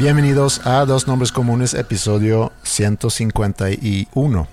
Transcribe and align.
Bienvenidos 0.00 0.66
a 0.66 0.86
Dos 0.86 1.06
Nombres 1.06 1.30
Comunes, 1.30 1.74
episodio 1.74 2.52
151. 2.62 4.48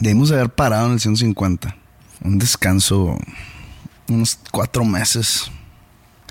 Debimos 0.00 0.32
haber 0.32 0.50
parado 0.50 0.86
en 0.86 0.94
el 0.94 1.00
150. 1.00 1.76
Un 2.24 2.38
descanso, 2.38 3.16
unos 4.08 4.38
cuatro 4.50 4.84
meses, 4.84 5.52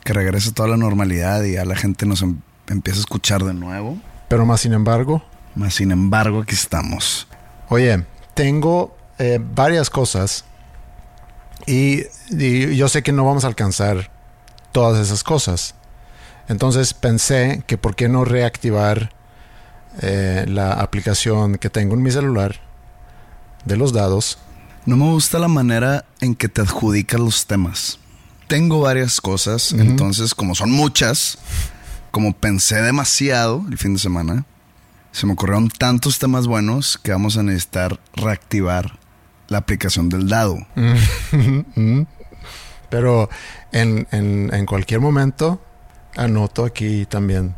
que 0.04 0.12
regrese 0.12 0.52
toda 0.52 0.68
la 0.68 0.76
normalidad 0.76 1.44
y 1.44 1.54
ya 1.54 1.64
la 1.64 1.78
gente 1.78 2.06
nos 2.06 2.22
em- 2.22 2.42
empieza 2.68 3.00
a 3.00 3.02
escuchar 3.02 3.44
de 3.46 3.54
nuevo. 3.54 3.98
Pero 4.28 4.46
más 4.46 4.60
sin 4.62 4.74
embargo, 4.74 5.24
Más 5.56 5.74
sin 5.76 5.92
embargo, 5.92 6.42
aquí 6.42 6.54
estamos. 6.56 7.28
oye, 7.70 8.06
tengo 8.34 8.96
eh, 9.18 9.40
varias 9.42 9.90
cosas 9.90 10.44
y, 11.66 12.04
y 12.30 12.76
yo 12.76 12.90
sé 12.90 13.02
que 13.02 13.14
no 13.14 13.26
vamos 13.26 13.46
a 13.46 13.48
alcanzar 13.48 14.12
todas 14.74 15.00
esas 15.04 15.24
cosas. 15.24 15.74
Entonces 16.48 16.94
pensé 16.94 17.64
que 17.68 17.78
por 17.78 17.96
qué 17.96 18.08
no 18.10 18.24
reactivar 18.26 19.12
eh, 20.02 20.46
la 20.48 20.74
aplicación 20.74 21.58
que 21.58 21.70
tengo 21.70 21.96
en 21.96 22.04
mi 22.04 22.12
celular 22.12 22.56
de 23.66 23.76
los 23.78 23.92
dados. 23.94 24.38
No 24.86 24.96
me 24.96 25.06
gusta 25.06 25.40
la 25.40 25.48
manera 25.50 26.06
en 26.22 26.36
que 26.36 26.48
te 26.48 26.62
adjudicas 26.62 27.20
los 27.20 27.46
temas. 27.48 28.00
Tengo 28.48 28.80
varias 28.80 29.20
cosas, 29.20 29.74
entonces 29.74 30.34
como 30.34 30.56
son 30.56 30.72
muchas, 30.72 31.38
como 32.12 32.32
pensé 32.32 32.82
demasiado 32.82 33.66
el 33.70 33.78
fin 33.78 33.96
de 33.96 34.00
semana, 34.00 34.46
se 35.12 35.26
me 35.26 35.34
ocurrieron 35.34 35.68
tantos 35.70 36.18
temas 36.20 36.48
buenos 36.48 36.98
que 36.98 37.12
vamos 37.12 37.36
a 37.36 37.44
necesitar 37.44 38.00
reactivar 38.14 38.98
la 39.50 39.58
aplicación 39.58 40.08
del 40.08 40.30
dado. 40.30 40.58
Pero 42.90 43.30
en, 43.74 44.08
en- 44.12 44.50
en 44.54 44.66
cualquier 44.66 45.02
momento 45.02 45.62
anoto 46.16 46.66
aquí 46.66 47.06
también 47.06 47.56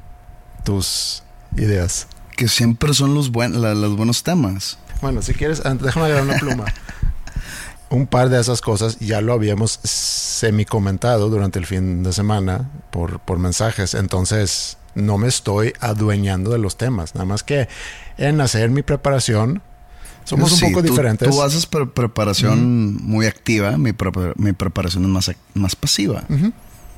tus 0.63 1.23
ideas. 1.57 2.07
Que 2.35 2.47
siempre 2.47 2.93
son 2.93 3.13
los, 3.13 3.31
buen- 3.31 3.61
la- 3.61 3.73
los 3.75 3.95
buenos 3.97 4.23
temas. 4.23 4.77
Bueno, 5.01 5.21
si 5.21 5.33
quieres, 5.33 5.61
déjame 5.81 6.07
agarrar 6.07 6.23
una 6.23 6.37
pluma. 6.39 6.65
Un 7.91 8.05
par 8.05 8.29
de 8.29 8.39
esas 8.39 8.61
cosas 8.61 8.99
ya 8.99 9.19
lo 9.19 9.33
habíamos 9.33 9.79
semi 9.83 10.63
comentado 10.63 11.27
durante 11.29 11.57
el 11.57 11.65
fin 11.65 12.03
de 12.03 12.13
semana 12.13 12.69
por, 12.91 13.19
por 13.19 13.39
mensajes. 13.39 13.95
Entonces, 13.95 14.77
no 14.93 15.17
me 15.17 15.27
estoy 15.27 15.73
adueñando 15.79 16.51
de 16.51 16.59
los 16.59 16.77
temas. 16.77 17.15
Nada 17.15 17.25
más 17.25 17.41
que 17.41 17.67
en 18.17 18.41
hacer 18.41 18.69
mi 18.69 18.83
preparación, 18.83 19.63
somos 20.23 20.51
Sí, 20.51 20.65
un 20.65 20.71
poco 20.71 20.83
tú- 20.83 20.89
diferentes. 20.91 21.27
Tú 21.29 21.41
haces 21.41 21.65
pre- 21.65 21.87
preparación 21.87 22.95
muy 22.97 23.25
activa, 23.25 23.75
mi, 23.77 23.91
pre- 23.93 24.11
mi 24.35 24.53
preparación 24.53 25.03
es 25.05 25.09
más, 25.09 25.31
más 25.55 25.75
pasiva. 25.75 26.25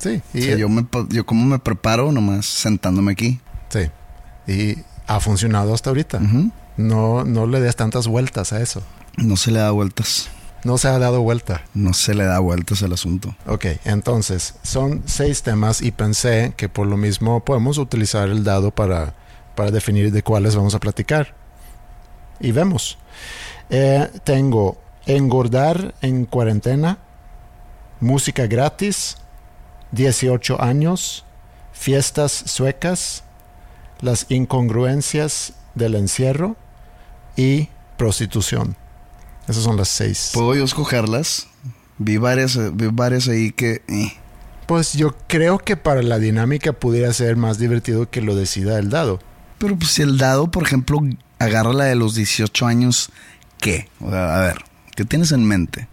Sí, 0.02 0.20
O 0.34 0.38
y, 0.38 0.42
sea, 0.42 0.56
yo, 0.56 0.68
me, 0.68 0.84
yo 1.10 1.24
como 1.24 1.44
me 1.44 1.58
preparo 1.60 2.10
nomás 2.10 2.46
sentándome 2.46 3.12
aquí. 3.12 3.40
sí. 3.68 3.90
Y 4.46 4.78
ha 5.06 5.20
funcionado 5.20 5.72
hasta 5.74 5.90
ahorita. 5.90 6.20
No, 6.76 7.22
no 7.24 7.46
le 7.46 7.60
des 7.60 7.76
tantas 7.76 8.08
vueltas 8.08 8.52
a 8.52 8.60
eso. 8.60 8.82
No 9.16 9.36
se 9.36 9.52
le 9.52 9.60
da 9.60 9.70
vueltas. 9.70 10.28
No 10.64 10.78
se 10.78 10.88
ha 10.88 10.98
dado 10.98 11.22
vuelta. 11.22 11.62
No 11.74 11.92
se 11.92 12.14
le 12.14 12.24
da 12.24 12.38
vueltas 12.40 12.82
al 12.82 12.92
asunto. 12.92 13.36
Ok, 13.46 13.66
entonces 13.84 14.54
son 14.62 15.02
seis 15.06 15.42
temas 15.42 15.80
y 15.82 15.90
pensé 15.92 16.54
que 16.56 16.68
por 16.68 16.86
lo 16.88 16.96
mismo 16.96 17.44
podemos 17.44 17.78
utilizar 17.78 18.28
el 18.28 18.42
dado 18.42 18.70
para, 18.72 19.14
para 19.54 19.70
definir 19.70 20.10
de 20.12 20.22
cuáles 20.22 20.56
vamos 20.56 20.74
a 20.74 20.80
platicar. 20.80 21.34
Y 22.40 22.50
vemos. 22.52 22.98
Eh, 23.70 24.08
tengo 24.24 24.80
engordar 25.06 25.94
en 26.00 26.24
cuarentena, 26.24 26.98
música 28.00 28.46
gratis, 28.46 29.16
18 29.92 30.60
años, 30.62 31.24
fiestas 31.72 32.32
suecas, 32.46 33.24
las 34.00 34.26
incongruencias 34.28 35.54
del 35.74 35.94
encierro 35.94 36.56
y 37.36 37.68
prostitución. 37.96 38.76
Esas 39.48 39.64
son 39.64 39.76
las 39.76 39.88
seis. 39.88 40.30
¿Puedo 40.34 40.54
yo 40.54 40.64
escogerlas? 40.64 41.48
Vi 41.98 42.16
varias, 42.16 42.58
vi 42.76 42.88
varias 42.88 43.28
ahí 43.28 43.52
que... 43.52 43.82
eh. 43.88 44.12
Pues 44.66 44.94
yo 44.94 45.14
creo 45.26 45.58
que 45.58 45.76
para 45.76 46.02
la 46.02 46.18
dinámica 46.18 46.72
pudiera 46.72 47.12
ser 47.12 47.36
más 47.36 47.58
divertido 47.58 48.08
que 48.08 48.22
lo 48.22 48.34
decida 48.34 48.78
el 48.78 48.90
dado. 48.90 49.18
Pero 49.58 49.76
pues 49.76 49.90
si 49.92 50.02
el 50.02 50.18
dado, 50.18 50.50
por 50.50 50.62
ejemplo, 50.62 51.00
agarra 51.38 51.72
la 51.72 51.84
de 51.84 51.96
los 51.96 52.14
18 52.14 52.66
años, 52.66 53.10
¿qué? 53.58 53.88
O 54.00 54.10
sea, 54.10 54.36
a 54.36 54.40
ver, 54.46 54.64
¿qué 54.96 55.04
tienes 55.04 55.32
en 55.32 55.44
mente? 55.44 55.88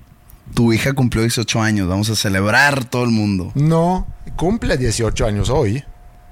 Tu 0.53 0.73
hija 0.73 0.93
cumplió 0.93 1.21
18 1.23 1.61
años, 1.61 1.87
vamos 1.87 2.09
a 2.09 2.15
celebrar 2.15 2.85
todo 2.85 3.03
el 3.03 3.11
mundo. 3.11 3.51
No, 3.55 4.07
cumple 4.35 4.77
18 4.77 5.25
años 5.25 5.49
hoy. 5.49 5.83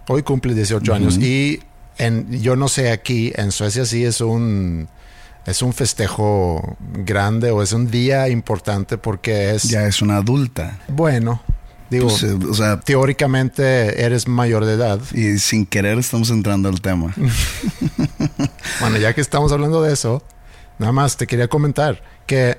Hoy 0.08 0.24
cumple 0.24 0.54
18 0.54 0.94
años. 0.94 1.18
Y 1.18 1.62
en, 1.98 2.32
yo 2.42 2.56
no 2.56 2.68
sé 2.68 2.92
aquí, 2.92 3.32
en 3.36 3.52
Suecia 3.52 3.86
sí 3.86 4.04
es 4.06 4.22
un, 4.22 4.88
es 5.46 5.62
un 5.62 5.74
festejo 5.74 6.78
grande 6.94 7.52
o 7.52 7.62
es 7.62 7.74
un 7.74 7.90
día 7.92 8.30
importante 8.30 8.98
porque 8.98 9.52
es, 9.56 9.64
Ya 9.64 9.86
es 9.86 10.02
una 10.02 10.18
adulta. 10.18 10.80
bueno, 10.88 11.42
digo, 11.90 12.08
Pues, 12.08 12.24
eh, 12.24 12.38
o 12.50 12.54
sea, 12.54 12.80
teóricamente 12.80 14.04
eres 14.04 14.28
mayor 14.28 14.66
de 14.66 14.74
edad. 14.74 15.00
y 15.14 15.40
sin 15.40 15.66
querer 15.66 15.98
estamos 16.00 16.30
entrando 16.30 16.70
al 16.70 16.82
tema. 16.82 17.14
Bueno, 18.80 18.98
ya 18.98 19.14
que 19.14 19.22
estamos 19.22 19.52
hablando 19.52 19.82
de 19.82 19.94
eso, 19.94 20.22
nada 20.80 20.92
más 20.92 21.18
te 21.18 21.26
quería 21.28 21.48
comentar 21.48 22.02
que 22.28 22.58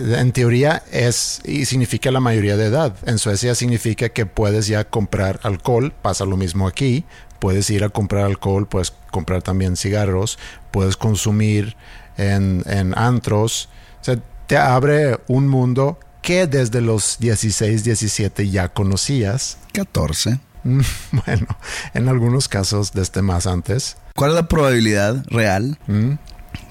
en 0.00 0.32
teoría 0.32 0.82
es 0.90 1.40
y 1.44 1.64
significa 1.66 2.10
la 2.10 2.20
mayoría 2.20 2.56
de 2.56 2.66
edad. 2.66 2.96
En 3.06 3.18
Suecia 3.18 3.54
significa 3.54 4.08
que 4.08 4.26
puedes 4.26 4.66
ya 4.66 4.84
comprar 4.84 5.40
alcohol, 5.42 5.92
pasa 6.02 6.24
lo 6.24 6.36
mismo 6.36 6.66
aquí. 6.66 7.04
Puedes 7.38 7.70
ir 7.70 7.84
a 7.84 7.88
comprar 7.88 8.24
alcohol, 8.24 8.68
puedes 8.68 8.92
comprar 9.10 9.42
también 9.42 9.76
cigarros, 9.76 10.38
puedes 10.70 10.96
consumir 10.96 11.76
en, 12.16 12.62
en 12.66 12.96
antros. 12.98 13.68
O 14.00 14.04
sea, 14.04 14.18
te 14.46 14.56
abre 14.58 15.18
un 15.26 15.48
mundo 15.48 15.98
que 16.22 16.46
desde 16.46 16.80
los 16.80 17.18
16, 17.18 17.84
17 17.84 18.50
ya 18.50 18.68
conocías. 18.68 19.58
14. 19.72 20.40
Bueno, 21.12 21.46
en 21.94 22.08
algunos 22.08 22.48
casos 22.48 22.92
desde 22.92 23.22
más 23.22 23.46
antes. 23.46 23.96
¿Cuál 24.14 24.30
es 24.30 24.36
la 24.36 24.48
probabilidad 24.48 25.24
real 25.28 25.78
¿Mm? 25.86 26.12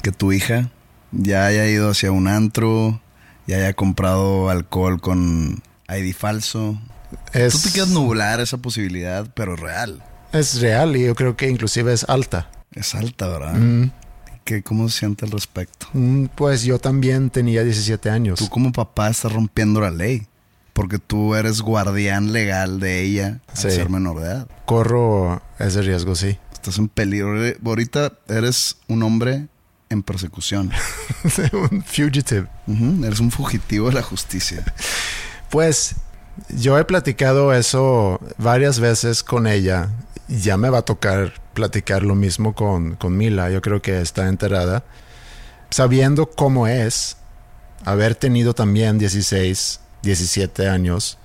que 0.04 0.12
tu 0.12 0.32
hija 0.32 0.70
ya 1.12 1.48
haya 1.48 1.66
ido 1.68 1.90
hacia 1.90 2.12
un 2.12 2.28
antro, 2.28 3.02
ya 3.50 3.58
haya 3.58 3.74
comprado 3.74 4.50
alcohol 4.50 5.02
con 5.02 5.62
ID 5.90 6.14
falso? 6.16 6.80
Es, 7.34 7.54
Tú 7.54 7.60
te 7.68 7.70
quieres 7.72 7.92
nublar 7.92 8.40
esa 8.40 8.58
posibilidad, 8.58 9.28
pero 9.34 9.56
real. 9.56 10.04
es 10.32 10.62
real 10.62 10.96
y 10.96 11.06
yo 11.06 11.16
creo 11.16 11.36
que 11.36 11.50
inclusive 11.50 11.92
es 11.94 12.04
alta. 12.08 12.50
Es 12.74 12.94
alta, 12.96 13.28
¿verdad? 13.28 13.56
Mm. 13.56 13.92
¿Qué, 14.44 14.62
¿Cómo 14.64 14.88
se 14.90 15.00
siente 15.00 15.26
al 15.26 15.32
respecto? 15.32 15.88
Mm, 15.94 16.26
Pues 16.36 16.64
yo 16.64 16.80
también 16.80 17.30
tenía 17.30 17.64
17 17.64 18.10
años. 18.10 18.40
Tú 18.40 18.50
como 18.50 18.72
papá 18.72 19.10
estás 19.10 19.32
rompiendo 19.34 19.82
la 19.82 19.92
ley. 19.92 20.28
Porque 20.74 20.98
tú 20.98 21.36
eres 21.36 21.62
guardián 21.62 22.32
legal 22.32 22.80
de 22.80 23.02
ella 23.02 23.42
al 23.50 23.58
Sí. 23.58 23.70
ser 23.72 23.90
menor 23.90 24.20
de 24.22 24.26
edad. 24.28 24.48
Corro 24.66 25.42
ese 25.60 25.82
riesgo, 25.82 26.16
sí. 26.16 26.38
Estás 26.54 26.78
en 26.78 26.88
peligro. 26.88 27.34
Ahorita 27.66 28.14
eres 28.30 28.78
un 28.88 29.04
hombre 29.04 29.48
en 29.90 30.04
persecución. 30.04 30.72
un 31.54 31.84
fugitive. 31.84 32.48
Eres 33.04 33.20
un 33.20 33.32
fugitivo 33.32 33.88
de 33.88 33.94
la 33.94 34.04
justicia. 34.04 34.64
Pues 35.50 35.96
yo 36.50 36.78
he 36.78 36.86
platicado 36.86 37.54
eso 37.54 38.20
varias 38.38 38.80
veces 38.80 39.24
con 39.24 39.48
ella. 39.48 39.90
Ya 40.28 40.58
me 40.58 40.70
va 40.70 40.80
a 40.80 40.84
tocar 40.84 41.34
platicar 41.54 42.04
lo 42.04 42.16
mismo 42.16 42.54
con, 42.54 42.96
con 42.96 43.18
Mila. 43.18 43.50
Yo 43.50 43.62
creo 43.62 43.82
que 43.82 44.00
está 44.02 44.28
enterada. 44.28 44.84
Sabiendo 45.72 46.30
cómo 46.30 46.68
es, 46.68 47.18
haber 47.86 48.16
tenido 48.16 48.54
también 48.54 48.98
16, 48.98 49.80
17 50.04 50.68
años, 50.68 51.18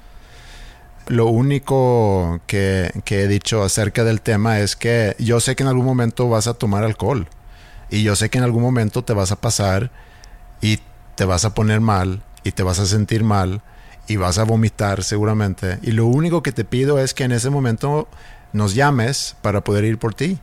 lo 1.07 1.27
único 1.27 2.41
que, 2.47 2.91
que 3.05 3.23
he 3.23 3.29
dicho 3.29 3.63
acerca 3.63 4.05
del 4.05 4.23
tema 4.23 4.61
es 4.61 4.75
que 4.75 5.17
yo 5.19 5.41
sé 5.41 5.55
que 5.55 5.63
en 5.63 5.69
algún 5.69 5.85
momento 5.85 6.29
vas 6.29 6.47
a 6.47 6.55
tomar 6.55 6.83
alcohol. 6.85 7.29
Y 7.95 8.03
yo 8.03 8.17
sé 8.17 8.29
que 8.29 8.39
en 8.39 8.45
algún 8.45 8.63
momento 8.63 9.05
te 9.05 9.13
vas 9.13 9.31
a 9.31 9.41
pasar 9.41 9.93
y 10.61 10.81
te 11.15 11.25
vas 11.25 11.45
a 11.45 11.55
poner 11.55 11.81
mal 11.81 12.23
y 12.43 12.51
te 12.51 12.65
vas 12.65 12.81
a 12.81 12.87
sentir 12.87 13.23
mal 13.23 13.63
y 14.09 14.17
vas 14.17 14.39
a 14.39 14.43
vomitar 14.43 15.05
seguramente. 15.05 15.79
Y 15.83 15.93
lo 15.93 16.07
único 16.07 16.43
que 16.43 16.51
te 16.51 16.65
pido 16.65 16.99
es 16.99 17.15
que 17.15 17.23
en 17.23 17.31
ese 17.31 17.51
momento 17.51 18.09
nos 18.53 18.75
llames 18.75 19.37
para 19.43 19.63
poder 19.63 19.85
ir 19.85 19.99
por 19.99 20.13
ti. 20.13 20.41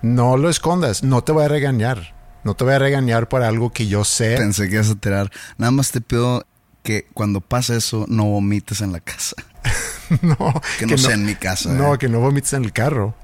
No 0.00 0.38
lo 0.38 0.48
escondas, 0.48 1.02
no 1.02 1.22
te 1.22 1.32
voy 1.32 1.44
a 1.44 1.48
regañar. 1.48 2.14
No 2.44 2.54
te 2.54 2.64
voy 2.64 2.72
a 2.72 2.78
regañar 2.78 3.28
por 3.28 3.42
algo 3.42 3.70
que 3.70 3.86
yo 3.86 4.04
sé. 4.04 4.38
Pensé 4.38 4.68
que 4.70 4.76
ibas 4.76 4.88
a 4.88 4.94
tirar. 4.94 5.30
Nada 5.58 5.70
más 5.70 5.90
te 5.90 6.00
pido 6.00 6.46
que 6.82 7.06
cuando 7.12 7.42
pase 7.42 7.76
eso 7.76 8.06
no 8.08 8.24
vomites 8.24 8.80
en 8.80 8.92
la 8.92 9.00
casa. 9.00 9.36
no, 10.22 10.54
Que 10.78 10.86
no 10.86 10.96
sea 10.96 11.12
en 11.12 11.26
mi 11.26 11.34
casa, 11.34 11.74
No, 11.74 11.94
eh. 11.94 11.98
que 11.98 12.08
no 12.08 12.20
vomites 12.20 12.54
en 12.54 12.64
el 12.64 12.72
carro. 12.72 13.14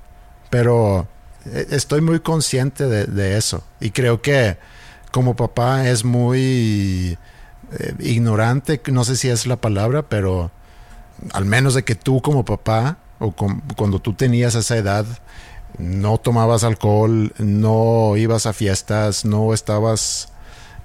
Pero 0.51 1.09
estoy 1.71 2.01
muy 2.01 2.21
consciente 2.21 2.87
de, 2.87 3.37
eso. 3.37 3.65
Y 3.81 3.91
creo 3.91 4.23
que 4.23 4.57
como 5.11 5.37
papá 5.37 5.89
es 5.89 6.05
muy 6.05 7.19
eh, 7.79 7.95
ignorante, 8.01 8.81
no 8.91 9.05
sé 9.05 9.17
si 9.17 9.29
es 9.29 9.47
la 9.47 9.57
palabra, 9.57 10.03
pero 10.03 10.51
al 11.33 11.45
menos 11.45 11.75
de 11.75 11.85
que 11.85 11.95
tú 11.95 12.21
como 12.21 12.45
papá, 12.45 12.99
o 13.19 13.33
cuando 13.33 14.01
tú 14.01 14.15
tenías 14.15 14.55
esa 14.55 14.77
edad, 14.77 15.07
no 15.79 16.19
tomabas 16.19 16.65
alcohol, 16.65 17.33
no 17.39 18.17
ibas 18.17 18.47
a 18.47 18.53
fiestas, 18.53 19.25
no 19.25 19.53
estabas 19.55 20.29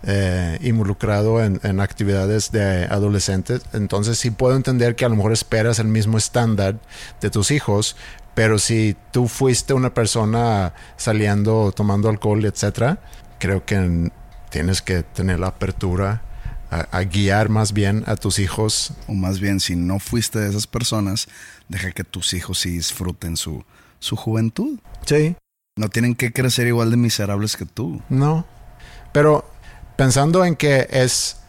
eh, 0.03 0.57
involucrado 0.61 1.43
en, 1.43 1.59
en 1.63 1.79
actividades 1.79 2.51
de 2.51 2.85
adolescentes. 2.85 3.61
Entonces 3.73 4.17
sí 4.17 4.31
puedo 4.31 4.55
entender 4.55 4.95
que 4.95 5.05
a 5.05 5.09
lo 5.09 5.15
mejor 5.15 5.33
esperas 5.33 5.79
el 5.79 5.87
mismo 5.87 6.17
estándar 6.17 6.77
de 7.21 7.29
tus 7.29 7.51
hijos, 7.51 7.95
pero 8.39 8.57
si 8.57 8.95
tú 9.11 9.27
fuiste 9.27 9.73
una 9.73 9.93
persona 9.93 10.73
saliendo, 10.95 11.73
tomando 11.73 12.07
alcohol, 12.07 12.45
etcétera, 12.45 13.01
creo 13.37 13.65
que 13.65 14.09
tienes 14.49 14.81
que 14.81 15.03
tener 15.03 15.41
la 15.41 15.47
apertura 15.47 16.21
a, 16.71 16.87
a 16.97 17.03
guiar 17.03 17.49
más 17.49 17.73
bien 17.73 18.05
a 18.07 18.15
tus 18.15 18.39
hijos. 18.39 18.93
O 19.07 19.13
más 19.13 19.41
bien, 19.41 19.59
si 19.59 19.75
no 19.75 19.99
fuiste 19.99 20.39
de 20.39 20.47
esas 20.47 20.67
personas, 20.67 21.27
deja 21.67 21.91
que 21.91 22.05
tus 22.05 22.33
hijos 22.33 22.59
sí 22.59 22.69
disfruten 22.69 23.35
su, 23.35 23.65
su 23.99 24.15
juventud. 24.15 24.79
Sí. 25.05 25.35
No 25.75 25.89
tienen 25.89 26.15
que 26.15 26.31
crecer 26.31 26.65
igual 26.65 26.91
de 26.91 26.95
miserables 26.95 27.57
que 27.57 27.65
tú. 27.65 28.01
No. 28.07 28.45
Pero 29.11 29.51
pensando 29.97 30.45
en 30.45 30.55
que 30.55 30.87
es 30.91 31.41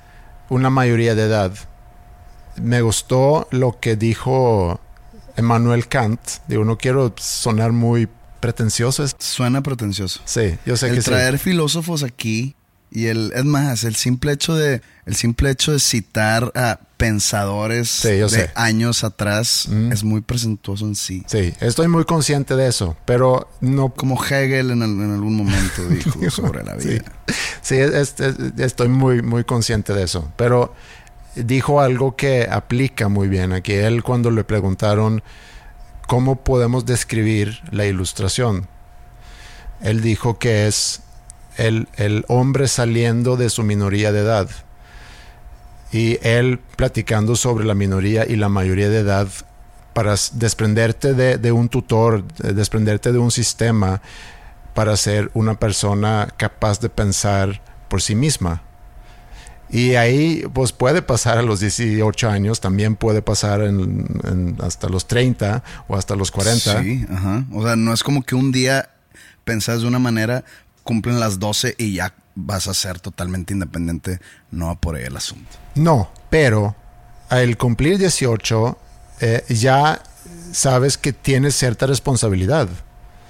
una 0.48 0.70
mayoría 0.70 1.14
de 1.14 1.22
edad, 1.22 1.52
me 2.60 2.82
gustó 2.82 3.46
lo 3.52 3.78
que 3.78 3.94
dijo 3.94 4.80
Emmanuel 5.40 5.88
Kant. 5.88 6.20
Digo, 6.48 6.64
no 6.64 6.78
quiero 6.78 7.12
sonar 7.18 7.72
muy 7.72 8.08
pretencioso. 8.40 9.04
Suena 9.18 9.62
pretencioso. 9.62 10.20
Sí, 10.24 10.56
yo 10.64 10.76
sé 10.76 10.88
que 10.90 10.96
el 10.96 11.02
sí. 11.02 11.10
traer 11.10 11.38
filósofos 11.38 12.02
aquí 12.02 12.54
y 12.92 13.06
el 13.06 13.32
es 13.36 13.44
más 13.44 13.84
el 13.84 13.94
simple 13.96 14.32
hecho 14.32 14.54
de 14.56 14.82
el 15.06 15.14
simple 15.14 15.50
hecho 15.50 15.72
de 15.72 15.78
citar 15.78 16.50
a 16.56 16.80
pensadores 16.96 17.88
Sí, 17.88 18.18
yo 18.18 18.28
de 18.28 18.36
sé. 18.46 18.50
años 18.56 19.04
atrás 19.04 19.66
Mm. 19.68 19.92
es 19.92 20.02
muy 20.04 20.20
presentuoso 20.22 20.86
en 20.86 20.94
sí 20.96 21.22
Sí, 21.26 21.54
estoy 21.60 21.86
muy 21.88 22.04
consciente 22.04 22.56
de 22.56 22.66
eso, 22.68 22.96
pero 23.04 23.48
no... 23.60 23.90
como 23.90 24.22
Hegel 24.22 24.70
en, 24.72 24.82
al- 24.82 24.90
en 24.90 25.12
algún 25.12 25.36
momento 25.36 25.86
dijo 25.88 26.30
sobre 26.30 26.64
la 26.64 26.80
Sí, 26.80 26.88
vida 26.88 27.04
sí 27.62 27.76
es- 27.76 28.14
es- 28.20 28.34
estoy 28.58 28.88
muy, 28.88 29.22
muy 29.22 29.44
consciente 29.44 29.92
de 29.94 30.02
eso. 30.02 30.32
Pero 30.36 30.74
dijo 31.34 31.80
algo 31.80 32.16
que 32.16 32.48
aplica 32.50 33.08
muy 33.08 33.28
bien 33.28 33.52
aquí. 33.52 33.72
Él 33.72 34.02
cuando 34.02 34.30
le 34.30 34.44
preguntaron 34.44 35.22
cómo 36.06 36.36
podemos 36.36 36.86
describir 36.86 37.60
la 37.70 37.86
ilustración, 37.86 38.66
él 39.80 40.00
dijo 40.02 40.38
que 40.38 40.66
es 40.66 41.02
el, 41.56 41.88
el 41.96 42.24
hombre 42.28 42.68
saliendo 42.68 43.36
de 43.36 43.48
su 43.50 43.62
minoría 43.62 44.12
de 44.12 44.20
edad. 44.20 44.48
Y 45.92 46.18
él 46.22 46.60
platicando 46.76 47.34
sobre 47.34 47.64
la 47.64 47.74
minoría 47.74 48.24
y 48.26 48.36
la 48.36 48.48
mayoría 48.48 48.88
de 48.88 48.98
edad 49.00 49.28
para 49.92 50.14
desprenderte 50.34 51.14
de, 51.14 51.36
de 51.36 51.50
un 51.52 51.68
tutor, 51.68 52.24
de- 52.34 52.52
desprenderte 52.52 53.10
de 53.12 53.18
un 53.18 53.30
sistema 53.32 54.00
para 54.74 54.96
ser 54.96 55.30
una 55.34 55.58
persona 55.58 56.28
capaz 56.36 56.78
de 56.80 56.90
pensar 56.90 57.60
por 57.88 58.00
sí 58.02 58.14
misma. 58.14 58.62
Y 59.72 59.94
ahí 59.94 60.44
pues 60.52 60.72
puede 60.72 61.00
pasar 61.00 61.38
a 61.38 61.42
los 61.42 61.60
18 61.60 62.28
años, 62.28 62.60
también 62.60 62.96
puede 62.96 63.22
pasar 63.22 63.60
en- 63.62 64.06
en 64.24 64.56
hasta 64.62 64.88
los 64.88 65.06
30 65.06 65.62
o 65.88 65.96
hasta 65.96 66.16
los 66.16 66.30
40. 66.30 66.82
sí 66.82 67.06
ajá 67.10 67.44
o 67.52 67.62
sea 67.62 67.76
no 67.76 67.92
es 67.92 68.02
como 68.02 68.22
que 68.22 68.34
un 68.34 68.50
día 68.52 68.90
pensás 69.44 69.82
de 69.82 69.86
una 69.86 69.98
manera 70.00 70.44
cumplen 70.82 71.20
las 71.20 71.38
12 71.38 71.74
y 71.78 71.94
ya 71.94 72.14
vas 72.34 72.66
a 72.68 72.74
ser 72.74 72.98
totalmente 73.00 73.52
independiente 73.52 74.18
no 74.50 74.66
va 74.68 74.74
por 74.80 74.96
ahí 74.96 75.04
el 75.04 75.16
asunto 75.16 75.56
No, 75.74 76.10
pero 76.30 76.74
al 77.28 77.56
cumplir 77.56 77.98
18 77.98 78.76
eh, 79.20 79.44
ya 79.50 80.02
sabes 80.52 80.98
que 80.98 81.12
tienes 81.12 81.54
cierta 81.54 81.86
responsabilidad. 81.86 82.68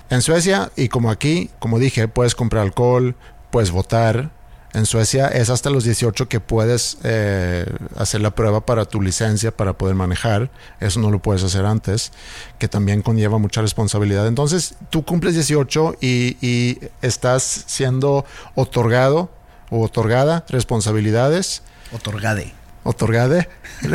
En 0.09 0.23
Suecia 0.23 0.71
y 0.77 0.89
como 0.89 1.11
aquí, 1.11 1.51
como 1.59 1.79
dije, 1.79 2.09
puedes 2.09 2.35
comprar 2.35 2.63
alcohol, 2.63 3.15
puedes 3.51 3.71
votar. 3.71 4.31
En 4.73 4.87
Suecia 4.87 5.27
es 5.29 5.51
hasta 5.51 5.71
los 5.71 5.85
18 5.85 6.29
que 6.29 6.39
puedes 6.39 6.99
eh, 7.03 7.67
hacer 7.97 8.21
la 8.21 8.31
prueba 8.31 8.65
para 8.65 8.85
tu 8.85 9.03
licencia 9.03 9.51
para 9.51 9.73
poder 9.73 9.97
manejar. 9.97 10.51
Eso 10.79 11.01
no 11.01 11.11
lo 11.11 11.21
puedes 11.21 11.43
hacer 11.43 11.65
antes, 11.65 12.13
que 12.59 12.69
también 12.69 13.03
conlleva 13.03 13.39
mucha 13.39 13.63
responsabilidad. 13.63 14.29
Entonces, 14.29 14.77
tú 14.91 15.05
cumples 15.05 15.35
18 15.35 15.97
y, 16.01 16.37
y 16.41 16.79
estás 17.03 17.65
siendo 17.67 18.25
otorgado 18.55 19.31
o 19.71 19.83
otorgada 19.83 20.45
responsabilidades 20.49 21.63
otorgade 21.93 22.53
otorgade 22.83 23.49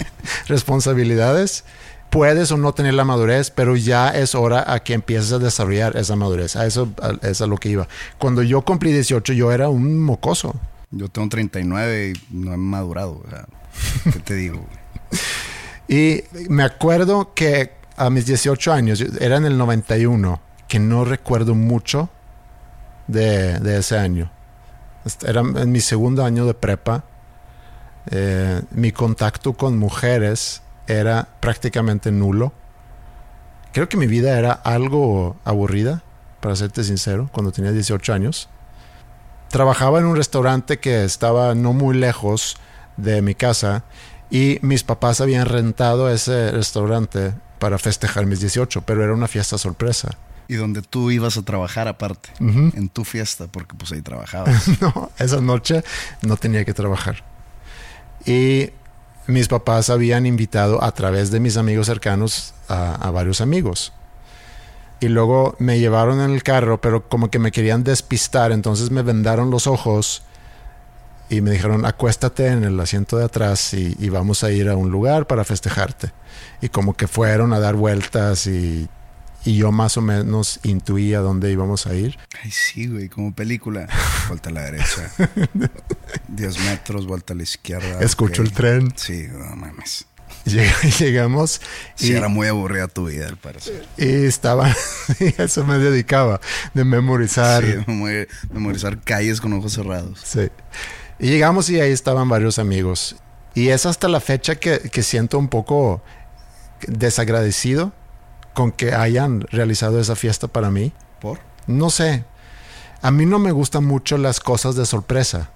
responsabilidades. 0.48 1.64
Puedes 2.10 2.50
o 2.52 2.56
no 2.56 2.72
tener 2.72 2.94
la 2.94 3.04
madurez, 3.04 3.50
pero 3.50 3.76
ya 3.76 4.08
es 4.10 4.34
hora 4.34 4.64
a 4.72 4.80
que 4.80 4.94
empieces 4.94 5.32
a 5.32 5.38
desarrollar 5.38 5.96
esa 5.96 6.16
madurez. 6.16 6.56
A 6.56 6.64
eso 6.66 6.90
a- 7.02 7.26
es 7.26 7.40
a 7.42 7.46
lo 7.46 7.56
que 7.58 7.68
iba. 7.68 7.86
Cuando 8.18 8.42
yo 8.42 8.62
cumplí 8.62 8.92
18, 8.92 9.32
yo 9.34 9.52
era 9.52 9.68
un 9.68 10.00
mocoso. 10.02 10.54
yo 10.90 11.08
tengo 11.08 11.28
39 11.28 12.12
y 12.14 12.34
no 12.34 12.54
he 12.54 12.56
madurado 12.56 13.22
o 13.26 13.28
sea, 13.30 13.46
¿qué 14.12 14.18
te 14.20 14.34
digo 14.34 14.64
Y 15.88 16.22
me 16.48 16.62
acuerdo 16.64 17.34
que 17.34 17.72
a 17.96 18.10
mis 18.10 18.26
18 18.26 18.72
años, 18.72 19.00
era 19.20 19.36
en 19.36 19.44
el 19.44 19.58
91, 19.58 20.40
que 20.68 20.78
no 20.78 21.04
recuerdo 21.04 21.54
mucho 21.54 22.08
de, 23.06 23.58
de 23.58 23.78
ese 23.78 23.98
año. 23.98 24.30
Este, 25.04 25.28
Era 25.28 25.40
en 25.40 25.72
mi 25.72 25.80
segundo 25.80 26.24
año 26.24 26.46
de 26.46 26.54
prepa. 26.54 27.04
Eh, 28.10 28.62
mi 28.70 28.92
contacto 28.92 29.52
con 29.54 29.78
mujeres 29.78 30.62
era 30.88 31.28
prácticamente 31.40 32.10
nulo. 32.10 32.52
Creo 33.72 33.88
que 33.88 33.96
mi 33.96 34.06
vida 34.06 34.38
era 34.38 34.52
algo 34.52 35.36
aburrida, 35.44 36.02
para 36.40 36.56
serte 36.56 36.82
sincero, 36.82 37.28
cuando 37.32 37.52
tenía 37.52 37.72
18 37.72 38.12
años. 38.12 38.48
Trabajaba 39.48 39.98
en 39.98 40.06
un 40.06 40.16
restaurante 40.16 40.78
que 40.78 41.04
estaba 41.04 41.54
no 41.54 41.72
muy 41.72 41.96
lejos 41.96 42.56
de 42.96 43.22
mi 43.22 43.34
casa 43.34 43.84
y 44.30 44.58
mis 44.62 44.82
papás 44.82 45.20
habían 45.20 45.46
rentado 45.46 46.10
ese 46.10 46.50
restaurante 46.50 47.34
para 47.58 47.78
festejar 47.78 48.26
mis 48.26 48.40
18, 48.40 48.82
pero 48.82 49.02
era 49.02 49.14
una 49.14 49.28
fiesta 49.28 49.58
sorpresa. 49.58 50.10
Y 50.48 50.54
donde 50.54 50.80
tú 50.80 51.10
ibas 51.10 51.36
a 51.36 51.42
trabajar 51.42 51.88
aparte, 51.88 52.30
en 52.40 52.88
tu 52.88 53.04
fiesta, 53.04 53.48
porque 53.48 53.74
pues 53.76 53.92
ahí 53.92 54.00
trabajabas. 54.00 54.68
No, 54.80 55.10
esa 55.18 55.40
noche 55.42 55.84
no 56.22 56.36
tenía 56.36 56.64
que 56.64 56.72
trabajar. 56.72 57.22
Y 58.24 58.70
mis 59.28 59.46
papás 59.46 59.90
habían 59.90 60.24
invitado 60.26 60.82
a 60.82 60.90
través 60.92 61.30
de 61.30 61.38
mis 61.38 61.58
amigos 61.58 61.86
cercanos 61.86 62.54
a, 62.66 63.10
varios 63.10 63.40
amigos. 63.40 63.92
y 65.00 65.08
luego 65.08 65.54
me 65.60 65.78
llevaron 65.78 66.20
en 66.20 66.30
el 66.30 66.42
carro, 66.42 66.80
pero 66.80 67.08
como 67.08 67.30
que 67.30 67.38
me 67.38 67.52
querían 67.52 67.84
despistar, 67.84 68.50
entonces 68.50 68.90
me 68.90 69.02
vendaron 69.02 69.50
los 69.50 69.68
ojos 69.68 70.22
y 71.28 71.40
me 71.42 71.52
dijeron 71.52 71.84
acuéstate 71.84 72.48
en 72.48 72.64
el 72.64 72.80
asiento 72.80 73.18
de 73.18 73.26
atrás 73.26 73.74
y, 73.74 73.94
y 73.98 74.08
vamos 74.08 74.42
a 74.42 74.50
ir 74.50 74.68
a 74.68 74.76
un 74.76 74.90
lugar 74.90 75.26
para 75.26 75.44
festejarte. 75.44 76.10
Y 76.62 76.70
como 76.70 76.94
que 76.94 77.06
fueron 77.06 77.52
a 77.52 77.60
dar 77.60 77.76
vueltas 77.76 78.46
y, 78.46 78.88
y 79.48 79.56
yo 79.56 79.72
más 79.72 79.96
o 79.96 80.02
menos 80.02 80.60
intuía 80.62 81.20
dónde 81.20 81.50
íbamos 81.50 81.86
a 81.86 81.94
ir. 81.94 82.18
Ay, 82.42 82.50
sí, 82.50 82.86
güey, 82.86 83.08
como 83.08 83.34
película. 83.34 83.88
Vuelta 84.28 84.50
a 84.50 84.52
la 84.52 84.62
derecha. 84.62 85.10
10 86.28 86.58
metros, 86.66 87.06
vuelta 87.06 87.32
a 87.32 87.36
la 87.36 87.42
izquierda. 87.44 88.00
Escucho 88.00 88.42
el 88.42 88.52
tren. 88.52 88.92
Sí, 88.96 89.26
no 89.32 89.56
mames. 89.56 90.06
Lleg- 90.44 90.98
Llegamos 90.98 91.60
Sí, 91.94 92.12
y, 92.12 92.16
era 92.16 92.28
muy 92.28 92.46
aburrida 92.46 92.88
tu 92.88 93.06
vida, 93.06 93.26
al 93.28 93.38
parecer. 93.38 93.86
y 93.96 94.26
estaba, 94.26 94.68
y 95.20 95.40
eso 95.40 95.64
me 95.64 95.78
dedicaba, 95.78 96.40
de 96.74 96.84
memorizar. 96.84 97.64
Sí, 97.64 97.74
muy- 97.90 98.26
memorizar 98.52 99.00
calles 99.02 99.40
con 99.40 99.52
ojos 99.54 99.72
cerrados. 99.72 100.20
Sí. 100.24 100.48
Y 101.18 101.28
llegamos 101.28 101.70
y 101.70 101.80
ahí 101.80 101.90
estaban 101.92 102.28
varios 102.28 102.58
amigos. 102.58 103.16
Y 103.54 103.68
es 103.68 103.86
hasta 103.86 104.08
la 104.08 104.20
fecha 104.20 104.56
que, 104.56 104.78
que 104.78 105.02
siento 105.02 105.38
un 105.38 105.48
poco 105.48 106.02
desagradecido 106.86 107.92
con 108.58 108.72
que 108.72 108.92
hayan 108.92 109.42
realizado 109.42 110.00
esa 110.00 110.16
fiesta 110.16 110.48
para 110.48 110.68
mí. 110.68 110.92
¿Por? 111.20 111.38
No 111.68 111.90
sé. 111.90 112.24
A 113.02 113.12
mí 113.12 113.24
no 113.24 113.38
me 113.38 113.52
gustan 113.52 113.84
mucho 113.84 114.18
las 114.18 114.40
cosas 114.40 114.74
de 114.74 114.84
sorpresa, 114.84 115.52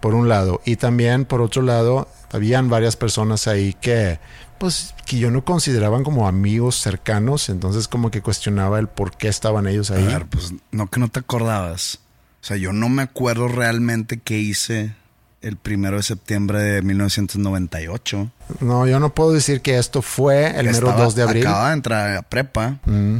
por 0.00 0.14
un 0.14 0.30
lado. 0.30 0.62
Y 0.64 0.76
también, 0.76 1.26
por 1.26 1.42
otro 1.42 1.60
lado, 1.60 2.08
habían 2.32 2.70
varias 2.70 2.96
personas 2.96 3.48
ahí 3.48 3.74
que, 3.74 4.18
pues, 4.56 4.94
que 5.04 5.18
yo 5.18 5.30
no 5.30 5.44
consideraban 5.44 6.04
como 6.04 6.26
amigos 6.26 6.76
cercanos. 6.76 7.50
Entonces, 7.50 7.86
como 7.86 8.10
que 8.10 8.22
cuestionaba 8.22 8.78
el 8.78 8.88
por 8.88 9.14
qué 9.14 9.28
estaban 9.28 9.66
ellos 9.66 9.90
A 9.90 9.96
ahí. 9.96 10.06
ver, 10.06 10.24
pues 10.24 10.54
no 10.70 10.86
que 10.86 11.00
no 11.00 11.08
te 11.08 11.20
acordabas. 11.20 11.98
O 12.40 12.46
sea, 12.46 12.56
yo 12.56 12.72
no 12.72 12.88
me 12.88 13.02
acuerdo 13.02 13.48
realmente 13.48 14.18
qué 14.18 14.38
hice 14.38 14.94
el 15.42 15.56
primero 15.56 15.96
de 15.96 16.02
septiembre 16.02 16.60
de 16.62 16.82
1998. 16.82 18.30
No, 18.60 18.86
yo 18.86 19.00
no 19.00 19.14
puedo 19.14 19.32
decir 19.32 19.60
que 19.60 19.78
esto 19.78 20.02
fue 20.02 20.46
el 20.58 20.66
mero 20.66 20.88
Estaba- 20.88 21.04
2 21.04 21.14
de 21.14 21.22
abril. 21.22 21.42
Acababa 21.46 21.68
de 21.68 21.74
entrar 21.74 22.16
a 22.16 22.22
prepa. 22.22 22.78
Mm, 22.86 23.18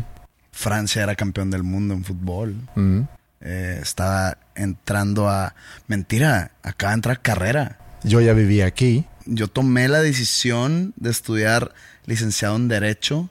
Francia 0.52 1.02
era 1.02 1.14
campeón 1.16 1.50
del 1.50 1.62
mundo 1.62 1.94
en 1.94 2.04
fútbol. 2.04 2.56
mm. 2.74 3.00
Eh, 3.44 3.80
estaba 3.82 4.38
entrando 4.54 5.28
a... 5.28 5.56
Mentira, 5.88 6.52
acaba 6.62 6.92
de 6.92 6.94
entrar 6.94 7.16
a 7.16 7.20
carrera. 7.22 7.78
Yo 8.04 8.20
ya 8.20 8.34
vivía 8.34 8.66
aquí. 8.66 9.04
Yo 9.26 9.48
tomé 9.48 9.88
la 9.88 10.00
decisión 10.00 10.92
de 10.96 11.10
estudiar 11.10 11.74
licenciado 12.06 12.54
en 12.54 12.68
Derecho 12.68 13.30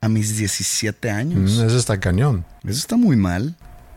a 0.00 0.08
mis 0.08 0.38
17 0.38 1.10
años. 1.10 1.58
Mm, 1.58 1.66
Eso 1.66 1.76
está 1.76 2.00
cañón. 2.00 2.46
Eso 2.64 2.78
está 2.78 2.96
muy 2.96 3.16
mal. 3.16 3.54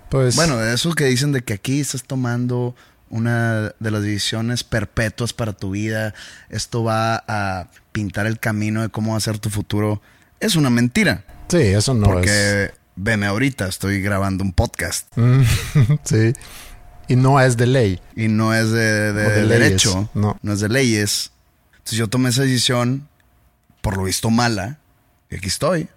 Pues 0.10 0.36
Bueno, 0.36 0.62
eso 0.62 0.92
que 0.94 1.06
dicen 1.06 1.32
de 1.32 1.42
que 1.42 1.54
aquí 1.54 1.80
estás 1.80 2.04
tomando 2.04 2.75
una 3.10 3.74
de 3.80 3.92
las 3.92 4.02
decisiones 4.02 4.64
perpetuas 4.64 5.34
para 5.34 5.54
tu 5.54 5.72
vida, 5.72 6.14
esto 6.50 6.84
va 6.84 7.24
a 7.28 7.70
pintar 7.92 8.28
el 8.28 8.40
camino 8.40 8.82
de 8.82 8.90
cómo 8.90 9.12
va 9.12 9.18
a 9.18 9.22
ser 9.22 9.40
tu 9.40 9.50
futuro, 9.50 10.02
es 10.40 10.56
una 10.56 10.70
mentira. 10.70 11.24
sí, 11.48 11.58
eso 11.58 11.94
no 11.94 12.08
porque 12.08 12.72
veme 12.96 13.26
ahorita, 13.26 13.68
estoy 13.68 14.02
grabando 14.02 14.44
un 14.44 14.54
podcast 14.54 14.86
es. 14.86 15.06
Mm, 15.16 15.42
sí. 16.04 16.34
Y 17.08 17.16
no 17.16 17.40
es 17.40 17.56
de 17.58 17.68
ley. 17.68 18.02
y 18.16 18.28
no 18.28 18.54
es 18.54 18.72
de, 18.72 19.14
leyes, 19.14 19.50
derecho, 19.50 20.10
no. 20.14 20.38
es 20.44 20.60
de 20.60 20.70
leyes. 20.70 21.32
Entonces 21.74 22.00
yo 22.00 22.08
tomé 22.08 22.30
esa 22.30 22.42
decisión, 22.42 23.08
por 23.82 23.98
lo 23.98 24.04
visto 24.04 24.32
mala, 24.32 24.80
y 25.30 25.36
aquí 25.36 25.48
estoy, 25.48 25.88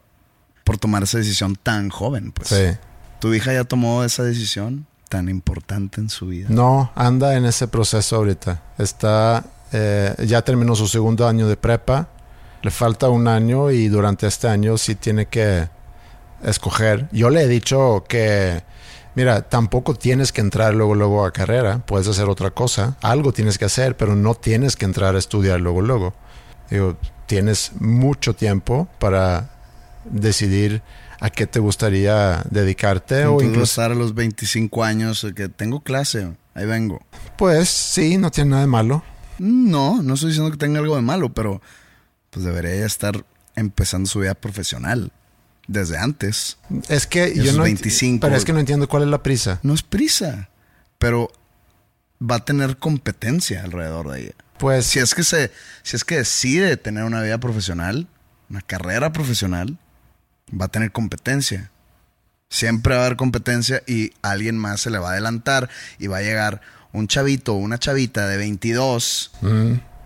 por 0.65 0.77
tomar 0.77 1.03
esa 1.03 1.17
decisión 1.17 1.57
tan 1.57 1.89
joven. 1.89 2.33
Pues. 2.33 2.49
Sí. 2.49 2.79
¿Tu 3.21 3.33
hija 3.33 3.55
ya 3.55 3.65
tomó 3.65 4.05
esa 4.05 4.23
decisión 4.23 4.87
tan 5.09 5.29
importante 5.29 6.01
en 6.01 6.11
su 6.11 6.27
vida? 6.27 6.49
No, 6.51 6.93
anda 6.95 7.37
en 7.37 7.45
ese 7.45 7.69
proceso 7.69 8.17
ahorita. 8.17 8.63
Está, 8.79 9.45
eh, 9.73 10.15
ya 10.27 10.43
terminó 10.43 10.75
su 10.75 10.87
segundo 10.87 11.27
año 11.27 11.49
de 11.49 11.57
prepa. 11.57 12.09
Le 12.63 12.71
falta 12.71 13.09
un 13.09 13.29
año 13.29 13.71
y 13.71 13.89
durante 13.89 14.27
este 14.27 14.49
año 14.49 14.77
sí 14.79 14.95
tiene 14.95 15.27
que 15.27 15.69
escoger. 16.43 17.09
Yo 17.13 17.31
le 17.31 17.43
he 17.43 17.49
dicho 17.49 18.05
que, 18.09 18.63
mira, 19.15 19.43
tampoco 19.43 19.95
tienes 19.95 20.33
que 20.33 20.41
entrar 20.41 20.75
luego, 20.75 20.95
luego 20.95 21.25
a 21.25 21.33
carrera. 21.33 21.79
Puedes 21.87 22.09
hacer 22.09 22.29
otra 22.29 22.51
cosa. 22.51 22.97
Algo 23.01 23.33
tienes 23.33 23.59
que 23.59 23.65
hacer, 23.65 23.97
pero 23.97 24.17
no 24.17 24.35
tienes 24.35 24.77
que 24.77 24.85
entrar 24.85 25.15
a 25.15 25.19
estudiar 25.19 25.61
luego, 25.61 25.81
luego. 25.83 26.15
Digo, 26.71 26.97
tienes 27.27 27.73
mucho 27.79 28.35
tiempo 28.35 28.89
para 28.99 29.51
decidir 30.05 30.83
a 31.21 31.31
qué 31.31 31.47
te 31.47 31.59
gustaría 31.59 32.43
dedicarte 32.51 33.27
o 33.27 33.41
incluso 33.43 33.65
estar 33.65 33.91
a 33.93 33.95
los 33.95 34.15
25 34.15 34.85
años, 34.85 35.27
que 35.35 35.49
tengo 35.49 35.81
clase, 35.81 36.33
ahí 36.55 36.67
vengo. 36.67 37.01
Pues 37.37 37.69
sí, 37.69 38.19
no 38.19 38.31
tiene 38.31 38.51
nada 38.51 38.63
de 38.63 38.69
malo. 38.69 39.03
No, 39.39 40.03
no 40.03 40.15
estoy 40.15 40.31
diciendo 40.31 40.51
que 40.51 40.57
tenga 40.59 40.81
algo 40.81 40.97
de 40.97 41.03
malo, 41.03 41.33
pero 41.33 41.61
pues 42.31 42.45
debería 42.45 42.77
ya 42.77 42.87
estar 42.87 43.25
empezando 43.57 44.09
su 44.09 44.21
vida 44.21 44.35
profesional 44.35 45.13
desde 45.67 45.99
antes. 45.99 46.59
Es 46.89 47.07
que 47.07 47.35
yo 47.35 47.53
no 47.53 47.65
enti- 47.65 47.83
25. 47.83 48.21
Pero 48.27 48.37
es 48.37 48.45
que 48.45 48.53
no 48.53 48.61
entiendo 48.61 48.89
cuál 48.89 49.03
es 49.05 49.09
la 49.09 49.23
prisa. 49.23 49.61
No 49.63 49.75
es 49.75 49.83
prisa, 49.83 50.49
pero 50.99 51.31
va 52.21 52.37
a 52.37 52.45
tener 52.45 52.77
competencia 52.79 53.63
alrededor 53.63 54.11
de 54.11 54.21
ella. 54.23 54.33
Pues 54.59 54.87
Si 54.87 54.99
es 54.99 55.15
que 55.15 55.23
se, 55.23 55.53
si 55.85 55.95
es 55.97 56.05
que 56.05 56.17
decide 56.17 56.77
tener 56.77 57.05
una 57.05 57.23
vida 57.23 57.39
profesional, 57.39 58.09
una 58.51 58.61
carrera 58.61 59.13
profesional, 59.13 59.79
va 60.59 60.67
a 60.67 60.69
tener 60.69 60.93
competencia. 60.93 61.71
Siempre 62.51 62.95
va 62.95 63.03
a 63.03 63.07
haber 63.07 63.17
competencia 63.17 63.83
y 63.87 64.13
alguien 64.23 64.57
más 64.57 64.81
se 64.81 64.91
le 64.91 64.99
va 64.99 65.09
a 65.11 65.13
adelantar 65.13 65.69
y 65.99 66.07
va 66.07 66.19
a 66.19 66.23
llegar 66.23 66.61
un 66.93 67.07
chavito 67.07 67.53
o 67.55 67.57
una 67.57 67.79
chavita 67.79 68.27
de 68.27 68.39
22 68.39 69.33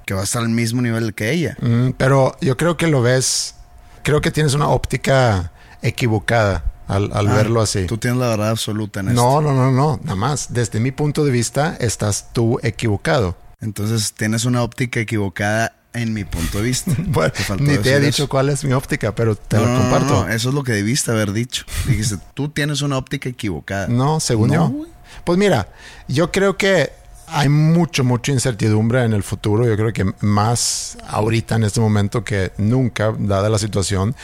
que 0.05 0.15
va 0.15 0.23
a 0.23 0.25
estar 0.25 0.43
al 0.43 0.49
mismo 0.49 0.83
nivel 0.83 1.15
que 1.15 1.31
ella. 1.31 1.57
mm, 1.61 1.91
pero 1.97 2.37
yo 2.41 2.57
creo 2.57 2.77
que 2.77 2.89
lo 2.89 3.01
ves, 3.03 3.55
creo 4.03 4.21
que 4.21 4.33
tienes 4.33 4.55
una 4.55 4.69
óptica 4.69 5.53
equivocada 5.83 6.65
al, 6.89 7.11
al 7.13 7.29
Ah, 7.29 7.35
verlo 7.35 7.61
así. 7.61 7.87
Tú 7.87 7.99
tienes 7.99 8.19
la 8.19 8.29
verdad 8.29 8.51
absoluta 8.51 9.01
en 9.01 9.11
esto. 9.11 9.23
No, 9.23 9.41
no, 9.41 9.55
no, 9.55 9.71
no, 9.71 10.01
nada 10.03 10.17
más. 10.17 10.53
Desde 10.53 10.81
mi 10.81 10.91
punto 10.91 11.25
de 11.25 11.31
vista 11.31 11.77
estás 11.79 12.33
tú 12.33 12.59
equivocado. 12.65 13.37
Entonces 13.61 14.13
tienes 14.15 14.45
una 14.45 14.63
óptica 14.65 14.99
equivocada 14.99 15.77
en 15.95 16.13
mi 16.15 16.25
punto 16.25 16.59
de 16.59 16.65
vista. 16.65 16.93
Bueno, 17.07 17.33
faltó 17.35 17.65
ni 17.65 17.77
te 17.79 17.95
he 17.95 18.01
dicho 18.01 18.25
eso. 18.25 18.29
cuál 18.29 18.49
es 18.49 18.65
mi 18.65 18.73
óptica, 18.73 19.15
pero 19.15 19.35
te 19.37 19.57
No, 19.57 19.67
no, 19.67 19.79
comparto. 19.81 20.25
no, 20.27 20.29
eso 20.29 20.49
es 20.49 20.55
lo 20.55 20.63
que 20.63 20.73
debiste 20.73 21.11
haber 21.11 21.33
dicho. 21.33 21.65
Dijiste, 21.87 22.17
tú 22.35 22.49
tienes 22.49 22.83
una 22.83 22.97
óptica 22.99 23.29
equivocada. 23.29 23.89
No, 23.89 24.21
según 24.21 24.49
No, 24.49 24.55
yo. 24.55 24.87
Pues 25.25 25.39
mira, 25.39 25.69
yo 26.09 26.33
creo 26.33 26.57
que 26.57 26.91
hay 27.27 27.49
mucho, 27.49 28.05
mucha 28.05 28.33
incertidumbre 28.33 29.05
en 29.05 29.13
el 29.13 29.23
futuro. 29.23 29.67
Yo 29.67 29.77
creo 29.77 29.93
que 29.93 30.13
más 30.21 30.99
ahorita 31.09 31.57
en 31.57 31.65
este 31.65 31.81
momento 31.81 32.25
que 32.25 32.53
nunca, 32.59 33.15
dada 33.19 33.49
la 33.49 33.59
situación. 33.59 34.15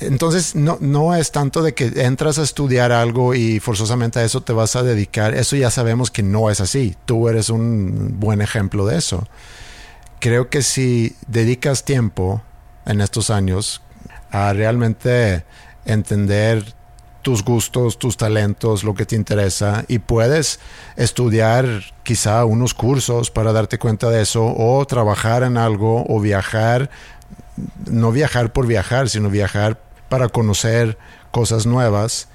Entonces, 0.00 0.54
no, 0.54 0.76
no 0.80 1.14
es 1.14 1.30
tanto 1.30 1.62
de 1.62 1.72
que 1.72 1.86
entras 2.04 2.38
a 2.38 2.42
estudiar 2.42 2.90
algo 2.92 3.34
y 3.34 3.60
forzosamente 3.60 4.18
a 4.18 4.24
eso 4.24 4.42
te 4.42 4.52
vas 4.52 4.76
a 4.76 4.82
dedicar. 4.82 5.34
Eso 5.34 5.56
ya 5.56 5.70
sabemos 5.70 6.10
que 6.10 6.22
no 6.22 6.50
es 6.50 6.60
así. 6.60 6.96
Tú 7.06 7.28
eres 7.28 7.48
un 7.48 8.16
buen 8.18 8.42
ejemplo 8.42 8.86
de 8.86 8.98
eso. 8.98 9.26
Creo 10.24 10.48
que 10.48 10.62
si 10.62 11.14
dedicas 11.26 11.84
tiempo 11.84 12.40
en 12.86 13.02
estos 13.02 13.28
años 13.28 13.82
a 14.30 14.54
realmente 14.54 15.44
entender 15.84 16.64
tus 17.20 17.44
gustos, 17.44 17.98
tus 17.98 18.16
talentos, 18.16 18.84
lo 18.84 18.94
que 18.94 19.04
te 19.04 19.16
interesa 19.16 19.84
y 19.86 19.98
puedes 19.98 20.60
estudiar 20.96 21.66
quizá 22.04 22.46
unos 22.46 22.72
cursos 22.72 23.30
para 23.30 23.52
darte 23.52 23.78
cuenta 23.78 24.08
de 24.08 24.22
eso 24.22 24.46
o 24.46 24.82
trabajar 24.86 25.42
en 25.42 25.58
algo 25.58 26.06
o 26.08 26.18
viajar, 26.22 26.88
no 27.84 28.10
viajar 28.10 28.50
por 28.50 28.66
viajar, 28.66 29.10
sino 29.10 29.28
viajar 29.28 29.78
para 30.08 30.30
conocer 30.30 30.96
cosas 31.32 31.66
nuevas, 31.66 32.28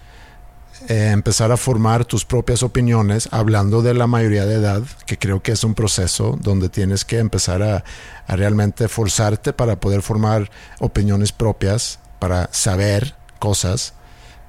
eh, 0.87 1.11
empezar 1.11 1.51
a 1.51 1.57
formar 1.57 2.05
tus 2.05 2.25
propias 2.25 2.63
opiniones 2.63 3.27
hablando 3.31 3.81
de 3.81 3.93
la 3.93 4.07
mayoría 4.07 4.45
de 4.45 4.55
edad, 4.55 4.83
que 5.05 5.17
creo 5.17 5.41
que 5.41 5.51
es 5.51 5.63
un 5.63 5.75
proceso 5.75 6.37
donde 6.41 6.69
tienes 6.69 7.05
que 7.05 7.19
empezar 7.19 7.61
a, 7.61 7.83
a 8.27 8.35
realmente 8.35 8.87
forzarte 8.87 9.53
para 9.53 9.79
poder 9.79 10.01
formar 10.01 10.49
opiniones 10.79 11.31
propias, 11.31 11.99
para 12.19 12.49
saber 12.51 13.15
cosas 13.39 13.93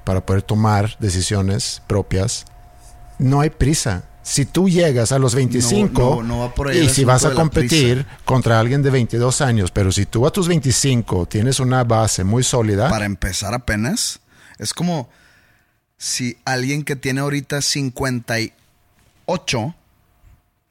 para 0.03 0.25
poder 0.25 0.41
tomar 0.41 0.97
decisiones 0.99 1.81
propias. 1.87 2.45
No 3.17 3.41
hay 3.41 3.49
prisa. 3.49 4.03
Si 4.23 4.45
tú 4.45 4.69
llegas 4.69 5.11
a 5.11 5.19
los 5.19 5.33
25 5.33 6.01
No, 6.01 6.15
no, 6.17 6.23
no 6.23 6.39
va 6.39 6.53
por 6.53 6.67
ahí 6.67 6.77
el 6.77 6.85
y 6.85 6.89
si 6.89 7.03
vas 7.03 7.25
a 7.25 7.33
competir 7.33 8.05
contra 8.23 8.59
alguien 8.59 8.83
de 8.83 8.91
22 8.91 9.41
años, 9.41 9.71
pero 9.71 9.91
si 9.91 10.05
tú 10.05 10.27
a 10.27 10.31
tus 10.31 10.47
25 10.47 11.25
tienes 11.25 11.59
una 11.59 11.83
base 11.83 12.23
muy 12.23 12.43
sólida, 12.43 12.89
Para 12.89 13.05
empezar 13.05 13.53
apenas, 13.53 14.19
es 14.59 14.73
como 14.73 15.09
si 16.03 16.35
alguien 16.45 16.83
que 16.83 16.95
tiene 16.95 17.21
ahorita 17.21 17.61
58 17.61 19.75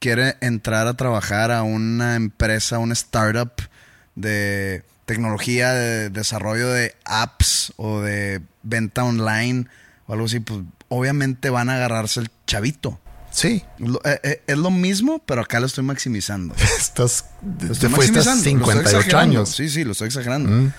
quiere 0.01 0.37
entrar 0.41 0.89
a 0.89 0.95
trabajar 0.95 1.53
a 1.53 1.63
una 1.63 2.17
empresa, 2.17 2.79
una 2.79 2.95
startup 2.95 3.53
de 4.17 4.83
tecnología, 5.05 5.73
de 5.73 6.11
desarrollo 6.11 6.69
de 6.71 6.97
apps 7.05 7.73
o 7.77 8.01
de 8.01 8.41
venta 8.65 9.05
online 9.05 9.67
o 10.07 10.15
algo 10.15 10.27
así, 10.27 10.41
pues 10.41 10.61
obviamente 10.89 11.49
van 11.51 11.69
a 11.71 11.77
agarrarse 11.77 12.19
el 12.21 12.31
chavito. 12.47 12.99
Sí. 13.31 13.63
Lo- 13.79 14.01
eh, 14.05 14.19
eh, 14.25 14.43
es 14.49 14.59
lo 14.59 14.73
mismo, 14.73 15.21
pero 15.21 15.43
acá 15.43 15.61
lo 15.61 15.67
estoy 15.67 15.85
maximizando. 15.85 16.55
Estás, 16.79 17.27
Lo 17.61 17.73
estoy 17.73 17.89
maximizando, 17.91 18.33
lo 18.35 18.39
estoy 18.39 18.53
58 18.53 18.97
exagerando. 18.99 19.39
años. 19.39 19.49
Sí, 19.51 19.69
sí, 19.69 19.85
lo 19.85 19.93
estoy 19.93 20.09
exagerando. 20.09 20.49
Mm. 20.51 20.73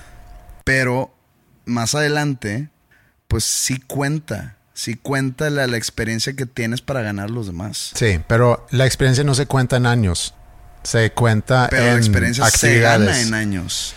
Pero 0.66 1.16
más 1.66 1.96
adelante, 1.96 2.68
pues 3.32 3.46
sí 3.46 3.80
cuenta. 3.80 4.58
Sí 4.74 4.96
cuenta 4.96 5.50
la, 5.50 5.66
la 5.66 5.78
experiencia 5.78 6.34
que 6.34 6.46
tienes 6.46 6.82
para 6.82 7.02
ganar 7.02 7.30
los 7.30 7.48
demás. 7.48 7.92
Sí, 7.96 8.20
pero 8.28 8.68
la 8.72 8.86
experiencia 8.86 9.24
no 9.24 9.34
se 9.36 9.46
cuenta 9.46 9.78
en 9.78 9.86
años. 9.86 10.34
Se 10.84 11.14
cuenta 11.14 11.68
Pero 11.70 11.84
en 11.84 11.94
la 11.94 11.98
experiencia 11.98 12.46
se 12.50 12.80
gana 12.82 13.22
en 13.22 13.34
años. 13.34 13.94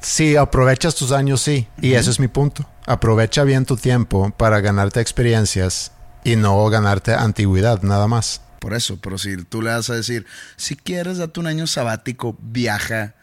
Si 0.00 0.36
aprovechas 0.36 0.94
tus 0.94 1.12
años, 1.12 1.42
sí. 1.42 1.68
Y 1.82 1.92
ese 1.92 2.08
es 2.08 2.20
mi 2.20 2.28
punto. 2.28 2.66
Aprovecha 2.86 3.44
bien 3.44 3.66
tu 3.66 3.76
tiempo 3.76 4.30
para 4.30 4.60
ganarte 4.60 5.00
experiencias 5.02 5.92
y 6.24 6.36
no 6.36 6.64
ganarte 6.70 7.12
antigüedad, 7.12 7.82
nada 7.82 8.06
más. 8.06 8.40
Por 8.60 8.72
eso, 8.72 8.98
pero 9.02 9.18
si 9.18 9.36
tú 9.44 9.60
le 9.60 9.70
vas 9.70 9.90
a 9.90 9.94
decir, 9.94 10.24
si 10.56 10.74
quieres 10.74 11.18
date 11.18 11.38
un 11.38 11.48
año 11.48 11.66
sabático, 11.66 12.34
viaja, 12.40 13.14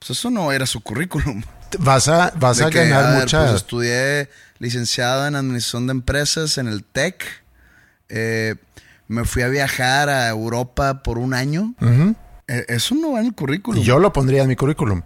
pues 0.00 0.18
eso 0.18 0.28
no 0.30 0.50
era 0.50 0.66
su 0.66 0.80
currículum. 0.80 1.44
Vas 1.78 2.08
a, 2.08 2.32
vas 2.36 2.60
a 2.60 2.68
que, 2.68 2.86
ganar 2.88 3.04
a 3.04 3.10
ver, 3.10 3.20
mucha. 3.20 3.44
pues 3.44 3.54
estudié 3.54 4.28
licenciado 4.62 5.26
en 5.26 5.34
administración 5.34 5.88
de 5.88 5.90
empresas 5.90 6.56
en 6.56 6.68
el 6.68 6.84
TEC. 6.84 7.24
Eh, 8.08 8.54
me 9.08 9.24
fui 9.24 9.42
a 9.42 9.48
viajar 9.48 10.08
a 10.08 10.28
Europa 10.28 11.02
por 11.02 11.18
un 11.18 11.34
año. 11.34 11.74
Eh, 12.46 12.64
eso 12.68 12.94
no 12.94 13.12
va 13.12 13.20
en 13.20 13.26
el 13.26 13.34
currículum. 13.34 13.82
Yo 13.82 13.98
lo 13.98 14.12
pondría 14.12 14.42
en 14.42 14.48
mi 14.48 14.54
currículum. 14.56 15.02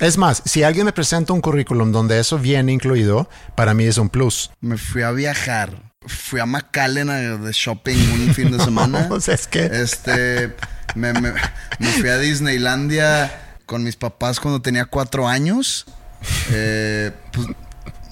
Es 0.00 0.18
más, 0.18 0.42
si 0.44 0.64
alguien 0.64 0.84
me 0.86 0.92
presenta 0.92 1.32
un 1.32 1.40
currículum 1.40 1.92
donde 1.92 2.18
eso 2.18 2.36
viene 2.38 2.72
incluido, 2.72 3.30
para 3.54 3.72
mí 3.74 3.84
es 3.84 3.96
un 3.96 4.10
plus. 4.10 4.50
Me 4.60 4.76
fui 4.76 5.02
a 5.02 5.12
viajar. 5.12 5.92
Fui 6.06 6.40
a 6.40 6.46
McAllen 6.46 7.08
a- 7.08 7.36
de 7.36 7.52
shopping 7.52 7.96
un 7.96 8.34
fin 8.34 8.50
de 8.50 8.58
semana. 8.64 9.06
O 9.10 9.20
sea, 9.20 9.34
es 9.34 9.46
que- 9.46 9.64
Este, 9.66 10.52
me, 10.96 11.12
me- 11.14 11.32
me 11.78 11.86
fui 12.00 12.08
a 12.08 12.18
Disneylandia 12.18 13.32
con 13.66 13.84
mis 13.84 13.94
papás 13.96 14.40
cuando 14.40 14.60
tenía 14.60 14.84
cuatro 14.84 15.28
años. 15.28 15.86
Eh, 16.50 17.12
pues, 17.32 17.46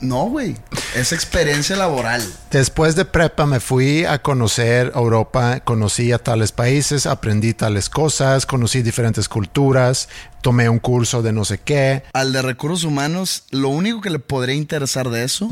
no, 0.04 0.26
güey. 0.26 0.56
Es 0.94 1.12
experiencia 1.12 1.74
laboral. 1.76 2.22
Después 2.50 2.94
de 2.96 3.04
prepa 3.04 3.46
me 3.46 3.58
fui 3.60 4.04
a 4.04 4.20
conocer 4.22 4.92
Europa, 4.94 5.60
conocí 5.60 6.12
a 6.12 6.18
tales 6.18 6.52
países, 6.52 7.06
aprendí 7.06 7.54
tales 7.54 7.88
cosas, 7.88 8.46
conocí 8.46 8.82
diferentes 8.82 9.28
culturas, 9.28 10.08
tomé 10.42 10.68
un 10.68 10.78
curso 10.78 11.22
de 11.22 11.32
no 11.32 11.44
sé 11.44 11.58
qué. 11.58 12.04
Al 12.12 12.32
de 12.32 12.42
recursos 12.42 12.84
humanos, 12.84 13.44
lo 13.50 13.70
único 13.70 14.00
que 14.00 14.10
le 14.10 14.18
podría 14.20 14.54
interesar 14.54 15.10
de 15.10 15.24
eso 15.24 15.50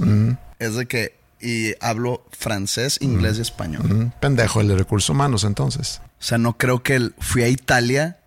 es 0.59 0.75
de 0.76 0.87
que 0.87 1.21
y 1.44 1.75
hablo 1.80 2.25
francés, 2.30 2.99
inglés 3.00 3.38
y 3.38 3.40
español. 3.40 3.82
Mm, 3.82 4.12
Pendejo 4.21 4.61
el 4.61 4.68
de 4.68 4.76
recursos 4.76 5.11
humanos 5.11 5.42
entonces. 5.42 6.00
O 6.21 6.23
sea, 6.25 6.38
no 6.38 6.56
creo 6.56 6.85
que 6.85 6.94
el- 6.94 7.14
fui 7.18 7.42
a 7.42 7.49
Italia, 7.49 8.18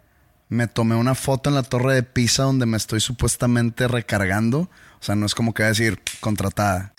me 0.49 0.67
tomé 0.67 0.95
una 0.95 1.15
foto 1.15 1.49
en 1.49 1.55
la 1.55 1.63
torre 1.63 1.95
de 1.95 2.03
Pisa 2.03 2.43
donde 2.43 2.65
me 2.65 2.75
estoy 2.75 2.99
supuestamente 2.99 3.87
recargando. 3.87 4.69
O 5.05 5.07
sea, 5.07 5.15
no 5.15 5.27
es 5.27 5.35
como 5.35 5.53
que 5.53 5.61
va 5.61 5.67
a 5.67 5.69
decir 5.69 6.01
contratada. 6.19 6.91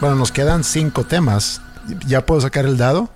Bueno, 0.00 0.14
nos 0.14 0.30
quedan 0.30 0.62
cinco 0.62 1.02
temas. 1.02 1.62
¿Ya 2.06 2.24
puedo 2.24 2.40
sacar 2.40 2.64
el 2.64 2.76
dado? 2.76 3.10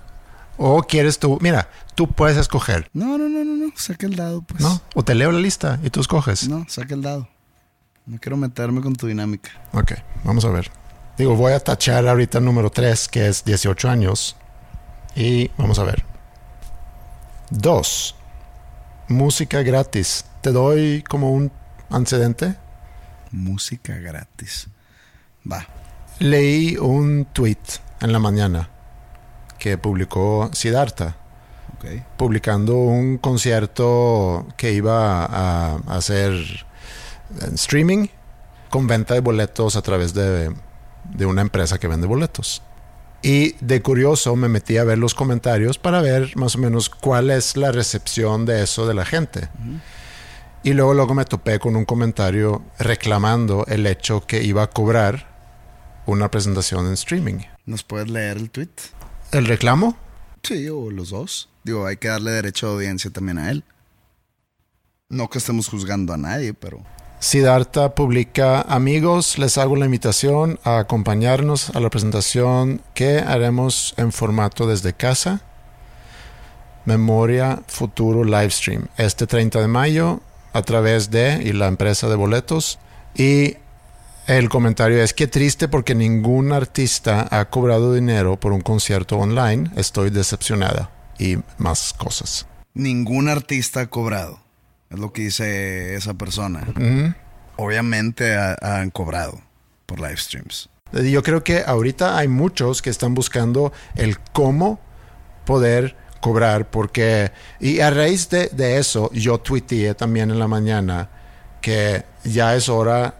¿O 0.57 0.83
quieres 0.83 1.19
tú? 1.19 1.37
Mira, 1.39 1.69
tú 1.95 2.11
puedes 2.11 2.35
escoger, 2.35 2.89
No, 2.91 3.17
no, 3.17 3.29
no, 3.29 3.45
no, 3.45 3.55
no. 3.55 3.71
Saca 3.77 4.07
el 4.07 4.17
dado, 4.17 4.41
pues. 4.41 4.61
¿no? 4.61 4.81
O 4.93 5.05
te 5.05 5.15
leo 5.15 5.31
la 5.31 5.39
lista 5.39 5.79
y 5.81 5.89
tú 5.89 6.01
escoges. 6.01 6.49
No, 6.49 6.65
saca 6.67 6.95
el 6.95 7.01
dado. 7.01 7.29
No 8.05 8.17
quiero 8.19 8.35
meterme 8.35 8.81
con 8.81 8.93
tu 8.97 9.07
dinámica. 9.07 9.51
Ok, 9.71 9.93
vamos 10.25 10.43
a 10.43 10.49
ver. 10.49 10.69
Digo, 11.17 11.37
voy 11.37 11.53
a 11.53 11.61
tachar 11.61 12.05
ahorita 12.09 12.39
el 12.39 12.43
número 12.43 12.69
3, 12.69 13.07
que 13.07 13.29
es 13.29 13.45
18 13.45 13.89
años. 13.89 14.35
Y 15.15 15.49
vamos 15.57 15.79
a 15.79 15.85
ver. 15.85 16.14
Dos. 17.49 18.15
Música 19.07 19.61
gratis. 19.61 20.25
Te 20.41 20.51
doy 20.51 21.03
como 21.07 21.31
un 21.31 21.51
antecedente. 21.89 22.55
Música 23.31 23.97
gratis. 23.97 24.67
Va. 25.49 25.67
Leí 26.19 26.77
un 26.77 27.25
tweet 27.33 27.57
en 28.01 28.11
la 28.11 28.19
mañana 28.19 28.69
que 29.59 29.77
publicó 29.77 30.49
Siddhartha, 30.53 31.17
publicando 32.17 32.77
un 32.77 33.17
concierto 33.17 34.47
que 34.57 34.73
iba 34.73 35.25
a 35.25 35.75
hacer 35.87 36.33
en 37.41 37.55
streaming 37.55 38.07
con 38.69 38.87
venta 38.87 39.13
de 39.13 39.19
boletos 39.19 39.75
a 39.75 39.81
través 39.81 40.13
de, 40.13 40.53
de 41.13 41.25
una 41.25 41.41
empresa 41.41 41.77
que 41.77 41.87
vende 41.87 42.07
boletos. 42.07 42.61
Y 43.25 43.55
de 43.59 43.81
curioso 43.81 44.35
me 44.35 44.47
metí 44.49 44.77
a 44.77 44.83
ver 44.83 44.99
los 44.99 45.15
comentarios 45.15 45.79
para 45.79 45.99
ver 45.99 46.37
más 46.37 46.57
o 46.57 46.59
menos 46.59 46.91
cuál 46.91 47.31
es 47.31 47.57
la 47.57 47.71
recepción 47.71 48.45
de 48.45 48.61
eso 48.61 48.85
de 48.85 48.93
la 48.93 49.03
gente. 49.03 49.49
Y 50.61 50.73
luego, 50.73 50.93
luego 50.93 51.15
me 51.15 51.25
topé 51.25 51.57
con 51.57 51.75
un 51.75 51.85
comentario 51.85 52.61
reclamando 52.77 53.65
el 53.65 53.87
hecho 53.87 54.27
que 54.27 54.43
iba 54.43 54.61
a 54.61 54.69
cobrar 54.69 56.03
una 56.05 56.29
presentación 56.29 56.85
en 56.85 56.93
streaming. 56.93 57.39
¿Nos 57.65 57.83
puedes 57.83 58.11
leer 58.11 58.37
el 58.37 58.51
tweet? 58.51 58.69
¿El 59.31 59.47
reclamo? 59.47 59.97
Sí, 60.43 60.69
o 60.69 60.91
los 60.91 61.09
dos. 61.09 61.49
Digo, 61.63 61.87
hay 61.87 61.97
que 61.97 62.09
darle 62.09 62.29
derecho 62.29 62.67
de 62.67 62.73
audiencia 62.73 63.09
también 63.09 63.39
a 63.39 63.49
él. 63.49 63.63
No 65.09 65.31
que 65.31 65.39
estemos 65.39 65.67
juzgando 65.67 66.13
a 66.13 66.17
nadie, 66.17 66.53
pero. 66.53 66.83
Siddhartha 67.25 67.95
publica, 67.95 68.61
amigos, 68.61 69.39
les 69.39 69.57
hago 69.57 69.75
la 69.75 69.85
invitación 69.85 70.59
a 70.63 70.77
acompañarnos 70.77 71.71
a 71.71 71.79
la 71.79 71.89
presentación 71.89 72.83
que 72.93 73.17
haremos 73.17 73.95
en 73.97 74.11
formato 74.11 74.67
desde 74.67 74.93
casa. 74.93 75.41
Memoria 76.85 77.63
Futuro 77.65 78.23
Livestream, 78.23 78.89
este 78.97 79.25
30 79.25 79.59
de 79.59 79.67
mayo 79.67 80.21
a 80.53 80.61
través 80.61 81.09
de 81.09 81.41
y 81.43 81.53
la 81.53 81.65
empresa 81.65 82.07
de 82.09 82.15
boletos. 82.15 82.77
Y 83.15 83.57
el 84.27 84.47
comentario 84.47 85.01
es 85.01 85.15
que 85.15 85.25
triste 85.25 85.67
porque 85.67 85.95
ningún 85.95 86.51
artista 86.51 87.27
ha 87.31 87.45
cobrado 87.45 87.95
dinero 87.95 88.39
por 88.39 88.51
un 88.51 88.61
concierto 88.61 89.17
online. 89.17 89.71
Estoy 89.75 90.11
decepcionada. 90.11 90.91
Y 91.17 91.37
más 91.57 91.91
cosas. 91.93 92.45
Ningún 92.75 93.29
artista 93.29 93.79
ha 93.79 93.87
cobrado. 93.87 94.44
Es 94.95 94.99
lo 94.99 95.13
que 95.13 95.21
dice 95.23 95.95
esa 95.95 96.13
persona. 96.15 96.65
Obviamente 97.57 98.35
ha- 98.35 98.57
han 98.61 98.89
cobrado 98.89 99.39
por 99.85 99.99
live 99.99 100.17
streams. 100.17 100.69
Yo 100.91 101.23
creo 101.23 101.43
que 101.43 101.63
ahorita 101.65 102.17
hay 102.17 102.27
muchos 102.27 102.81
que 102.81 102.89
están 102.89 103.13
buscando 103.13 103.71
el 103.95 104.19
cómo 104.19 104.79
poder 105.45 105.95
cobrar 106.21 106.69
porque 106.69 107.31
y 107.59 107.81
a 107.81 107.89
raíz 107.91 108.29
de, 108.29 108.47
de 108.47 108.77
eso 108.77 109.11
yo 109.13 109.37
tuiteé 109.39 109.93
también 109.93 110.31
en 110.31 110.39
la 110.39 110.47
mañana 110.47 111.09
que 111.61 112.03
ya 112.23 112.55
es 112.55 112.67
hora 112.69 113.15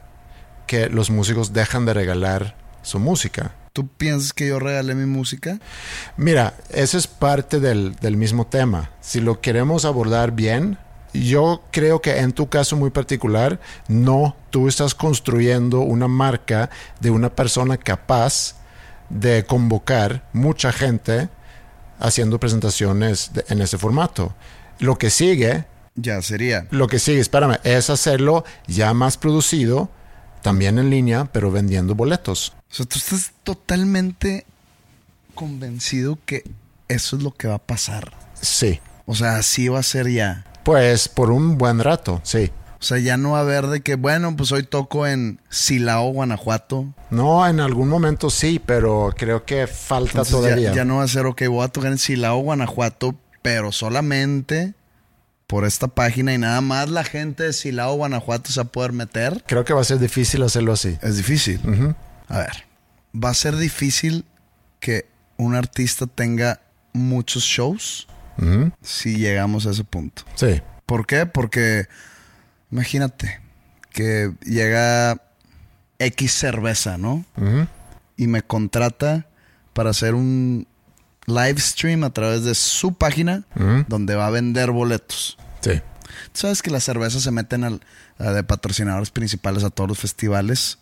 que 0.67 0.89
los 0.89 1.09
músicos 1.11 1.53
dejan 1.53 1.85
de 1.85 1.93
regalar 1.93 2.55
su 2.81 2.99
música. 2.99 3.53
¿Tú 3.73 3.87
piensas 3.87 4.31
que 4.33 4.47
yo 4.47 4.57
regalé 4.59 4.95
mi 4.95 5.05
música? 5.05 5.59
Mira, 6.17 6.53
eso 6.71 6.97
es 6.97 7.07
parte 7.07 7.59
del, 7.59 7.95
del 7.97 8.15
mismo 8.15 8.47
tema. 8.47 8.91
Si 9.01 9.19
lo 9.19 9.41
queremos 9.41 9.83
abordar 9.85 10.31
bien, 10.31 10.77
yo 11.23 11.63
creo 11.71 12.01
que 12.01 12.19
en 12.19 12.31
tu 12.33 12.47
caso 12.49 12.75
muy 12.75 12.89
particular, 12.89 13.59
no, 13.87 14.35
tú 14.49 14.67
estás 14.67 14.95
construyendo 14.95 15.79
una 15.81 16.07
marca 16.07 16.69
de 16.99 17.09
una 17.11 17.29
persona 17.35 17.77
capaz 17.77 18.55
de 19.09 19.45
convocar 19.45 20.27
mucha 20.33 20.71
gente 20.71 21.29
haciendo 21.99 22.39
presentaciones 22.39 23.31
de- 23.33 23.45
en 23.49 23.61
ese 23.61 23.77
formato. 23.77 24.33
Lo 24.79 24.97
que 24.97 25.09
sigue, 25.09 25.65
Ya 25.95 26.21
sería. 26.21 26.67
lo 26.71 26.87
que 26.87 26.99
sigue, 26.99 27.19
espérame, 27.19 27.57
es 27.63 27.89
hacerlo 27.89 28.43
ya 28.67 28.93
más 28.93 29.17
producido, 29.17 29.89
también 30.41 30.77
en 30.79 30.89
línea, 30.89 31.25
pero 31.31 31.51
vendiendo 31.51 31.95
boletos. 31.95 32.53
O 32.69 32.73
sea, 32.75 32.85
tú 32.85 32.97
estás 32.99 33.31
totalmente 33.43 34.45
convencido 35.33 36.17
que 36.25 36.43
eso 36.87 37.17
es 37.17 37.23
lo 37.23 37.31
que 37.31 37.47
va 37.47 37.55
a 37.55 37.59
pasar. 37.65 38.13
Sí. 38.41 38.79
O 39.05 39.15
sea, 39.15 39.37
así 39.37 39.67
va 39.67 39.79
a 39.79 39.83
ser 39.83 40.09
ya. 40.09 40.45
Pues 40.65 41.07
por 41.07 41.29
un 41.29 41.59
buen 41.59 41.77
rato, 41.77 42.21
sí. 42.23 42.51
O 42.79 42.83
sea, 42.83 42.97
ya 42.97 43.17
no 43.17 43.31
va 43.31 43.37
a 43.37 43.41
haber 43.41 43.67
de 43.67 43.81
que, 43.81 43.95
bueno, 43.95 44.35
pues 44.35 44.51
hoy 44.51 44.63
toco 44.63 45.05
en 45.05 45.39
Silao, 45.47 46.09
Guanajuato. 46.09 46.91
No, 47.11 47.47
en 47.47 47.59
algún 47.59 47.87
momento 47.87 48.31
sí, 48.31 48.59
pero 48.65 49.13
creo 49.15 49.45
que 49.45 49.67
falta 49.67 50.09
Entonces 50.09 50.31
todavía. 50.33 50.73
Ya, 50.73 50.83
no 50.83 50.97
va 50.97 51.03
a 51.03 51.07
ser, 51.07 51.27
ok, 51.27 51.43
voy 51.49 51.63
a 51.63 51.67
tocar 51.67 51.91
en 51.91 51.99
Silao, 51.99 52.39
Guanajuato, 52.39 53.13
pero 53.43 53.71
solamente 53.71 54.73
por 55.45 55.65
esta 55.65 55.87
página 55.87 56.33
y 56.33 56.39
nada 56.39 56.61
más 56.61 56.89
la 56.89 57.03
gente 57.03 57.43
de 57.43 57.53
Silao, 57.53 57.95
Guanajuato 57.95 58.51
se 58.51 58.59
va 58.59 58.65
a 58.65 58.71
poder 58.71 58.91
meter. 58.91 59.43
Creo 59.45 59.65
que 59.65 59.73
va 59.73 59.81
a 59.81 59.85
ser 59.85 59.99
difícil 59.99 60.41
hacerlo 60.41 60.73
así. 60.73 60.97
Es 61.03 61.17
difícil. 61.17 61.61
A 62.27 62.39
ver, 62.39 62.65
va 63.15 63.29
a 63.29 63.35
ser 63.35 63.55
difícil 63.55 64.25
que 64.79 65.05
un 65.37 65.53
artista 65.53 66.07
tenga 66.07 66.59
muchos 66.91 67.43
shows 67.43 68.07
Si 68.81 69.17
llegamos 69.17 69.65
a 69.65 69.71
ese 69.71 69.83
punto. 69.83 70.23
Sí. 70.35 70.61
¿Por 70.85 71.05
qué? 71.07 71.25
Porque 71.25 71.87
imagínate 72.71 73.39
que 73.91 74.31
llega 74.45 75.21
X 75.99 76.31
cerveza, 76.33 76.97
¿no? 76.97 77.23
Ujú. 77.37 77.67
Y 78.17 78.27
me 78.27 78.41
contrata 78.41 79.27
para 79.73 79.89
hacer 79.91 80.13
un 80.13 80.67
live 81.25 81.59
stream 81.59 82.03
a 82.03 82.11
través 82.11 82.43
de 82.43 82.55
su 82.55 82.93
página 82.93 83.43
donde 83.87 84.15
va 84.15 84.27
a 84.27 84.31
vender 84.31 84.71
boletos. 84.71 85.37
Sí. 85.61 85.81
Tú 86.31 86.39
sabes 86.41 86.61
que 86.61 86.69
las 86.71 86.83
cervezas 86.83 87.23
se 87.23 87.31
meten 87.31 87.63
al, 87.63 87.81
a- 88.19 88.31
de 88.31 88.43
patrocinadores 88.43 89.09
principales 89.11 89.63
a 89.63 89.69
todos 89.69 89.89
los 89.89 89.99
festivales. 89.99 90.77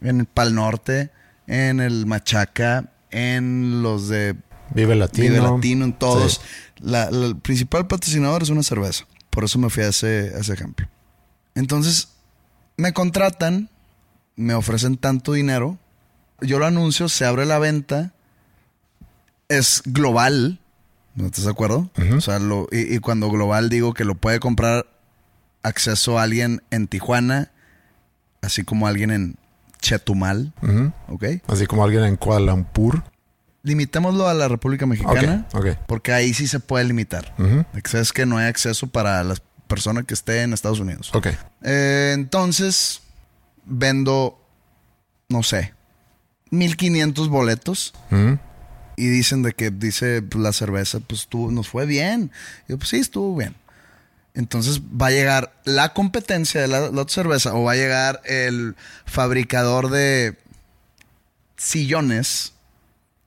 En 0.00 0.20
el 0.20 0.26
Pal 0.26 0.54
Norte, 0.54 1.10
en 1.46 1.80
el 1.80 2.06
Machaca, 2.06 2.86
en 3.10 3.82
los 3.82 4.08
de 4.08 4.36
Vive 4.74 4.94
Latino. 4.94 5.28
Vive 5.34 5.40
Latino, 5.56 5.84
en 5.84 5.92
todos. 5.92 6.34
Sí. 6.34 6.40
La- 6.80 7.10
la- 7.10 7.26
el 7.26 7.36
principal 7.36 7.86
patrocinador 7.86 8.42
es 8.42 8.48
una 8.50 8.62
cerveza. 8.62 9.04
Por 9.30 9.44
eso 9.44 9.58
me 9.58 9.70
fui 9.70 9.82
a 9.82 9.88
ese, 9.88 10.32
a 10.36 10.40
ese 10.40 10.52
ejemplo. 10.52 10.88
Entonces, 11.54 12.08
me 12.76 12.92
contratan, 12.92 13.68
me 14.36 14.54
ofrecen 14.54 14.96
tanto 14.96 15.32
dinero, 15.34 15.78
yo 16.40 16.58
lo 16.58 16.66
anuncio, 16.66 17.08
se 17.08 17.24
abre 17.24 17.46
la 17.46 17.58
venta, 17.58 18.12
es 19.48 19.82
global, 19.84 20.58
¿no 21.14 21.26
estás 21.26 21.44
de 21.44 21.50
acuerdo? 21.50 21.90
O 22.16 22.20
sea, 22.20 22.38
lo- 22.38 22.68
y, 22.72 22.94
y 22.94 22.98
cuando 22.98 23.30
global 23.30 23.68
digo 23.68 23.92
que 23.94 24.04
lo 24.04 24.14
puede 24.14 24.40
comprar 24.40 24.86
acceso 25.62 26.18
a 26.18 26.22
alguien 26.24 26.62
en 26.70 26.88
Tijuana, 26.88 27.50
así 28.40 28.64
como 28.64 28.86
alguien 28.86 29.10
en 29.10 29.36
Chetumal. 29.80 30.52
Así 31.48 31.66
como 31.66 31.84
alguien 31.84 32.04
en 32.04 32.16
Kuala 32.16 32.52
Lumpur. 32.52 33.02
Limitémoslo 33.62 34.28
a 34.28 34.34
la 34.34 34.48
República 34.48 34.86
Mexicana. 34.86 35.46
Ok, 35.52 35.64
ok. 35.64 35.78
Porque 35.86 36.12
ahí 36.12 36.34
sí 36.34 36.48
se 36.48 36.60
puede 36.60 36.84
limitar. 36.84 37.34
Ujú. 37.38 37.64
Es 37.96 38.12
que 38.12 38.26
no 38.26 38.38
hay 38.38 38.46
acceso 38.46 38.88
para 38.88 39.22
la 39.22 39.36
persona 39.68 40.02
que 40.02 40.14
esté 40.14 40.42
en 40.42 40.52
Estados 40.52 40.80
Unidos. 40.80 41.10
Ok. 41.14 41.28
Eh, 41.62 42.12
entonces, 42.14 43.02
vendo, 43.64 44.38
no 45.28 45.42
sé, 45.42 45.74
1500 46.50 47.28
boletos. 47.28 47.94
Y 48.96 49.08
dicen 49.08 49.42
de 49.42 49.52
que 49.52 49.70
dice 49.70 50.22
la 50.36 50.52
cerveza, 50.52 51.00
pues 51.00 51.26
tú, 51.26 51.50
nos 51.50 51.68
fue 51.68 51.86
bien. 51.86 52.30
Y 52.68 52.72
yo, 52.72 52.78
pues 52.78 52.90
sí, 52.90 52.98
estuvo 52.98 53.34
bien. 53.34 53.54
Entonces 54.34 54.80
va 54.80 55.08
a 55.08 55.10
llegar 55.10 55.54
la 55.64 55.92
competencia 55.92 56.60
de 56.60 56.68
la, 56.68 56.80
la 56.90 57.02
otra 57.02 57.14
cerveza 57.14 57.54
o 57.54 57.64
va 57.64 57.72
a 57.72 57.76
llegar 57.76 58.20
el 58.24 58.76
fabricador 59.04 59.90
de 59.90 60.38
sillones. 61.56 62.52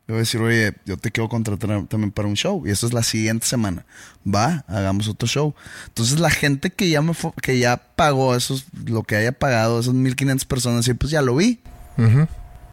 Le 0.08 0.14
voy 0.14 0.18
a 0.18 0.20
decir, 0.20 0.40
oye, 0.42 0.74
yo 0.86 0.98
te 0.98 1.10
quiero 1.12 1.28
contratar 1.30 1.88
también 1.88 2.12
para 2.12 2.28
un 2.28 2.36
show. 2.36 2.66
Y 2.68 2.70
eso 2.70 2.86
es 2.86 2.94
la 2.94 3.02
siguiente 3.02 3.48
semana. 3.48 3.86
Va, 4.28 4.64
hagamos 4.68 5.08
otro 5.08 5.28
show. 5.28 5.56
Entonces 5.88 6.20
la 6.20 6.30
gente 6.30 6.70
que 6.70 6.90
ya, 6.90 7.02
me 7.02 7.14
que 7.42 7.58
ya 7.58 7.78
pagó 7.96 8.36
esos, 8.36 8.66
lo 8.86 9.02
que 9.04 9.16
haya 9.16 9.32
pagado, 9.32 9.80
esas 9.80 9.94
1500 9.96 10.46
personas, 10.46 10.88
y 10.88 10.94
pues 10.94 11.12
ya 11.12 11.22
lo 11.24 11.36
vi. 11.36 11.60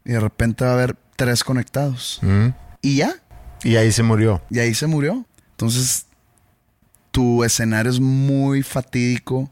Y 0.05 0.11
de 0.13 0.21
repente 0.21 0.65
va 0.65 0.73
a 0.73 0.75
haber 0.75 0.97
tres 1.17 1.43
conectados. 1.43 2.21
Y 2.83 2.97
ya, 2.97 3.15
Y 3.63 3.77
ahí 3.77 3.93
se 3.93 4.03
murió. 4.03 4.43
y 4.51 4.59
ahí 4.59 4.75
se 4.75 4.87
murió. 4.87 5.25
Entonces, 5.53 6.07
tu 7.13 7.45
escenario 7.45 7.91
es 7.93 8.01
muy 8.01 8.63
fatídico, 8.63 9.51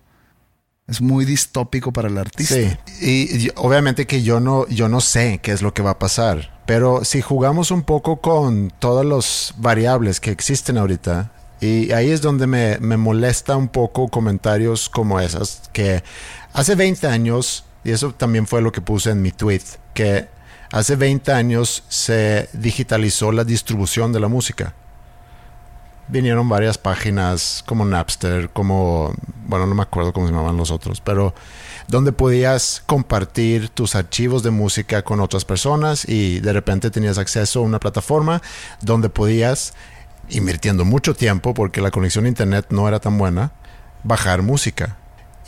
es 0.90 1.00
muy 1.00 1.24
distópico 1.24 1.92
para 1.92 2.08
el 2.08 2.18
artista. 2.18 2.54
Sí. 2.54 2.76
Y, 3.00 3.46
y 3.46 3.50
obviamente 3.54 4.06
que 4.06 4.22
yo 4.22 4.40
no, 4.40 4.66
yo 4.68 4.88
no 4.88 5.00
sé 5.00 5.38
qué 5.40 5.52
es 5.52 5.62
lo 5.62 5.72
que 5.72 5.82
va 5.82 5.92
a 5.92 5.98
pasar. 5.98 6.58
Pero 6.66 7.04
si 7.04 7.20
jugamos 7.20 7.70
un 7.70 7.82
poco 7.82 8.20
con 8.20 8.72
todas 8.78 9.06
las 9.06 9.54
variables 9.56 10.20
que 10.20 10.30
existen 10.30 10.78
ahorita, 10.78 11.32
y 11.60 11.92
ahí 11.92 12.10
es 12.10 12.22
donde 12.22 12.46
me, 12.46 12.78
me 12.78 12.96
molesta 12.96 13.56
un 13.56 13.68
poco 13.68 14.08
comentarios 14.08 14.88
como 14.88 15.20
esas, 15.20 15.62
que 15.72 16.02
hace 16.52 16.74
20 16.74 17.06
años, 17.06 17.64
y 17.84 17.92
eso 17.92 18.12
también 18.12 18.46
fue 18.46 18.62
lo 18.62 18.72
que 18.72 18.80
puse 18.80 19.10
en 19.10 19.22
mi 19.22 19.30
tweet, 19.30 19.62
que 19.94 20.28
hace 20.72 20.96
20 20.96 21.32
años 21.32 21.84
se 21.88 22.48
digitalizó 22.52 23.30
la 23.30 23.44
distribución 23.44 24.12
de 24.12 24.20
la 24.20 24.28
música. 24.28 24.74
Vinieron 26.10 26.48
varias 26.48 26.76
páginas 26.76 27.62
como 27.66 27.84
Napster, 27.84 28.50
como, 28.50 29.14
bueno, 29.46 29.66
no 29.66 29.74
me 29.74 29.82
acuerdo 29.82 30.12
cómo 30.12 30.26
se 30.26 30.32
llamaban 30.32 30.56
los 30.56 30.70
otros, 30.70 31.00
pero 31.00 31.34
donde 31.86 32.12
podías 32.12 32.82
compartir 32.86 33.68
tus 33.68 33.94
archivos 33.94 34.42
de 34.42 34.50
música 34.50 35.02
con 35.02 35.20
otras 35.20 35.44
personas 35.44 36.08
y 36.08 36.40
de 36.40 36.52
repente 36.52 36.90
tenías 36.90 37.18
acceso 37.18 37.60
a 37.60 37.62
una 37.62 37.80
plataforma 37.80 38.42
donde 38.80 39.08
podías, 39.08 39.74
invirtiendo 40.28 40.84
mucho 40.84 41.14
tiempo 41.14 41.54
porque 41.54 41.80
la 41.80 41.90
conexión 41.90 42.24
a 42.24 42.28
internet 42.28 42.66
no 42.70 42.88
era 42.88 43.00
tan 43.00 43.16
buena, 43.18 43.52
bajar 44.04 44.42
música. 44.42 44.96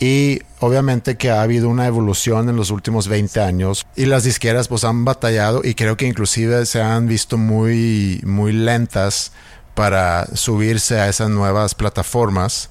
Y 0.01 0.43
obviamente 0.59 1.17
que 1.17 1.31
ha 1.31 1.43
habido 1.43 1.69
una 1.69 1.87
evolución 1.87 2.49
en 2.49 2.57
los 2.57 2.71
últimos 2.71 3.07
20 3.07 3.41
años 3.41 3.87
y 3.95 4.07
las 4.07 4.25
disqueras 4.25 4.67
pues 4.67 4.83
han 4.83 5.05
batallado 5.05 5.61
y 5.63 5.75
creo 5.75 5.97
que 5.97 6.09
inclusive 6.09 6.67
se 6.67 6.83
han 6.83 7.07
visto 7.07 7.39
muy, 7.39 8.21
muy 8.25 8.53
lentas 8.53 9.33
para 9.75 10.27
subirse 10.35 11.01
a 11.01 11.09
esas 11.09 11.31
nuevas 11.31 11.75
plataformas 11.75 12.71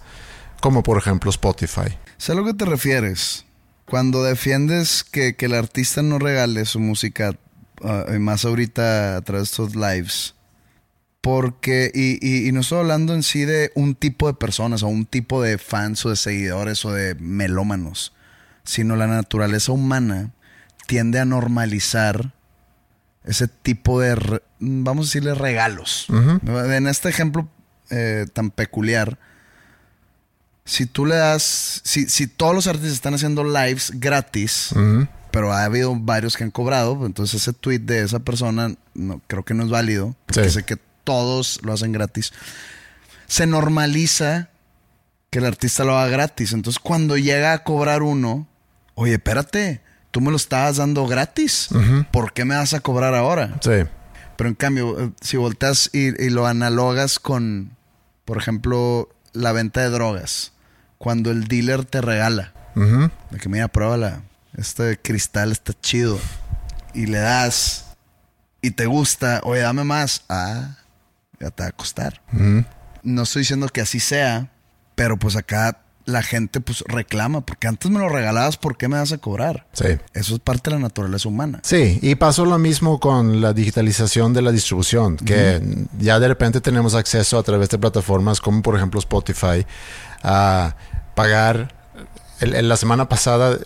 como 0.62 0.84
por 0.84 0.98
ejemplo 0.98 1.30
Spotify. 1.32 1.98
Sé 2.18 2.34
a 2.34 2.36
lo 2.36 2.46
que 2.46 2.54
te 2.54 2.66
refieres. 2.66 3.46
Cuando 3.86 4.24
defiendes 4.24 5.04
que, 5.04 5.36
que 5.36 5.48
el 5.48 5.54
artista 5.56 6.02
no 6.04 6.20
regale 6.20 6.66
su 6.66 6.80
música, 6.80 7.36
ah, 7.84 8.06
más 8.20 8.46
ahorita 8.46 9.18
a 9.18 9.22
través 9.22 9.42
de 9.50 9.52
estos 9.64 9.76
lives. 9.76 10.36
Porque, 11.22 11.92
y, 11.94 12.18
y- 12.26 12.48
y 12.48 12.52
no 12.52 12.62
estoy 12.62 12.80
hablando 12.80 13.14
en 13.14 13.22
sí 13.24 13.46
de 13.46 13.72
un 13.76 13.94
tipo 13.96 14.28
de 14.28 14.34
personas 14.34 14.82
o 14.82 14.88
un 14.88 15.06
tipo 15.06 15.42
de 15.42 15.58
fans 15.60 16.04
o 16.06 16.10
de 16.10 16.16
seguidores 16.16 16.84
o 16.86 16.92
de 16.94 17.16
melómanos, 17.16 18.14
sino 18.64 18.96
la 18.96 19.08
naturaleza 19.08 19.72
humana 19.72 20.32
tiende 20.88 21.20
a 21.20 21.26
normalizar 21.26 22.34
ese 23.24 23.48
tipo 23.48 24.00
de, 24.00 24.42
vamos 24.60 25.06
a 25.06 25.08
decirle, 25.08 25.34
regalos. 25.36 26.08
En 26.10 26.88
este 26.88 27.10
ejemplo 27.10 27.48
eh, 27.90 28.26
tan 28.34 28.52
peculiar, 28.52 29.18
si 30.66 30.86
tú 30.86 31.06
le 31.06 31.16
das, 31.16 31.82
si, 31.84 32.08
si 32.08 32.28
todos 32.28 32.54
los 32.54 32.68
artistas 32.68 32.94
están 32.94 33.14
haciendo 33.14 33.44
lives 33.44 33.92
gratis, 33.96 34.70
pero 35.32 35.52
ha 35.54 35.64
habido 35.64 35.96
varios 35.96 36.38
que 36.38 36.44
han 36.44 36.52
cobrado, 36.52 37.06
entonces 37.06 37.42
ese 37.42 37.54
tweet 37.54 37.80
de 37.80 38.04
esa 38.04 38.20
persona 38.20 38.76
no, 38.94 39.22
creo 39.28 39.44
que 39.44 39.54
no 39.54 39.64
es 39.64 39.70
válido, 39.70 40.16
porque 40.26 40.46
Sí. 40.46 40.52
sé 40.56 40.64
que 40.64 40.78
todos 41.04 41.60
lo 41.64 41.74
hacen 41.74 41.92
gratis. 41.92 42.32
Se 43.28 43.48
normaliza 43.48 44.50
que 45.30 45.40
el 45.40 45.46
artista 45.46 45.84
lo 45.86 45.98
haga 45.98 46.10
gratis. 46.12 46.52
Entonces 46.54 46.80
cuando 46.80 47.18
llega 47.18 47.54
a 47.54 47.64
cobrar 47.64 48.04
uno, 48.04 48.48
oye, 48.96 49.14
espérate, 49.14 49.82
tú 50.12 50.22
me 50.22 50.30
lo 50.30 50.38
estabas 50.38 50.78
dando 50.78 51.08
gratis. 51.08 51.70
¿Por 52.12 52.34
qué 52.34 52.46
me 52.46 52.56
vas 52.56 52.74
a 52.74 52.80
cobrar 52.80 53.16
ahora? 53.16 53.58
Sí. 53.62 53.84
Pero 54.38 54.50
en 54.50 54.56
cambio, 54.56 55.00
eh, 55.00 55.12
si 55.22 55.38
volteas 55.38 55.90
y, 55.94 56.24
y 56.24 56.30
lo 56.30 56.48
analogas 56.48 57.20
con, 57.20 57.76
por 58.26 58.38
ejemplo, 58.38 59.10
la 59.34 59.52
venta 59.52 59.82
de 59.82 59.90
drogas, 59.90 60.54
cuando 60.98 61.32
el 61.32 61.48
dealer 61.48 61.86
te 61.86 62.02
regala, 62.02 62.54
de 62.76 63.38
que 63.38 63.50
mira, 63.50 63.68
pruébala, 63.68 64.22
este 64.58 64.98
cristal 65.00 65.52
está 65.52 65.74
chido, 65.80 66.20
y 66.94 67.06
le 67.06 67.20
das, 67.20 67.96
y 68.62 68.72
te 68.72 68.86
gusta, 68.86 69.42
oye, 69.44 69.62
dame 69.62 69.84
más, 69.84 70.24
ah, 70.30 70.78
ya 71.40 71.52
te 71.52 71.64
va 71.64 71.70
a 71.70 71.72
costar. 71.72 72.22
No 73.04 73.24
estoy 73.24 73.42
diciendo 73.42 73.68
que 73.70 73.82
así 73.82 74.00
sea, 74.00 74.52
pero 74.96 75.18
pues 75.18 75.36
acá 75.36 75.81
la 76.06 76.24
gente 76.24 76.60
pues 76.62 76.84
reclama, 76.88 77.42
porque 77.42 77.68
antes 77.68 77.90
me 77.92 78.00
lo 78.00 78.10
regalabas, 78.10 78.58
¿por 78.58 78.78
qué 78.78 78.88
me 78.88 78.98
vas 78.98 79.12
a 79.12 79.18
cobrar? 79.18 79.68
Sí. 79.74 79.86
Eso 80.14 80.34
es 80.36 80.40
parte 80.40 80.70
de 80.70 80.76
la 80.78 80.82
naturaleza 80.82 81.28
humana. 81.30 81.60
Sí, 81.64 82.00
y 82.02 82.16
pasó 82.16 82.46
lo 82.46 82.58
mismo 82.58 83.00
con 83.00 83.42
la 83.42 83.54
digitalización 83.54 84.34
de 84.34 84.42
la 84.42 84.52
distribución, 84.52 85.18
que 85.18 85.62
ya 86.00 86.20
de 86.20 86.28
repente 86.28 86.62
tenemos 86.62 86.96
acceso 86.96 87.38
a 87.38 87.44
través 87.44 87.70
de 87.70 87.78
plataformas 87.78 88.42
como 88.42 88.62
por 88.62 88.76
ejemplo 88.76 89.00
Spotify 89.00 89.66
a 90.24 90.76
pagar. 91.16 91.74
El- 92.40 92.56
el- 92.56 92.70
la 92.70 92.78
semana 92.78 93.08
pasada 93.08 93.58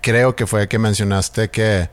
creo 0.00 0.36
que 0.36 0.46
fue 0.46 0.68
que 0.68 0.78
mencionaste 0.78 1.50
que 1.50 1.88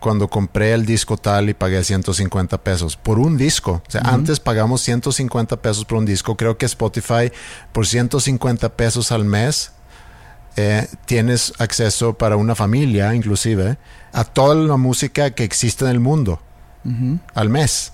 cuando 0.00 0.28
compré 0.28 0.72
el 0.72 0.86
disco 0.86 1.16
tal 1.16 1.50
y 1.50 1.54
pagué 1.54 1.84
150 1.84 2.58
pesos 2.64 2.96
por 2.96 3.18
un 3.18 3.36
disco. 3.36 3.82
O 3.86 3.90
sea, 3.90 4.00
antes 4.00 4.40
pagamos 4.40 4.80
150 4.80 5.60
pesos 5.60 5.84
por 5.84 5.98
un 5.98 6.06
disco. 6.06 6.36
Creo 6.36 6.56
que 6.56 6.66
Spotify 6.66 7.30
por 7.72 7.86
150 7.86 8.70
pesos 8.70 9.12
al 9.12 9.24
mes 9.24 9.72
eh, 10.56 10.88
tienes 11.04 11.52
acceso 11.58 12.14
para 12.14 12.36
una 12.36 12.54
familia, 12.54 13.14
inclusive, 13.14 13.76
a 14.12 14.24
toda 14.24 14.54
la 14.54 14.76
música 14.76 15.30
que 15.30 15.44
existe 15.44 15.84
en 15.84 15.90
el 15.90 16.00
mundo 16.00 16.40
al 17.34 17.50
mes. 17.50 17.92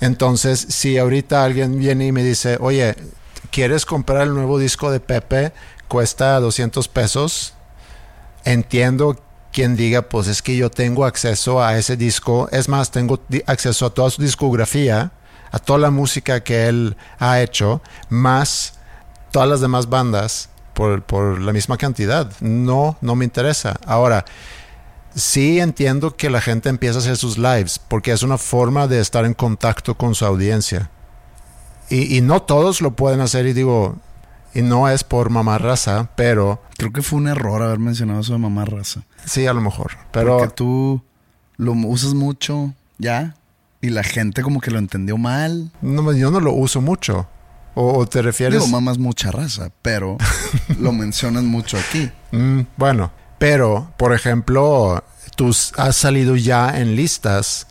Entonces, 0.00 0.64
si 0.70 0.96
ahorita 0.96 1.44
alguien 1.44 1.78
viene 1.78 2.06
y 2.06 2.12
me 2.12 2.22
dice, 2.22 2.56
oye, 2.60 2.94
¿quieres 3.50 3.84
comprar 3.84 4.22
el 4.22 4.34
nuevo 4.34 4.58
disco 4.58 4.92
de 4.92 5.00
Pepe? 5.00 5.52
Cuesta 5.88 6.38
200 6.38 6.86
pesos. 6.88 7.54
Entiendo 8.44 9.16
quien 9.54 9.76
diga, 9.76 10.02
pues 10.02 10.26
es 10.26 10.42
que 10.42 10.56
yo 10.56 10.70
tengo 10.70 11.06
acceso 11.06 11.62
a 11.62 11.78
ese 11.78 11.96
disco. 11.96 12.48
Es 12.52 12.68
más, 12.68 12.90
tengo 12.90 13.20
acceso 13.46 13.86
a 13.86 13.90
toda 13.90 14.10
su 14.10 14.20
discografía 14.20 15.12
a 15.54 15.60
toda 15.60 15.78
la 15.78 15.92
música 15.92 16.42
que 16.42 16.66
él 16.66 16.96
ha 17.20 17.40
hecho, 17.40 17.80
más 18.08 18.74
todas 19.30 19.48
las 19.48 19.60
demás 19.60 19.88
bandas 19.88 20.48
por, 20.72 21.40
la 21.40 21.52
misma 21.52 21.76
cantidad. 21.76 22.28
No, 22.40 22.98
no 23.00 23.14
me 23.14 23.24
interesa. 23.24 23.76
Ahora, 23.86 24.24
sí 25.14 25.60
entiendo 25.60 26.16
que 26.16 26.28
la 26.28 26.40
gente 26.40 26.68
empieza 26.70 26.98
a 26.98 27.02
hacer 27.02 27.16
sus 27.16 27.38
lives 27.38 27.78
porque 27.78 28.10
es 28.10 28.24
una 28.24 28.36
forma 28.36 28.88
de 28.88 28.98
estar 28.98 29.24
en 29.24 29.32
contacto 29.32 29.96
con 29.96 30.16
su 30.16 30.26
audiencia. 30.26 30.90
Y 31.88 32.20
no 32.20 32.42
todos 32.42 32.80
lo 32.80 32.96
pueden 32.96 33.20
hacer 33.20 33.46
y 33.46 33.52
digo, 33.52 33.98
y 34.54 34.62
no 34.62 34.88
es 34.88 35.04
por 35.04 35.30
mamá 35.30 35.58
raza, 35.58 36.10
pero 36.16 36.62
Creo 36.76 36.92
que 36.92 37.02
fue 37.02 37.18
un 37.18 37.28
error 37.28 37.62
haber 37.62 37.78
mencionado 37.78 38.20
eso 38.20 38.32
de 38.32 38.38
mamá 38.38 38.64
raza. 38.64 39.02
sí, 39.24 39.46
a 39.46 39.52
lo 39.52 39.60
mejor. 39.60 39.92
Pero 40.12 40.38
Porque 40.38 40.54
tú 40.54 41.02
lo 41.56 41.72
usas 41.72 42.14
mucho 42.14 42.72
ya 42.98 43.34
y 43.80 43.90
la 43.90 44.02
gente 44.02 44.42
como 44.42 44.60
que 44.60 44.70
lo 44.70 44.78
entendió 44.78 45.16
mal. 45.18 45.70
no, 45.82 46.12
yo 46.12 46.30
no 46.30 46.40
lo 46.40 46.52
uso 46.52 46.80
mucho. 46.80 47.28
¿O, 47.76 47.98
o 47.98 48.06
te 48.06 48.22
refieres? 48.22 48.60
Digo, 48.60 48.70
mamá 48.70 48.92
es 48.92 48.98
mucha 48.98 49.30
raza, 49.32 49.70
pero 49.82 50.16
lo 50.78 50.92
mencionan 50.92 51.46
mucho 51.46 51.76
aquí. 51.76 52.10
Mm, 52.30 52.60
bueno, 52.76 53.10
pero, 53.38 53.92
por 53.96 54.14
ejemplo, 54.14 55.02
tú 55.36 55.48
has 55.76 55.96
salido 55.96 56.36
ya 56.36 56.78
en 56.78 56.94
listas 56.94 57.66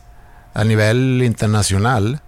a 0.52 0.62
nivel 0.64 1.22
internacional 1.24 2.20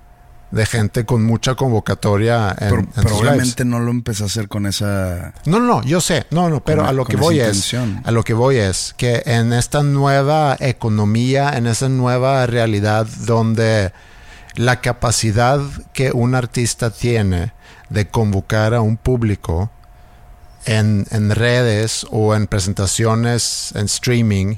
de 0.56 0.66
gente 0.66 1.04
con 1.04 1.22
mucha 1.24 1.54
convocatoria 1.54 2.48
en, 2.50 2.56
Pero, 2.58 2.76
en 2.78 2.86
pero 2.94 3.08
tus 3.10 3.20
obviamente 3.20 3.64
lives. 3.64 3.66
no 3.66 3.78
lo 3.80 3.90
empecé 3.90 4.22
a 4.24 4.26
hacer 4.26 4.48
con 4.48 4.66
esa... 4.66 5.32
No, 5.44 5.60
no, 5.60 5.66
no, 5.66 5.82
yo 5.84 6.00
sé, 6.00 6.26
no, 6.30 6.48
no, 6.50 6.64
pero 6.64 6.78
Con- 6.82 6.88
a 6.88 6.92
lo 6.92 7.04
con 7.04 7.10
que 7.10 7.16
voy 7.16 7.38
es, 7.40 7.74
a 8.04 8.10
lo 8.10 8.24
que 8.24 8.34
voy 8.34 8.56
es 8.56 8.94
que 8.96 9.22
en 9.26 9.52
esta 9.52 9.82
nueva 9.82 10.56
economía, 10.58 11.50
en 11.56 11.66
esa 11.66 11.88
nueva 11.88 12.46
realidad 12.46 13.06
donde 13.26 13.92
la 14.56 14.80
capacidad 14.80 15.60
que 15.92 16.10
un 16.12 16.34
artista 16.34 16.90
tiene 16.90 17.52
de 17.90 18.08
convocar 18.08 18.74
a 18.74 18.80
un 18.80 18.96
público 18.96 19.70
en, 20.64 21.06
en 21.10 21.30
redes 21.30 22.06
o 22.10 22.34
en 22.34 22.46
presentaciones 22.46 23.72
en 23.76 23.84
streaming 23.86 24.56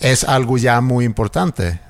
es 0.00 0.24
algo 0.24 0.56
ya 0.58 0.80
muy 0.80 1.04
importante. 1.04 1.80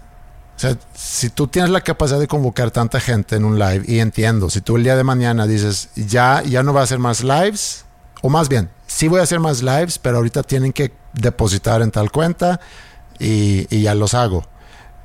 O 0.56 0.58
sea, 0.62 0.76
si 0.94 1.30
tú 1.30 1.48
tienes 1.48 1.70
la 1.70 1.80
capacidad 1.80 2.20
de 2.20 2.28
convocar 2.28 2.70
tanta 2.70 3.00
gente 3.00 3.36
en 3.36 3.44
un 3.44 3.58
live, 3.58 3.84
y 3.86 3.98
entiendo, 3.98 4.50
si 4.50 4.60
tú 4.60 4.76
el 4.76 4.84
día 4.84 4.96
de 4.96 5.04
mañana 5.04 5.46
dices, 5.46 5.90
ya, 5.96 6.42
ya 6.42 6.62
no 6.62 6.72
va 6.72 6.80
a 6.80 6.84
hacer 6.84 6.98
más 6.98 7.24
lives, 7.24 7.84
o 8.20 8.28
más 8.28 8.48
bien, 8.48 8.70
sí 8.86 9.08
voy 9.08 9.20
a 9.20 9.24
hacer 9.24 9.40
más 9.40 9.62
lives, 9.62 9.98
pero 9.98 10.18
ahorita 10.18 10.42
tienen 10.42 10.72
que 10.72 10.92
depositar 11.14 11.82
en 11.82 11.90
tal 11.90 12.12
cuenta 12.12 12.60
y, 13.18 13.66
y 13.74 13.82
ya 13.82 13.94
los 13.94 14.14
hago. 14.14 14.46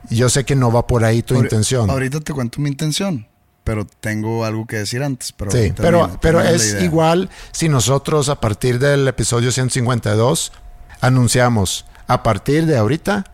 Yo 0.10 0.29
sé 0.29 0.45
que 0.45 0.55
no 0.55 0.71
va 0.71 0.86
por 0.86 1.03
ahí 1.03 1.23
tu 1.23 1.36
intención. 1.36 1.89
Ahorita 1.89 2.19
te 2.19 2.33
cuento 2.33 2.62
mi 2.62 2.69
intención, 2.69 3.27
pero 3.63 3.86
tengo 3.86 4.45
algo 4.45 4.65
que 4.65 4.77
decir 4.77 5.03
antes. 5.03 5.31
Pero 5.33 5.51
Sí, 5.51 5.73
pero, 5.75 6.17
pero 6.21 6.41
es 6.41 6.81
igual 6.81 7.29
si 7.51 7.67
nosotros 7.67 8.29
a 8.29 8.39
partir 8.39 8.79
del 8.79 9.07
episodio 9.07 9.51
152 9.51 10.53
anunciamos, 11.01 11.86
a 12.07 12.23
partir 12.23 12.65
de 12.65 12.77
ahorita 12.77 13.25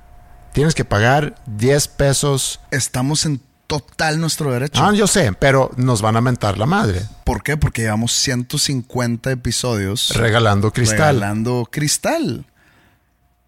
tienes 0.53 0.75
que 0.75 0.85
pagar 0.85 1.35
10 1.47 1.87
pesos. 1.89 2.61
Estamos 2.71 3.25
en 3.25 3.41
total 3.67 4.21
nuestro 4.21 4.51
derecho. 4.51 4.81
Ah, 4.83 4.93
yo 4.93 5.07
sé, 5.07 5.33
pero 5.33 5.71
nos 5.77 6.01
van 6.01 6.15
a 6.15 6.21
mentar 6.21 6.57
la 6.57 6.65
madre 6.65 7.01
¿Por 7.23 7.41
qué? 7.41 7.57
Porque 7.57 7.81
llevamos 7.81 8.11
150 8.11 9.31
episodios 9.31 10.11
regalando 10.15 10.71
cristal. 10.71 11.15
regalando 11.15 11.67
cristal. 11.71 12.45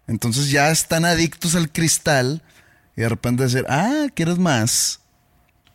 Entonces 0.08 0.50
ya 0.50 0.70
están 0.70 1.04
adictos 1.04 1.54
al 1.54 1.70
cristal 1.70 2.42
y 2.96 3.02
de 3.02 3.08
repente 3.08 3.44
decir, 3.44 3.64
ah, 3.68 4.06
¿quieres 4.14 4.38
más? 4.38 5.00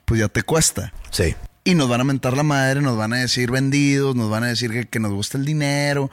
Pues 0.06 0.20
ya 0.20 0.28
te 0.28 0.44
cuesta. 0.44 0.94
Sí. 1.12 1.36
Y 1.64 1.76
nos 1.76 1.88
van 1.88 2.02
a 2.02 2.04
mentar 2.04 2.36
la 2.36 2.44
madre, 2.44 2.82
nos 2.82 2.98
van 2.98 3.14
a 3.14 3.18
decir 3.18 3.52
vendidos, 3.52 4.16
nos 4.16 4.30
van 4.30 4.44
a 4.44 4.48
decir 4.48 4.72
que, 4.72 4.86
que 4.86 5.00
nos 5.00 5.12
gusta 5.12 5.38
el 5.38 5.46
dinero. 5.46 6.10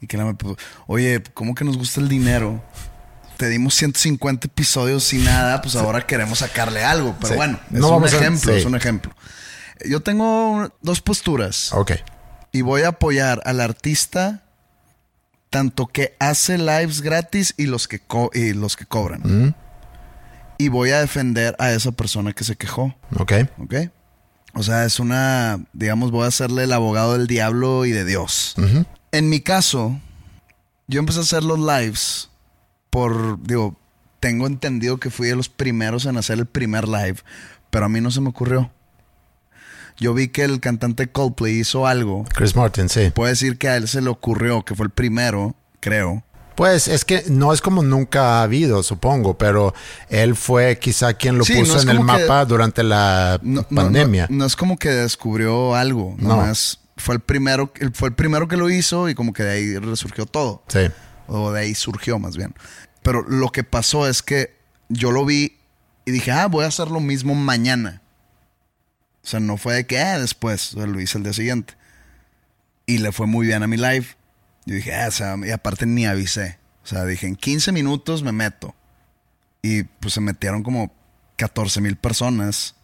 Y 0.00 0.06
que 0.06 0.16
la, 0.16 0.32
pues, 0.32 0.56
oye, 0.86 1.22
¿cómo 1.34 1.54
que 1.54 1.64
nos 1.64 1.76
gusta 1.76 2.00
el 2.00 2.08
dinero? 2.08 2.62
Te 3.42 3.48
dimos 3.48 3.74
150 3.74 4.46
episodios 4.46 5.02
sin 5.02 5.24
nada, 5.24 5.60
pues 5.62 5.74
ahora 5.74 6.06
queremos 6.06 6.38
sacarle 6.38 6.84
algo. 6.84 7.16
Pero 7.20 7.32
Sí. 7.32 7.36
bueno, 7.36 7.58
es 7.72 7.80
No 7.80 7.96
un 7.96 8.04
a- 8.04 8.06
ejemplo, 8.06 8.52
sí. 8.52 8.58
es 8.60 8.64
un 8.64 8.76
ejemplo. 8.76 9.12
Yo 9.84 9.98
tengo 9.98 10.72
dos 10.80 11.00
posturas 11.00 11.72
Ok. 11.72 11.90
y 12.52 12.60
voy 12.60 12.82
a 12.82 12.88
apoyar 12.90 13.42
al 13.44 13.60
artista 13.60 14.44
tanto 15.50 15.88
que 15.88 16.14
hace 16.20 16.56
lives 16.56 17.00
gratis 17.00 17.52
y 17.56 17.66
los 17.66 17.88
que, 17.88 17.98
co- 17.98 18.30
y 18.32 18.52
los 18.52 18.76
que 18.76 18.86
cobran. 18.86 19.56
Y 20.56 20.68
voy 20.68 20.90
a 20.90 21.00
defender 21.00 21.56
a 21.58 21.72
esa 21.72 21.90
persona 21.90 22.32
que 22.34 22.44
se 22.44 22.54
quejó. 22.54 22.94
Ok. 23.18 23.32
¿Ok? 23.58 23.74
O 24.54 24.62
sea, 24.62 24.84
es 24.84 25.00
una, 25.00 25.58
digamos, 25.72 26.12
voy 26.12 26.26
a 26.26 26.28
hacerle 26.28 26.62
el 26.62 26.72
abogado 26.72 27.14
del 27.18 27.26
diablo 27.26 27.86
y 27.86 27.90
de 27.90 28.04
Dios. 28.04 28.54
En 29.10 29.28
mi 29.28 29.40
caso, 29.40 29.98
yo 30.86 31.00
empecé 31.00 31.18
a 31.18 31.22
hacer 31.22 31.42
los 31.42 31.58
lives 31.58 32.28
por, 32.92 33.42
digo, 33.42 33.74
tengo 34.20 34.46
entendido 34.46 34.98
que 34.98 35.08
fui 35.08 35.28
de 35.28 35.34
los 35.34 35.48
primeros 35.48 36.04
en 36.04 36.18
hacer 36.18 36.38
el 36.38 36.44
primer 36.44 36.86
live, 36.86 37.16
pero 37.70 37.86
a 37.86 37.88
mí 37.88 38.02
no 38.02 38.10
se 38.10 38.20
me 38.20 38.28
ocurrió. 38.28 38.70
Yo 39.98 40.12
vi 40.12 40.28
que 40.28 40.42
el 40.44 40.60
cantante 40.60 41.10
Coldplay 41.10 41.58
hizo 41.60 41.86
algo. 41.86 42.24
Chris 42.34 42.54
Martin, 42.54 42.88
sí. 42.90 43.10
Puedo 43.14 43.30
decir 43.30 43.56
que 43.56 43.68
a 43.70 43.76
él 43.76 43.88
se 43.88 44.02
le 44.02 44.10
ocurrió, 44.10 44.62
que 44.62 44.74
fue 44.74 44.84
el 44.84 44.90
primero, 44.90 45.54
creo. 45.80 46.22
Pues 46.54 46.86
es 46.86 47.06
que 47.06 47.24
no 47.28 47.54
es 47.54 47.62
como 47.62 47.82
nunca 47.82 48.40
ha 48.40 48.42
habido, 48.42 48.82
supongo, 48.82 49.38
pero 49.38 49.72
él 50.10 50.36
fue 50.36 50.78
quizá 50.78 51.14
quien 51.14 51.38
lo 51.38 51.44
Sí, 51.44 51.54
puso 51.54 51.76
no 51.76 51.80
en 51.82 51.88
el 51.88 51.96
que- 51.96 52.02
mapa 52.04 52.44
durante 52.44 52.82
la 52.82 53.40
No, 53.42 53.62
pandemia. 53.62 54.26
No, 54.28 54.36
no 54.38 54.44
es 54.44 54.54
como 54.54 54.78
que 54.78 54.90
descubrió 54.90 55.74
algo, 55.74 56.14
No. 56.18 56.28
nomás 56.28 56.80
fue 56.98 57.14
el 57.14 57.20
primero, 57.22 57.72
fue 57.94 58.08
el 58.10 58.14
primero 58.14 58.48
que 58.48 58.58
lo 58.58 58.68
hizo 58.68 59.08
y 59.08 59.14
como 59.14 59.32
que 59.32 59.42
de 59.44 59.50
ahí 59.50 59.78
resurgió 59.78 60.26
todo. 60.26 60.62
Sí. 60.68 60.80
O 61.34 61.50
de 61.50 61.60
ahí 61.60 61.74
surgió 61.74 62.18
más 62.18 62.36
bien. 62.36 62.54
Pero 63.02 63.22
lo 63.22 63.48
que 63.50 63.64
pasó 63.64 64.06
es 64.06 64.22
que 64.22 64.54
yo 64.88 65.10
lo 65.10 65.24
vi 65.24 65.56
y 66.04 66.10
dije, 66.10 66.30
ah, 66.30 66.46
voy 66.46 66.64
a 66.64 66.68
hacer 66.68 66.88
lo 66.88 67.00
mismo 67.00 67.34
mañana. 67.34 68.02
O 69.24 69.26
sea, 69.26 69.40
no 69.40 69.56
fue 69.56 69.74
de 69.74 69.86
que, 69.86 69.98
ah, 69.98 70.18
después, 70.18 70.74
o 70.74 70.78
sea, 70.78 70.86
lo 70.86 71.00
hice 71.00 71.16
el 71.16 71.24
día 71.24 71.32
siguiente. 71.32 71.74
Y 72.84 72.98
le 72.98 73.12
fue 73.12 73.26
muy 73.26 73.46
bien 73.46 73.62
a 73.62 73.66
mi 73.66 73.76
live. 73.76 74.06
Yo 74.66 74.74
dije, 74.74 74.94
ah, 74.94 75.08
o 75.08 75.10
sea, 75.10 75.36
y 75.42 75.50
aparte 75.50 75.86
ni 75.86 76.06
avisé. 76.06 76.58
O 76.84 76.86
sea, 76.86 77.06
dije, 77.06 77.26
en 77.26 77.36
15 77.36 77.72
minutos 77.72 78.22
me 78.22 78.32
meto. 78.32 78.74
Y 79.62 79.84
pues 79.84 80.14
se 80.14 80.20
metieron 80.20 80.62
como 80.62 80.92
14 81.36 81.80
mil 81.80 81.96
personas 81.96 82.74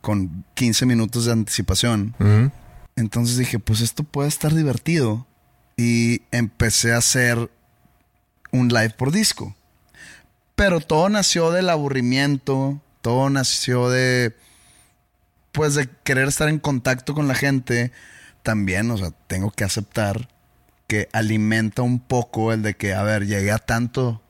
con 0.00 0.44
15 0.54 0.86
minutos 0.86 1.24
de 1.24 1.32
anticipación. 1.32 2.14
Entonces 2.94 3.38
dije, 3.38 3.58
pues 3.58 3.80
esto 3.80 4.04
puede 4.04 4.28
estar 4.28 4.54
divertido. 4.54 5.26
Y 5.76 6.22
empecé 6.30 6.92
a 6.92 6.98
hacer 6.98 7.50
un 8.52 8.68
live 8.68 8.90
por 8.90 9.10
disco. 9.10 9.56
Pero 10.54 10.80
todo 10.80 11.08
nació 11.08 11.50
del 11.50 11.70
aburrimiento, 11.70 12.80
todo 13.00 13.30
nació 13.30 13.90
de, 13.90 14.36
pues 15.50 15.74
de 15.74 15.88
querer 16.04 16.28
estar 16.28 16.48
en 16.48 16.58
contacto 16.58 17.14
con 17.14 17.26
la 17.26 17.34
gente. 17.34 17.90
También, 18.42 18.90
o 18.90 18.98
sea, 18.98 19.10
tengo 19.26 19.50
que 19.50 19.64
aceptar 19.64 20.28
que 20.86 21.08
alimenta 21.12 21.82
un 21.82 22.00
poco 22.00 22.52
el 22.52 22.62
de 22.62 22.74
que, 22.74 22.92
a 22.94 23.02
ver, 23.02 23.26
llegué 23.26 23.50
a 23.50 23.58
tanto, 23.58 24.20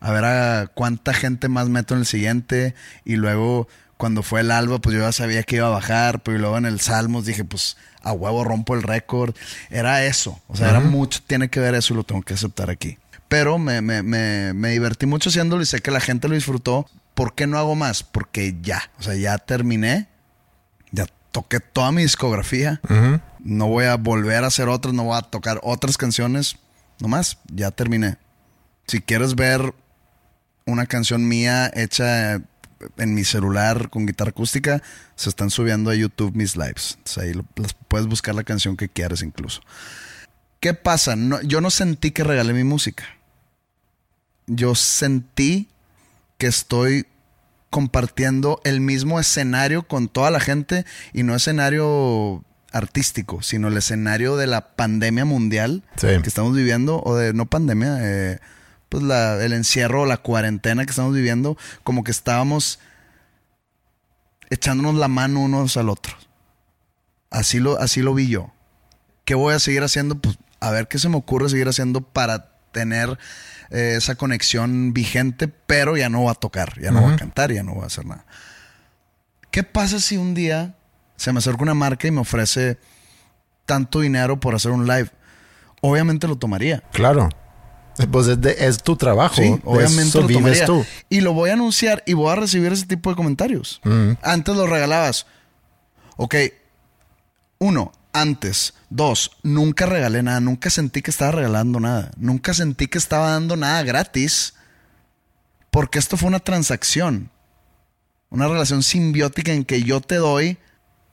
a 0.00 0.10
ver 0.10 0.24
a 0.24 0.66
cuánta 0.74 1.14
gente 1.14 1.48
más 1.48 1.68
meto 1.68 1.94
en 1.94 2.00
el 2.00 2.06
siguiente. 2.06 2.74
Y 3.04 3.16
luego, 3.16 3.68
cuando 3.96 4.22
fue 4.22 4.40
el 4.40 4.50
alba, 4.50 4.80
pues 4.80 4.96
yo 4.96 5.02
ya 5.02 5.12
sabía 5.12 5.44
que 5.44 5.56
iba 5.56 5.68
a 5.68 5.70
bajar. 5.70 6.22
Pero 6.22 6.38
luego 6.38 6.58
en 6.58 6.66
el 6.66 6.80
Salmos 6.80 7.26
dije, 7.26 7.44
pues 7.44 7.76
a 8.02 8.12
huevo 8.12 8.44
rompo 8.44 8.74
el 8.74 8.82
récord. 8.82 9.36
Era 9.70 10.04
eso. 10.04 10.40
O 10.48 10.56
sea, 10.56 10.70
era 10.70 10.80
mucho, 10.80 11.20
tiene 11.26 11.48
que 11.48 11.60
ver 11.60 11.74
eso 11.74 11.94
y 11.94 11.96
lo 11.98 12.04
tengo 12.04 12.22
que 12.22 12.34
aceptar 12.34 12.70
aquí. 12.70 12.98
Pero 13.30 13.56
me, 13.58 13.80
me, 13.80 14.02
me, 14.02 14.52
me 14.52 14.70
divertí 14.72 15.06
mucho 15.06 15.30
haciéndolo 15.30 15.62
y 15.62 15.66
sé 15.66 15.80
que 15.80 15.90
la 15.90 16.00
gente 16.00 16.28
lo 16.28 16.34
disfrutó. 16.34 16.86
¿Por 17.14 17.34
qué 17.34 17.46
no 17.46 17.56
hago 17.58 17.74
más? 17.76 18.02
Porque 18.02 18.56
ya, 18.60 18.90
o 18.98 19.02
sea, 19.02 19.14
ya 19.14 19.38
terminé. 19.38 20.08
Ya 20.90 21.06
toqué 21.32 21.60
toda 21.60 21.92
mi 21.92 22.02
discografía. 22.02 22.80
No 23.38 23.68
voy 23.68 23.84
a 23.86 23.94
volver 23.96 24.42
a 24.44 24.48
hacer 24.48 24.68
otras, 24.68 24.92
no 24.94 25.04
voy 25.04 25.16
a 25.16 25.22
tocar 25.22 25.60
otras 25.62 25.96
canciones. 25.96 26.56
Nomás, 26.98 27.38
ya 27.54 27.70
terminé. 27.70 28.16
Si 28.88 29.00
quieres 29.00 29.36
ver 29.36 29.74
una 30.66 30.86
canción 30.86 31.26
mía 31.28 31.70
hecha 31.72 32.34
en 32.96 33.14
mi 33.14 33.22
celular 33.24 33.90
con 33.90 34.06
guitarra 34.06 34.30
acústica, 34.30 34.82
se 35.14 35.28
están 35.28 35.50
subiendo 35.50 35.90
a 35.90 35.94
YouTube 35.94 36.34
mis 36.34 36.56
lives. 36.56 36.94
Entonces 36.98 37.22
ahí 37.22 37.32
lo- 37.34 37.44
puedes 37.86 38.08
buscar 38.08 38.34
la 38.34 38.42
canción 38.42 38.76
que 38.76 38.88
quieras 38.88 39.22
incluso. 39.22 39.60
¿Qué 40.58 40.74
pasa? 40.74 41.14
No- 41.14 41.40
yo 41.42 41.60
no 41.60 41.70
sentí 41.70 42.10
que 42.10 42.24
regalé 42.24 42.52
mi 42.54 42.64
música. 42.64 43.04
Yo 44.52 44.74
sentí 44.74 45.68
que 46.38 46.46
estoy 46.48 47.06
compartiendo 47.70 48.60
el 48.64 48.80
mismo 48.80 49.20
escenario 49.20 49.86
con 49.86 50.08
toda 50.08 50.30
la 50.32 50.40
gente 50.40 50.84
y 51.12 51.22
no 51.22 51.36
escenario 51.36 52.42
artístico, 52.72 53.42
sino 53.42 53.68
el 53.68 53.76
escenario 53.76 54.36
de 54.36 54.46
la 54.48 54.74
pandemia 54.74 55.24
mundial 55.24 55.84
Sí. 55.96 56.08
que 56.22 56.28
estamos 56.28 56.54
viviendo, 56.54 57.00
o 57.04 57.14
de 57.16 57.32
no 57.32 57.46
pandemia, 57.46 57.98
eh, 58.00 58.40
pues 58.88 59.04
la, 59.04 59.42
el 59.44 59.52
encierro, 59.52 60.04
la 60.04 60.16
cuarentena 60.16 60.84
que 60.84 60.90
estamos 60.90 61.14
viviendo, 61.14 61.56
como 61.84 62.02
que 62.02 62.10
estábamos 62.10 62.80
echándonos 64.50 64.96
la 64.96 65.08
mano 65.08 65.40
unos 65.40 65.76
al 65.76 65.88
otro. 65.88 66.14
Así 67.30 67.60
lo, 67.60 67.78
así 67.78 68.02
lo 68.02 68.14
vi 68.14 68.28
yo. 68.28 68.52
¿Qué 69.24 69.34
voy 69.36 69.54
a 69.54 69.60
seguir 69.60 69.84
haciendo? 69.84 70.16
Pues 70.16 70.36
a 70.58 70.70
ver 70.72 70.88
qué 70.88 70.98
se 70.98 71.08
me 71.08 71.16
ocurre 71.16 71.48
seguir 71.48 71.68
haciendo 71.68 72.00
para 72.00 72.50
tener 72.72 73.16
eh, 73.70 73.94
esa 73.96 74.14
conexión 74.16 74.92
vigente, 74.92 75.48
pero 75.48 75.96
ya 75.96 76.08
no 76.08 76.24
va 76.24 76.32
a 76.32 76.34
tocar, 76.34 76.80
ya 76.80 76.90
no 76.90 77.02
va 77.02 77.12
a 77.14 77.16
cantar, 77.16 77.52
ya 77.52 77.62
no 77.62 77.76
va 77.76 77.84
a 77.84 77.86
hacer 77.86 78.04
nada. 78.06 78.24
¿Qué 79.50 79.62
pasa 79.62 79.98
si 80.00 80.16
un 80.16 80.34
día 80.34 80.74
se 81.16 81.32
me 81.32 81.38
acerca 81.38 81.62
una 81.62 81.74
marca 81.74 82.06
y 82.06 82.10
me 82.10 82.20
ofrece 82.20 82.78
tanto 83.66 84.00
dinero 84.00 84.38
por 84.40 84.54
hacer 84.54 84.70
un 84.70 84.86
live? 84.86 85.10
Obviamente 85.80 86.26
lo 86.28 86.36
tomaría. 86.36 86.82
Claro. 86.92 87.28
Pues 88.10 88.28
es, 88.28 88.40
de- 88.40 88.56
es 88.66 88.82
tu 88.82 88.96
trabajo. 88.96 89.34
Sí, 89.36 89.60
obviamente 89.64 90.02
eso 90.08 90.20
lo 90.22 90.26
vives 90.28 90.64
tú. 90.64 90.86
Y 91.08 91.20
lo 91.20 91.32
voy 91.34 91.50
a 91.50 91.54
anunciar 91.54 92.02
y 92.06 92.14
voy 92.14 92.30
a 92.32 92.36
recibir 92.36 92.72
ese 92.72 92.86
tipo 92.86 93.10
de 93.10 93.16
comentarios. 93.16 93.80
Antes 94.22 94.56
lo 94.56 94.66
regalabas. 94.66 95.26
Ok. 96.16 96.34
Uno, 97.58 97.92
antes. 98.12 98.74
Dos, 98.90 99.30
nunca 99.42 99.86
regalé 99.86 100.22
nada. 100.22 100.40
Nunca 100.40 100.70
sentí 100.70 101.02
que 101.02 101.10
estaba 101.10 101.32
regalando 101.32 101.80
nada. 101.80 102.10
Nunca 102.16 102.54
sentí 102.54 102.88
que 102.88 102.98
estaba 102.98 103.30
dando 103.30 103.56
nada 103.56 103.82
gratis. 103.82 104.54
Porque 105.70 105.98
esto 105.98 106.16
fue 106.16 106.28
una 106.28 106.40
transacción. 106.40 107.30
Una 108.30 108.48
relación 108.48 108.82
simbiótica 108.82 109.52
en 109.52 109.64
que 109.64 109.82
yo 109.82 110.00
te 110.00 110.16
doy 110.16 110.58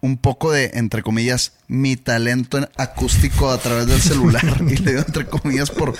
un 0.01 0.17
poco 0.17 0.51
de, 0.51 0.71
entre 0.75 1.01
comillas, 1.01 1.53
mi 1.67 1.95
talento 1.97 2.59
en- 2.59 2.69
acústico 2.77 3.49
a 3.49 3.57
través 3.57 3.87
del 3.87 4.01
celular. 4.01 4.43
y 4.67 4.77
le 4.77 4.91
digo 4.91 5.03
entre 5.05 5.25
comillas 5.25 5.71
por, 5.71 5.95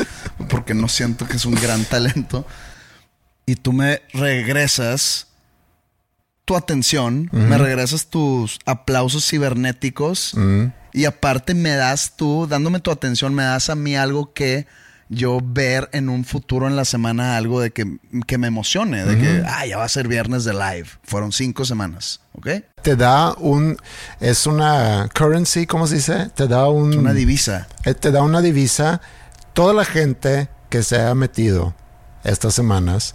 porque 0.49 0.73
no 0.73 0.87
siento 0.87 1.27
que 1.27 1.37
es 1.37 1.45
un 1.45 1.55
gran 1.55 1.83
talento. 1.85 2.45
Y 3.45 3.55
tú 3.55 3.73
me 3.73 4.01
regresas 4.13 5.27
tu 6.45 6.55
atención, 6.55 7.29
me 7.31 7.57
regresas 7.57 8.07
tus 8.07 8.59
aplausos 8.65 9.27
cibernéticos. 9.27 10.33
Y 10.97 11.05
aparte 11.05 11.53
me 11.53 11.75
das 11.75 12.13
tú, 12.15 12.47
dándome 12.47 12.79
tu 12.79 12.89
atención, 12.89 13.31
me 13.35 13.43
das 13.43 13.69
a 13.69 13.75
mí 13.75 13.95
algo 13.95 14.33
que 14.33 14.65
yo 15.09 15.39
ver 15.43 15.89
en 15.93 16.09
un 16.09 16.25
futuro 16.25 16.65
en 16.67 16.75
la 16.75 16.85
semana, 16.85 17.37
algo 17.37 17.61
de 17.61 17.69
que, 17.69 17.99
que 18.25 18.39
me 18.39 18.47
emocione, 18.47 19.05
de 19.05 19.15
que, 19.19 19.43
ah, 19.45 19.63
ya 19.67 19.77
va 19.77 19.83
a 19.83 19.89
ser 19.89 20.07
viernes 20.07 20.43
de 20.43 20.53
live. 20.53 20.87
Fueron 21.03 21.31
cinco 21.31 21.65
semanas, 21.65 22.21
¿ok? 22.33 22.47
Te 22.81 22.95
da 22.95 23.33
un. 23.33 23.77
Es 24.19 24.47
una 24.47 25.07
currency, 25.15 25.67
¿cómo 25.67 25.85
se 25.85 25.97
dice? 25.97 26.31
Te 26.33 26.47
da 26.47 26.67
un. 26.67 26.97
Una 26.97 27.13
divisa. 27.13 27.67
eh, 27.85 27.93
te 27.93 28.09
da 28.09 28.23
una 28.23 28.41
divisa. 28.41 28.99
Toda 29.53 29.75
la 29.75 29.85
gente 29.85 30.49
que 30.69 30.81
se 30.81 30.99
ha 30.99 31.13
metido 31.13 31.75
estas 32.23 32.55
semanas 32.55 33.13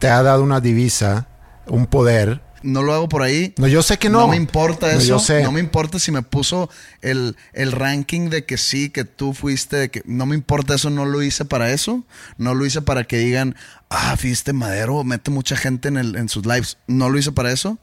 te 0.00 0.08
ha 0.10 0.22
dado 0.22 0.42
una 0.42 0.60
divisa, 0.60 1.28
un 1.66 1.86
poder. 1.86 2.42
No 2.62 2.82
lo 2.82 2.92
hago 2.92 3.08
por 3.08 3.22
ahí. 3.22 3.54
No, 3.56 3.66
yo 3.68 3.82
sé 3.82 3.98
que 3.98 4.08
no. 4.10 4.28
me 4.28 4.36
importa 4.36 4.86
No, 4.92 4.98
eso. 4.98 5.06
yo 5.06 5.18
sé. 5.18 5.42
No 5.42 5.52
me 5.52 5.60
importa 5.60 5.98
si 5.98 6.12
me 6.12 6.22
puso 6.22 6.68
el, 7.00 7.36
el 7.52 7.72
ranking 7.72 8.28
de 8.30 8.44
que 8.44 8.58
sí, 8.58 8.90
que 8.90 9.04
tú 9.04 9.32
fuiste, 9.32 9.76
de 9.76 9.90
que 9.90 10.02
no 10.04 10.26
me 10.26 10.34
importa 10.34 10.74
eso. 10.74 10.90
No 10.90 11.04
lo 11.06 11.22
hice 11.22 11.44
para 11.44 11.72
eso. 11.72 12.04
No 12.36 12.54
lo 12.54 12.66
hice 12.66 12.82
para 12.82 13.04
que 13.04 13.18
digan, 13.18 13.56
ah, 13.88 14.16
fuiste 14.18 14.52
Madero, 14.52 15.02
mete 15.04 15.30
mucha 15.30 15.56
gente 15.56 15.88
en, 15.88 15.96
el, 15.96 16.16
en 16.16 16.28
sus 16.28 16.44
lives. 16.44 16.76
No 16.86 17.08
lo 17.08 17.18
hice 17.18 17.32
para 17.32 17.50
eso. 17.52 17.78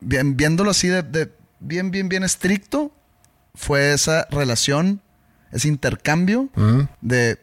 Bien, 0.00 0.36
viéndolo 0.36 0.70
así 0.70 0.88
de, 0.88 1.02
de 1.02 1.32
bien, 1.60 1.90
bien, 1.90 2.08
bien 2.08 2.24
estricto, 2.24 2.92
fue 3.54 3.92
esa 3.92 4.26
relación, 4.30 5.00
ese 5.52 5.68
intercambio 5.68 6.48
de 7.00 7.38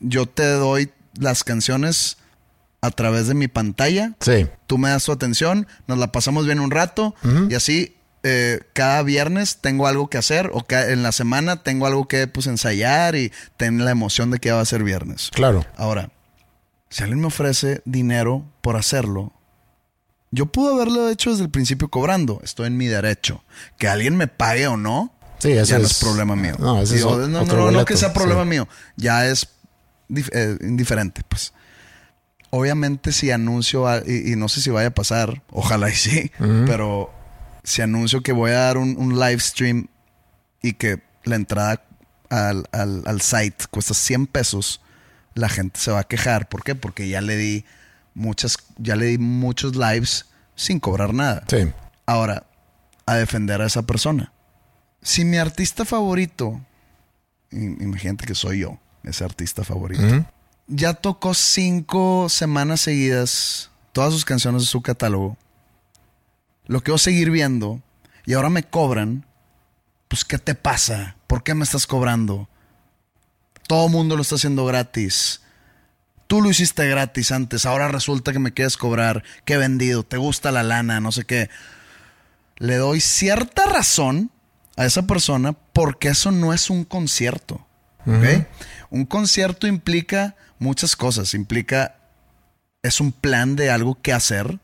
yo 0.00 0.26
te 0.26 0.44
doy 0.44 0.90
las 1.18 1.44
canciones 1.44 2.16
a 2.84 2.90
través 2.90 3.26
de 3.28 3.34
mi 3.34 3.48
pantalla 3.48 4.12
Sí. 4.20 4.46
tú 4.66 4.78
me 4.78 4.90
das 4.90 5.04
tu 5.04 5.12
atención, 5.12 5.66
nos 5.86 5.98
la 5.98 6.12
pasamos 6.12 6.44
bien 6.46 6.60
un 6.60 6.70
rato 6.70 7.14
y 7.48 7.54
así 7.54 7.96
eh, 8.26 8.60
cada 8.72 9.02
viernes 9.02 9.58
tengo 9.60 9.86
algo 9.86 10.08
que 10.08 10.16
hacer 10.18 10.50
o 10.54 10.64
en 10.70 11.02
la 11.02 11.12
semana 11.12 11.62
tengo 11.62 11.86
algo 11.86 12.08
que 12.08 12.26
pues 12.26 12.46
ensayar 12.46 13.16
y 13.16 13.32
tener 13.56 13.82
la 13.84 13.90
emoción 13.90 14.30
de 14.30 14.38
que 14.38 14.48
ya 14.48 14.54
va 14.54 14.62
a 14.62 14.64
ser 14.66 14.82
viernes. 14.82 15.30
Claro. 15.32 15.64
Ahora, 15.76 16.10
si 16.88 17.02
alguien 17.02 17.20
me 17.20 17.26
ofrece 17.26 17.82
dinero 17.84 18.44
por 18.62 18.76
hacerlo, 18.76 19.32
yo 20.30 20.46
pude 20.46 20.72
haberlo 20.74 21.08
hecho 21.10 21.30
desde 21.30 21.44
el 21.44 21.50
principio 21.50 21.88
cobrando, 21.88 22.40
estoy 22.42 22.66
en 22.68 22.76
mi 22.76 22.86
derecho. 22.86 23.44
Que 23.78 23.88
alguien 23.88 24.16
me 24.16 24.26
pague 24.26 24.66
o 24.68 24.76
no, 24.76 25.12
Sí, 25.38 25.52
ese 25.52 25.72
ya 25.72 25.78
no 25.78 25.84
es- 25.84 25.90
es 25.92 25.98
problema 26.00 26.34
mío. 26.34 26.56
no, 26.58 26.80
ese 26.80 26.94
es 26.94 27.00
Digo, 27.00 27.10
o- 27.12 27.18
no, 27.18 27.44
no, 27.44 27.44
no, 27.44 27.70
no 27.70 27.84
que 27.84 27.96
sea 27.96 28.12
problema 28.12 28.42
sí. 28.44 28.48
mío, 28.48 28.68
ya 28.96 29.26
es 29.26 29.48
eh, 30.32 30.56
indiferente, 30.60 31.22
pues. 31.28 31.52
Obviamente 32.56 33.10
si 33.12 33.30
anuncio, 33.32 33.88
a- 33.88 34.02
y, 34.06 34.32
y 34.32 34.36
no 34.36 34.48
sé 34.48 34.60
si 34.60 34.70
vaya 34.70 34.88
a 34.88 34.94
pasar, 34.94 35.42
ojalá 35.50 35.90
y 35.90 35.94
sí, 35.94 36.30
pero 36.66 37.12
si 37.64 37.82
anuncio 37.82 38.22
que 38.22 38.32
voy 38.32 38.52
a 38.52 38.58
dar 38.60 38.76
un, 38.78 38.96
un 38.96 39.18
live 39.18 39.40
stream 39.40 39.88
y 40.62 40.74
que 40.74 41.02
la 41.24 41.34
entrada 41.36 41.82
al, 42.30 42.66
al- 42.72 43.02
al 43.06 43.20
site 43.20 43.64
cuesta 43.70 43.94
100 43.94 44.26
pesos, 44.28 44.80
la 45.34 45.48
gente 45.48 45.80
se 45.80 45.90
va 45.90 46.00
a 46.00 46.04
quejar. 46.04 46.48
¿Por 46.48 46.62
qué? 46.62 46.74
Porque 46.74 47.08
ya 47.08 47.20
le 47.20 47.36
di 47.36 47.64
muchas, 48.14 48.56
ya 48.78 48.94
le 48.94 49.06
di 49.06 49.18
muchos 49.18 49.74
lives 49.74 50.26
sin 50.54 50.78
cobrar 50.78 51.12
nada. 51.12 51.42
Sí. 51.48 51.72
Ahora, 52.06 52.46
a 53.06 53.16
defender 53.16 53.60
a 53.62 53.66
esa 53.66 53.82
persona. 53.82 54.32
Si 55.02 55.24
mi 55.24 55.38
artista 55.38 55.84
favorito, 55.84 56.60
im- 57.50 57.78
imagínate 57.82 58.26
que 58.26 58.34
soy 58.34 58.60
yo, 58.60 58.78
ese 59.02 59.24
artista 59.24 59.64
favorito, 59.64 60.02
ya 60.66 60.94
tocó 60.94 61.34
cinco 61.34 62.28
semanas 62.28 62.82
seguidas 62.82 63.70
todas 63.92 64.12
sus 64.12 64.24
canciones 64.24 64.62
de 64.62 64.68
su 64.68 64.82
catálogo, 64.82 65.36
lo 66.66 66.80
quiero 66.82 66.98
seguir 66.98 67.30
viendo 67.30 67.80
y 68.26 68.34
ahora 68.34 68.50
me 68.50 68.62
cobran, 68.62 69.26
pues 70.08 70.24
¿qué 70.24 70.38
te 70.38 70.54
pasa? 70.54 71.16
¿Por 71.26 71.42
qué 71.42 71.54
me 71.54 71.64
estás 71.64 71.86
cobrando? 71.86 72.48
Todo 73.66 73.86
el 73.86 73.92
mundo 73.92 74.16
lo 74.16 74.22
está 74.22 74.34
haciendo 74.34 74.64
gratis. 74.64 75.40
Tú 76.26 76.40
lo 76.40 76.50
hiciste 76.50 76.88
gratis 76.88 77.32
antes, 77.32 77.66
ahora 77.66 77.88
resulta 77.88 78.32
que 78.32 78.38
me 78.38 78.52
quieres 78.52 78.76
cobrar. 78.76 79.22
Qué 79.44 79.56
vendido, 79.56 80.02
te 80.02 80.16
gusta 80.16 80.52
la 80.52 80.62
lana, 80.62 81.00
no 81.00 81.12
sé 81.12 81.24
qué. 81.24 81.50
Le 82.56 82.76
doy 82.76 83.00
cierta 83.00 83.66
razón 83.66 84.30
a 84.76 84.86
esa 84.86 85.06
persona 85.06 85.52
porque 85.52 86.08
eso 86.08 86.30
no 86.30 86.52
es 86.52 86.70
un 86.70 86.84
concierto. 86.84 87.66
¿ok? 88.06 88.46
Un 88.90 89.04
concierto 89.06 89.66
implica 89.66 90.34
muchas 90.58 90.96
cosas. 90.96 91.34
Implica, 91.34 91.96
es 92.82 93.00
un 93.00 93.12
plan 93.12 93.56
de 93.56 93.70
algo 93.70 94.00
que 94.00 94.12
hacer. 94.12 94.58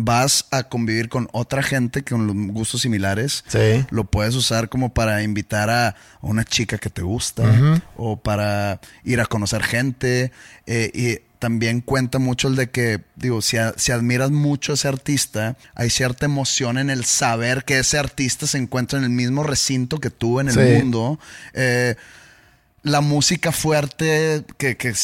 Vas 0.00 0.46
a 0.52 0.62
convivir 0.62 1.08
con 1.08 1.28
otra 1.32 1.60
gente 1.60 2.04
con 2.04 2.48
gustos 2.48 2.82
similares. 2.82 3.42
Sí. 3.48 3.84
Lo 3.90 4.04
puedes 4.04 4.36
usar 4.36 4.68
como 4.68 4.94
para 4.94 5.24
invitar 5.24 5.70
a 5.70 5.96
una 6.20 6.44
chica 6.44 6.78
que 6.78 6.88
te 6.88 7.02
gusta 7.02 7.80
o 7.96 8.16
para 8.16 8.80
ir 9.02 9.20
a 9.20 9.26
conocer 9.26 9.64
gente. 9.64 10.30
eh, 10.66 10.90
y 10.94 11.28
también 11.40 11.80
cuenta 11.80 12.18
mucho 12.18 12.48
el 12.48 12.56
de 12.56 12.68
que, 12.70 13.00
digo, 13.16 13.42
si, 13.42 13.56
a- 13.58 13.72
si 13.76 13.90
admiras 13.92 14.30
mucho 14.32 14.72
a 14.72 14.74
ese 14.74 14.88
artista, 14.88 15.56
hay 15.74 15.88
cierta 15.88 16.26
emoción 16.26 16.78
en 16.78 16.90
el 16.90 17.04
saber 17.04 17.64
que 17.64 17.78
ese 17.78 17.96
artista 17.96 18.46
se 18.48 18.58
encuentra 18.58 18.98
en 18.98 19.04
el 19.04 19.10
mismo 19.10 19.44
recinto 19.44 19.98
que 20.00 20.10
tú 20.10 20.40
en 20.40 20.48
el 20.48 20.54
Sí. 20.54 20.60
mundo. 20.60 21.18
Eh, 21.54 21.94
la 22.82 23.00
música 23.00 23.52
fuerte, 23.52 24.44
que, 24.56 24.76
que 24.76 24.94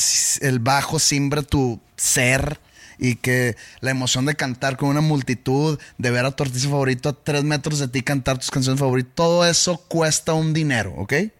el 0.41 0.59
bajo 0.59 0.99
simbra 0.99 1.43
tu 1.43 1.81
ser 1.97 2.61
y 2.99 3.17
que 3.17 3.57
la 3.81 3.91
emoción 3.91 4.27
de 4.27 4.35
cantar 4.35 4.77
con 4.77 4.89
una 4.89 5.01
multitud, 5.01 5.79
de 5.99 6.11
ver 6.11 6.25
a 6.25 6.31
tu 6.31 6.45
artista 6.45 6.69
favorito 6.69 7.09
a 7.09 7.13
tres 7.13 7.45
metros 7.45 7.79
de 7.79 7.89
ti 7.89 8.03
cantar 8.03 8.39
tus 8.39 8.51
canciones 8.51 8.81
favoritas, 8.81 9.13
todo 9.15 9.47
eso 9.47 9.79
cuesta 9.89 10.35
un 10.35 10.53
dinero, 10.53 10.95
¿ok? 10.97 11.13
Entonces 11.13 11.35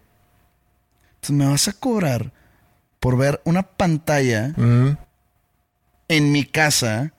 me 1.29 1.47
vas 1.47 1.67
a 1.67 1.73
cobrar 1.73 2.31
por 2.99 3.17
ver 3.17 3.41
una 3.45 3.63
pantalla 3.63 4.53
en 6.07 6.31
mi 6.31 6.45
casa 6.45 7.13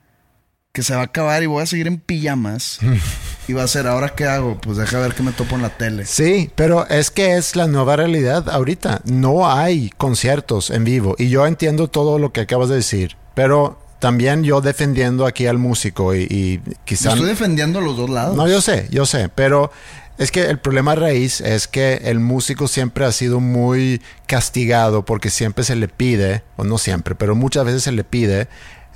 que 0.71 0.83
se 0.83 0.93
va 0.93 1.01
a 1.01 1.05
acabar 1.05 1.41
y 1.43 1.47
voy 1.47 1.63
a 1.63 1.65
seguir 1.65 1.87
en 1.87 1.99
pijamas 1.99 2.79
y 3.47 3.53
va 3.53 3.63
a 3.63 3.67
ser, 3.67 3.87
¿ahora 3.87 4.09
qué 4.09 4.25
hago? 4.25 4.59
Pues 4.61 4.77
deja 4.77 4.99
ver 4.99 5.13
que 5.13 5.23
me 5.23 5.31
topo 5.31 5.55
en 5.55 5.61
la 5.61 5.69
tele. 5.69 6.05
Sí, 6.05 6.51
pero 6.55 6.87
es 6.87 7.11
que 7.11 7.37
es 7.37 7.55
la 7.55 7.67
nueva 7.67 7.95
realidad 7.95 8.49
ahorita. 8.49 9.01
No 9.05 9.49
hay 9.49 9.89
conciertos 9.97 10.69
en 10.69 10.83
vivo. 10.83 11.15
Y 11.17 11.29
yo 11.29 11.45
entiendo 11.47 11.87
todo 11.87 12.19
lo 12.19 12.31
que 12.31 12.41
acabas 12.41 12.69
de 12.69 12.75
decir. 12.75 13.15
Pero 13.33 13.79
también 13.99 14.43
yo 14.43 14.61
defendiendo 14.61 15.25
aquí 15.25 15.47
al 15.47 15.57
músico 15.57 16.13
y, 16.13 16.27
y 16.29 16.57
Yo 16.57 16.73
quizá... 16.85 17.13
estoy 17.13 17.27
defendiendo 17.27 17.81
los 17.81 17.97
dos 17.97 18.09
lados. 18.09 18.35
No, 18.35 18.47
yo 18.47 18.61
sé, 18.61 18.87
yo 18.91 19.05
sé, 19.05 19.29
pero 19.29 19.71
es 20.17 20.31
que 20.31 20.45
el 20.45 20.59
problema 20.59 20.95
raíz 20.95 21.41
es 21.41 21.67
que 21.67 22.01
el 22.05 22.19
músico 22.19 22.67
siempre 22.67 23.05
ha 23.05 23.11
sido 23.11 23.39
muy 23.39 24.01
castigado 24.25 25.05
porque 25.05 25.29
siempre 25.29 25.63
se 25.63 25.75
le 25.75 25.87
pide, 25.87 26.43
o 26.57 26.63
no 26.63 26.77
siempre, 26.77 27.15
pero 27.15 27.35
muchas 27.35 27.65
veces 27.65 27.83
se 27.83 27.91
le 27.91 28.03
pide 28.03 28.47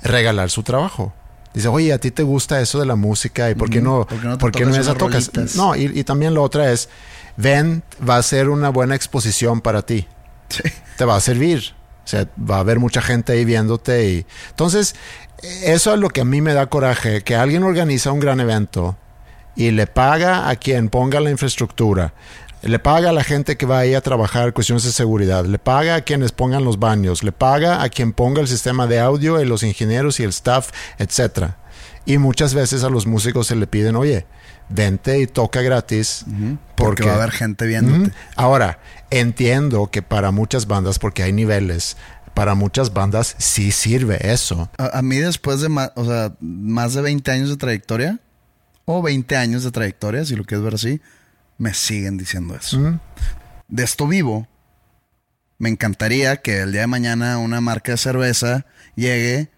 regalar 0.02 0.50
su 0.50 0.62
trabajo. 0.62 1.12
Dice, 1.54 1.68
oye, 1.68 1.92
a 1.92 1.98
ti 1.98 2.10
te 2.10 2.22
gusta 2.22 2.60
eso 2.60 2.80
de 2.80 2.86
la 2.86 2.96
música 2.96 3.50
y 3.50 3.54
por 3.54 3.68
qué 3.68 3.80
no, 3.82 4.06
¿por 4.06 4.18
qué 4.20 4.26
no 4.26 4.32
te 4.38 4.40
por 4.40 4.52
qué 4.52 4.64
no 4.64 4.70
tocas 4.70 4.80
esa 4.80 4.90
unas 4.92 4.98
tocas? 4.98 5.26
rolitas? 5.34 5.56
No, 5.56 5.76
y, 5.76 5.84
y 5.98 6.04
también 6.04 6.32
lo 6.34 6.42
otra 6.42 6.70
es, 6.72 6.88
ven, 7.36 7.82
va 8.08 8.16
a 8.16 8.22
ser 8.22 8.48
una 8.48 8.70
buena 8.70 8.94
exposición 8.94 9.60
para 9.60 9.82
ti 9.82 10.06
Sí. 10.48 10.62
te 10.98 11.04
va 11.04 11.16
a 11.16 11.20
servir. 11.20 11.74
O 12.04 12.08
sea, 12.08 12.26
va 12.38 12.56
a 12.56 12.60
haber 12.60 12.78
mucha 12.80 13.00
gente 13.00 13.32
ahí 13.32 13.44
viéndote 13.44 14.08
y 14.10 14.26
entonces 14.50 14.94
eso 15.64 15.94
es 15.94 16.00
lo 16.00 16.08
que 16.08 16.20
a 16.22 16.24
mí 16.24 16.40
me 16.40 16.52
da 16.52 16.66
coraje, 16.66 17.22
que 17.22 17.36
alguien 17.36 17.62
organiza 17.62 18.10
un 18.12 18.18
gran 18.20 18.40
evento 18.40 18.96
y 19.54 19.70
le 19.70 19.86
paga 19.86 20.48
a 20.48 20.56
quien 20.56 20.88
ponga 20.88 21.20
la 21.20 21.30
infraestructura, 21.30 22.12
le 22.62 22.78
paga 22.78 23.10
a 23.10 23.12
la 23.12 23.24
gente 23.24 23.56
que 23.56 23.66
va 23.66 23.80
ahí 23.80 23.94
a 23.94 24.00
trabajar 24.00 24.52
cuestiones 24.52 24.84
de 24.84 24.92
seguridad, 24.92 25.44
le 25.44 25.58
paga 25.58 25.96
a 25.96 26.00
quienes 26.02 26.32
pongan 26.32 26.64
los 26.64 26.78
baños, 26.78 27.22
le 27.22 27.32
paga 27.32 27.82
a 27.82 27.88
quien 27.88 28.12
ponga 28.12 28.40
el 28.40 28.48
sistema 28.48 28.86
de 28.86 29.00
audio 29.00 29.40
y 29.40 29.44
los 29.44 29.62
ingenieros 29.62 30.20
y 30.20 30.22
el 30.22 30.30
staff, 30.30 30.70
etcétera. 30.98 31.58
Y 32.04 32.18
muchas 32.18 32.54
veces 32.54 32.84
a 32.84 32.90
los 32.90 33.06
músicos 33.06 33.48
se 33.48 33.56
le 33.56 33.66
piden, 33.66 33.96
oye, 33.96 34.26
vente 34.68 35.20
y 35.20 35.26
toca 35.26 35.62
gratis. 35.62 36.24
Porque 36.76 37.04
va 37.04 37.12
a 37.12 37.16
haber 37.16 37.30
gente 37.30 37.66
viéndote. 37.66 38.12
Ahora, 38.36 38.78
entiendo 39.10 39.90
que 39.90 40.02
para 40.02 40.30
muchas 40.30 40.66
bandas, 40.66 40.98
porque 40.98 41.22
hay 41.22 41.32
niveles, 41.32 41.96
para 42.34 42.54
muchas 42.54 42.92
bandas 42.92 43.36
sí 43.38 43.70
sirve 43.70 44.32
eso. 44.32 44.68
A, 44.78 44.98
a 44.98 45.02
mí 45.02 45.16
después 45.16 45.60
de 45.60 45.68
más, 45.68 45.92
o 45.94 46.04
sea, 46.04 46.32
más 46.40 46.94
de 46.94 47.02
20 47.02 47.30
años 47.30 47.50
de 47.50 47.56
trayectoria, 47.56 48.18
o 48.84 49.02
20 49.02 49.36
años 49.36 49.62
de 49.62 49.70
trayectoria, 49.70 50.24
si 50.24 50.34
lo 50.34 50.44
quieres 50.44 50.64
ver 50.64 50.74
así, 50.74 51.00
me 51.58 51.74
siguen 51.74 52.16
diciendo 52.16 52.56
eso. 52.56 53.00
De 53.68 53.84
esto 53.84 54.06
vivo, 54.06 54.48
me 55.58 55.68
encantaría 55.68 56.38
que 56.38 56.60
el 56.60 56.72
día 56.72 56.80
de 56.80 56.86
mañana 56.88 57.38
una 57.38 57.60
marca 57.60 57.92
de 57.92 57.98
cerveza 57.98 58.66
llegue 58.96 59.48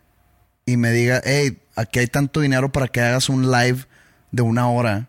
y 0.67 0.77
me 0.77 0.91
diga, 0.91 1.23
hey, 1.25 1.63
aquí 1.77 2.01
hay 2.01 2.07
tanto 2.09 2.41
dinero 2.41 2.71
para 2.71 2.89
que 2.89 3.01
hagas 3.01 3.31
un 3.31 3.51
live 3.51 3.87
de 4.31 4.43
una 4.43 4.69
hora. 4.69 5.09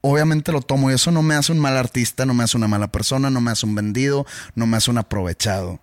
Obviamente 0.00 0.50
lo 0.50 0.62
tomo 0.62 0.90
y 0.90 0.94
eso 0.94 1.12
no 1.12 1.22
me 1.22 1.36
hace 1.36 1.52
un 1.52 1.60
mal 1.60 1.76
artista, 1.76 2.26
no 2.26 2.34
me 2.34 2.42
hace 2.42 2.56
una 2.56 2.66
mala 2.66 2.88
persona, 2.88 3.30
no 3.30 3.40
me 3.40 3.52
hace 3.52 3.66
un 3.66 3.76
vendido, 3.76 4.26
no 4.56 4.66
me 4.66 4.76
hace 4.76 4.90
un 4.90 4.98
aprovechado. 4.98 5.78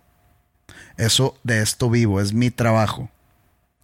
Eso 0.98 1.40
de 1.42 1.62
esto 1.62 1.88
vivo, 1.88 2.20
es 2.20 2.34
mi 2.34 2.50
trabajo. 2.50 3.08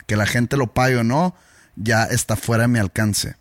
Que 0.07 0.17
la 0.17 0.27
gente 0.27 0.59
lo 0.59 0.75
pague 0.75 0.99
o 0.99 1.05
no, 1.05 1.35
ya 1.75 2.05
está 2.05 2.37
fuera 2.37 2.65
de 2.65 2.69
mi 2.69 2.79
alcance. 2.79 3.38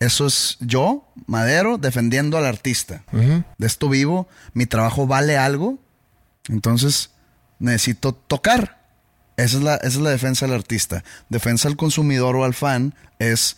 Eso 0.00 0.26
es 0.26 0.56
yo, 0.60 1.06
Madero, 1.26 1.78
defendiendo 1.78 2.38
al 2.38 2.46
artista. 2.46 3.02
De 3.12 3.66
esto 3.66 3.88
vivo, 3.88 4.28
mi 4.52 4.66
trabajo 4.66 5.06
vale 5.06 5.36
algo, 5.36 5.78
entonces 6.48 7.10
necesito 7.58 8.12
tocar. 8.12 8.78
Esa 9.36 9.58
es, 9.58 9.62
la, 9.62 9.76
esa 9.76 9.86
es 9.86 9.96
la 9.96 10.10
defensa 10.10 10.46
del 10.46 10.54
artista. 10.54 11.04
Defensa 11.28 11.68
al 11.68 11.76
consumidor 11.76 12.34
o 12.36 12.44
al 12.44 12.54
fan 12.54 12.94
es, 13.18 13.56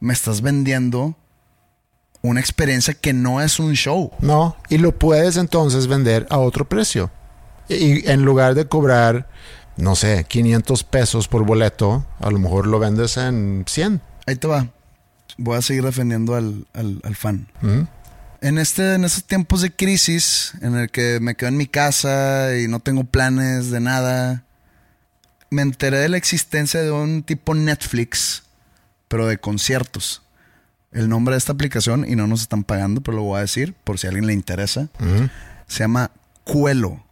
me 0.00 0.14
estás 0.14 0.40
vendiendo 0.40 1.14
una 2.22 2.40
experiencia 2.40 2.94
que 2.94 3.12
no 3.12 3.40
es 3.40 3.58
un 3.58 3.74
show. 3.74 4.12
No, 4.20 4.56
y 4.68 4.78
lo 4.78 4.98
puedes 4.98 5.36
entonces 5.36 5.86
vender 5.86 6.26
a 6.30 6.38
otro 6.38 6.68
precio. 6.68 7.10
Y 7.68 8.08
en 8.10 8.22
lugar 8.22 8.54
de 8.54 8.66
cobrar, 8.66 9.28
no 9.76 9.94
sé, 9.94 10.24
500 10.28 10.84
pesos 10.84 11.28
por 11.28 11.44
boleto, 11.44 12.04
a 12.18 12.30
lo 12.30 12.38
mejor 12.38 12.66
lo 12.66 12.78
vendes 12.78 13.16
en 13.16 13.64
100. 13.66 14.00
Ahí 14.26 14.36
te 14.36 14.48
va. 14.48 14.68
Voy 15.38 15.56
a 15.56 15.62
seguir 15.62 15.84
defendiendo 15.84 16.34
al, 16.34 16.66
al- 16.72 17.00
al 17.04 17.16
fan. 17.16 17.48
En, 18.42 18.58
este, 18.58 18.94
en 18.94 19.04
estos 19.04 19.24
tiempos 19.24 19.60
de 19.62 19.70
crisis, 19.70 20.52
en 20.62 20.74
el 20.76 20.90
que 20.90 21.18
me 21.20 21.34
quedo 21.34 21.48
en 21.50 21.56
mi 21.58 21.66
casa 21.66 22.56
y 22.56 22.68
no 22.68 22.80
tengo 22.80 23.04
planes 23.04 23.70
de 23.70 23.80
nada, 23.80 24.44
me 25.50 25.62
enteré 25.62 25.98
de 25.98 26.08
la 26.08 26.16
existencia 26.16 26.80
de 26.80 26.90
un 26.90 27.22
tipo 27.22 27.54
Netflix, 27.54 28.44
pero 29.08 29.26
de 29.26 29.38
conciertos. 29.38 30.22
El 30.92 31.08
nombre 31.08 31.34
de 31.34 31.38
esta 31.38 31.52
aplicación, 31.52 32.04
y 32.08 32.16
no 32.16 32.26
nos 32.26 32.40
están 32.42 32.64
pagando, 32.64 33.00
pero 33.00 33.16
lo 33.18 33.22
voy 33.24 33.38
a 33.38 33.42
decir 33.42 33.74
por 33.84 33.98
si 33.98 34.06
a 34.06 34.10
alguien 34.10 34.26
le 34.26 34.32
interesa, 34.32 34.88
se 35.68 35.78
llama 35.80 36.10
Cuelo. 36.44 37.04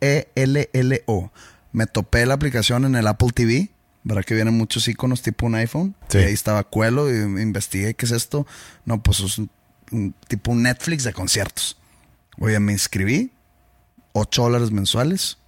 E 0.00 0.28
Q-E-L-L-O. 0.34 1.30
Me 1.72 1.86
topé 1.86 2.24
la 2.26 2.34
aplicación 2.34 2.84
en 2.84 2.94
el 2.96 3.06
Apple 3.06 3.28
TV. 3.34 3.70
¿Verdad 4.04 4.24
que 4.24 4.34
vienen 4.34 4.54
muchos 4.54 4.88
iconos 4.88 5.22
tipo 5.22 5.46
un 5.46 5.54
iPhone? 5.56 5.94
Sí. 6.08 6.18
Y 6.18 6.22
ahí 6.22 6.32
estaba 6.32 6.64
Cuelo 6.64 7.10
y 7.10 7.42
investigué 7.42 7.94
qué 7.94 8.06
es 8.06 8.12
esto. 8.12 8.46
No, 8.84 9.02
pues 9.02 9.20
es 9.20 9.38
un, 9.38 9.50
un 9.90 10.14
tipo 10.28 10.52
un 10.52 10.62
Netflix 10.62 11.04
de 11.04 11.12
conciertos. 11.12 11.76
Oye, 12.38 12.58
me 12.60 12.72
inscribí. 12.72 13.32
8 14.12 14.42
dólares 14.42 14.70
mensuales. 14.70 15.38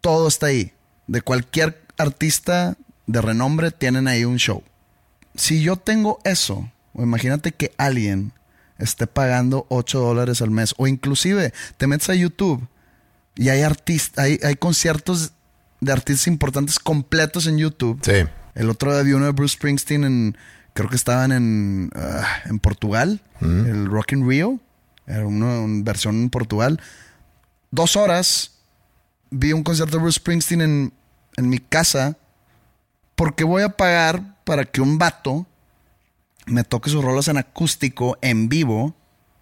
Todo 0.00 0.28
está 0.28 0.46
ahí. 0.46 0.72
De 1.06 1.20
cualquier 1.20 1.82
artista 1.98 2.76
de 3.06 3.20
renombre 3.20 3.70
tienen 3.70 4.08
ahí 4.08 4.24
un 4.24 4.36
show. 4.36 4.62
Si 5.34 5.62
yo 5.62 5.76
tengo 5.76 6.20
eso, 6.24 6.70
o 6.92 7.02
imagínate 7.02 7.52
que 7.52 7.72
alguien 7.76 8.32
esté 8.78 9.06
pagando 9.06 9.66
8 9.68 10.00
dólares 10.00 10.42
al 10.42 10.50
mes, 10.50 10.74
o 10.78 10.86
inclusive 10.86 11.52
te 11.76 11.86
metes 11.86 12.08
a 12.10 12.14
YouTube 12.14 12.66
y 13.36 13.48
hay 13.48 13.62
artistas, 13.62 14.24
hay, 14.24 14.38
hay 14.42 14.56
conciertos 14.56 15.32
de 15.80 15.92
artistas 15.92 16.26
importantes 16.28 16.78
completos 16.78 17.46
en 17.46 17.58
YouTube. 17.58 18.00
Sí. 18.02 18.24
El 18.54 18.70
otro 18.70 18.92
día 18.92 19.02
vi 19.02 19.12
uno 19.12 19.26
de 19.26 19.32
Bruce 19.32 19.54
Springsteen 19.54 20.04
en, 20.04 20.36
creo 20.72 20.88
que 20.88 20.96
estaban 20.96 21.32
en, 21.32 21.90
ah, 21.94 22.26
en 22.46 22.58
Portugal, 22.58 23.20
el 23.40 23.86
Rock 23.86 24.12
in 24.12 24.28
Rio, 24.28 24.60
era 25.06 25.26
una, 25.26 25.60
una 25.60 25.82
versión 25.84 26.14
en 26.22 26.30
Portugal. 26.30 26.80
Dos 27.70 27.96
horas 27.96 28.52
vi 29.30 29.52
un 29.52 29.62
concierto 29.64 29.96
de 29.96 30.02
Bruce 30.02 30.16
Springsteen 30.20 30.60
en, 30.62 30.92
en 31.36 31.48
mi 31.48 31.58
casa 31.58 32.16
porque 33.16 33.44
voy 33.44 33.62
a 33.62 33.70
pagar 33.70 34.36
para 34.44 34.64
que 34.64 34.80
un 34.80 34.98
vato 34.98 35.46
me 36.46 36.62
toque 36.64 36.90
sus 36.90 37.02
rolas 37.04 37.28
en 37.28 37.36
acústico 37.38 38.16
en 38.22 38.48
vivo 38.48 38.94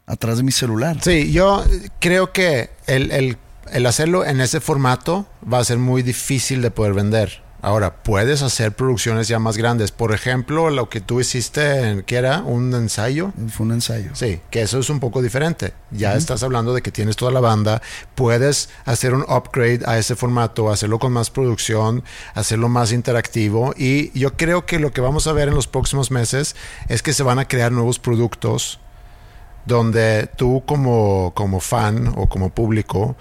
atrás 0.06 0.36
de 0.38 0.42
mi 0.42 0.52
celular. 0.52 0.98
Sí, 1.02 1.32
yo 1.32 1.64
creo 2.00 2.32
que 2.32 2.70
el, 2.86 3.10
el- 3.12 3.38
el 3.70 3.86
hacerlo 3.86 4.24
en 4.24 4.40
ese 4.40 4.60
formato 4.60 5.26
va 5.50 5.58
a 5.58 5.64
ser 5.64 5.78
muy 5.78 6.02
difícil 6.02 6.62
de 6.62 6.70
poder 6.70 6.94
vender. 6.94 7.42
Ahora, 7.64 8.02
puedes 8.02 8.42
hacer 8.42 8.72
producciones 8.72 9.28
ya 9.28 9.38
más 9.38 9.56
grandes. 9.56 9.92
Por 9.92 10.12
ejemplo, 10.12 10.68
lo 10.70 10.88
que 10.88 11.00
tú 11.00 11.20
hiciste, 11.20 11.90
en, 11.90 12.02
que 12.02 12.16
era 12.16 12.40
un 12.40 12.74
ensayo. 12.74 13.32
Fue 13.50 13.64
un 13.64 13.72
ensayo. 13.72 14.10
Sí, 14.14 14.40
que 14.50 14.62
eso 14.62 14.80
es 14.80 14.90
un 14.90 14.98
poco 14.98 15.22
diferente. 15.22 15.72
Ya 15.92 16.16
estás 16.16 16.42
hablando 16.42 16.74
de 16.74 16.82
que 16.82 16.90
tienes 16.90 17.14
toda 17.14 17.30
la 17.30 17.38
banda, 17.38 17.80
puedes 18.16 18.68
hacer 18.84 19.14
un 19.14 19.22
upgrade 19.22 19.82
a 19.86 19.96
ese 19.96 20.16
formato, 20.16 20.72
hacerlo 20.72 20.98
con 20.98 21.12
más 21.12 21.30
producción, 21.30 22.02
hacerlo 22.34 22.68
más 22.68 22.90
interactivo 22.90 23.74
y 23.76 24.18
yo 24.18 24.36
creo 24.36 24.66
que 24.66 24.80
lo 24.80 24.90
que 24.90 25.00
vamos 25.00 25.28
a 25.28 25.32
ver 25.32 25.46
en 25.46 25.54
los 25.54 25.68
próximos 25.68 26.10
meses 26.10 26.56
es 26.88 27.00
que 27.02 27.12
se 27.12 27.22
van 27.22 27.38
a 27.38 27.46
crear 27.46 27.70
nuevos 27.70 28.00
productos 28.00 28.80
donde 29.66 30.28
tú 30.36 30.64
como, 30.66 31.32
como 31.34 31.60
fan 31.60 32.12
o 32.16 32.28
como 32.28 32.50
público, 32.50 33.16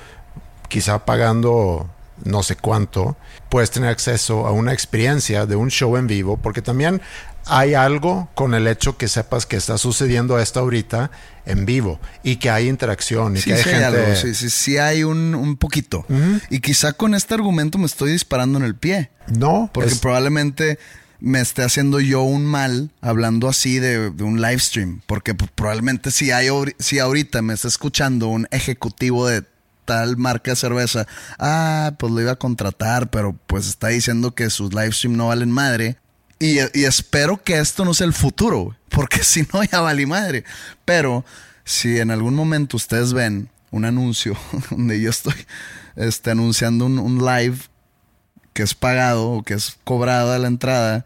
quizá 0.72 1.04
pagando 1.06 1.90
no 2.24 2.44
sé 2.44 2.56
cuánto, 2.56 3.18
puedes 3.50 3.72
tener 3.72 3.90
acceso 3.90 4.46
a 4.46 4.52
una 4.52 4.74
experiencia 4.74 5.46
de 5.48 5.56
un 5.56 5.70
show 5.72 5.98
en 5.98 6.06
vivo, 6.08 6.38
porque 6.38 6.62
también 6.62 7.02
hay 7.48 7.74
algo 7.74 8.30
con 8.36 8.54
el 8.54 8.68
hecho 8.68 8.96
que 8.96 9.08
sepas 9.08 9.48
que 9.48 9.58
está 9.58 9.80
sucediendo 9.80 10.38
esto 10.40 10.60
ahorita 10.60 11.10
en 11.48 11.66
vivo 11.66 12.00
y 12.24 12.36
que 12.36 12.52
hay 12.52 12.70
interacción 12.70 13.36
y 13.36 13.42
Sí, 13.42 13.50
que 13.50 13.56
hay 13.56 13.64
sí 13.64 13.70
hay 13.70 13.76
gente... 13.82 13.86
algo, 13.88 14.16
sí, 14.16 14.36
sí, 14.36 14.50
sí 14.52 14.78
hay 14.78 15.04
un, 15.04 15.34
un 15.34 15.58
poquito. 15.58 16.06
Y 16.52 16.60
quizá 16.60 16.94
con 16.94 17.16
este 17.16 17.34
argumento 17.34 17.80
me 17.80 17.88
estoy 17.88 18.12
disparando 18.12 18.60
en 18.60 18.66
el 18.66 18.76
pie. 18.76 19.10
No, 19.28 19.72
Porque 19.74 19.90
es- 19.90 19.98
probablemente 20.00 20.78
me 21.20 21.40
esté 21.42 21.64
haciendo 21.64 22.00
yo 22.00 22.22
un 22.22 22.46
mal 22.46 22.92
hablando 23.02 23.48
así 23.50 23.80
de, 23.80 24.12
de 24.12 24.24
un 24.24 24.42
live 24.42 24.60
stream. 24.60 25.02
Porque 25.08 25.34
probablemente 25.34 26.12
si, 26.12 26.30
hay, 26.32 26.50
si 26.78 27.00
ahorita 27.00 27.42
me 27.42 27.56
está 27.56 27.68
escuchando 27.68 28.28
un 28.28 28.48
ejecutivo 28.52 29.28
de 29.28 29.44
tal 29.86 30.18
marca 30.18 30.52
de 30.52 30.56
cerveza, 30.56 31.08
ah, 31.40 31.94
pues 31.98 32.12
lo 32.12 32.22
iba 32.22 32.32
a 32.32 32.36
contratar, 32.36 33.10
pero 33.10 33.36
pues 33.48 33.68
está 33.68 33.90
diciendo 33.90 34.34
que 34.36 34.50
sus 34.50 34.74
live 34.74 34.92
stream 34.92 35.16
no 35.16 35.28
valen 35.28 35.52
madre. 35.52 35.98
Y, 36.40 36.58
y 36.74 36.86
espero 36.86 37.44
que 37.44 37.60
esto 37.60 37.86
no 37.86 37.94
sea 37.94 38.08
el 38.08 38.14
futuro, 38.14 38.76
porque 38.90 39.24
si 39.24 39.48
no 39.54 39.64
ya 39.64 39.82
valí 39.82 40.06
madre. 40.06 40.44
Pero 40.86 41.26
si 41.64 42.00
en 42.00 42.12
algún 42.12 42.36
momento 42.36 42.78
ustedes 42.78 43.14
ven 43.14 43.50
un 43.70 43.86
anuncio 43.86 44.38
donde 44.70 45.00
yo 45.02 45.10
estoy 45.10 45.36
este, 45.96 46.32
anunciando 46.32 46.86
un, 46.86 47.00
un 47.00 47.26
live 47.26 47.58
que 48.54 48.64
es 48.64 48.74
pagado 48.74 49.30
o 49.30 49.44
que 49.44 49.54
es 49.54 49.78
cobrada 49.84 50.38
la 50.40 50.48
entrada, 50.48 51.06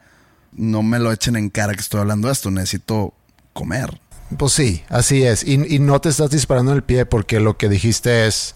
no 0.54 0.84
me 0.84 1.00
lo 1.00 1.12
echen 1.12 1.36
en 1.36 1.50
cara 1.50 1.74
que 1.74 1.82
estoy 1.82 2.00
hablando 2.00 2.28
de 2.28 2.34
esto. 2.34 2.50
Necesito 2.52 3.14
comer. 3.54 4.00
Pues 4.38 4.54
sí, 4.54 4.84
así 4.90 5.24
es. 5.24 5.44
Y, 5.44 5.76
y 5.76 5.80
no 5.80 6.02
te 6.02 6.10
estás 6.10 6.30
disparando 6.32 6.72
en 6.72 6.78
el 6.78 6.84
pie 6.84 7.06
porque 7.06 7.40
lo 7.40 7.58
que 7.58 7.70
dijiste 7.70 8.28
es, 8.28 8.56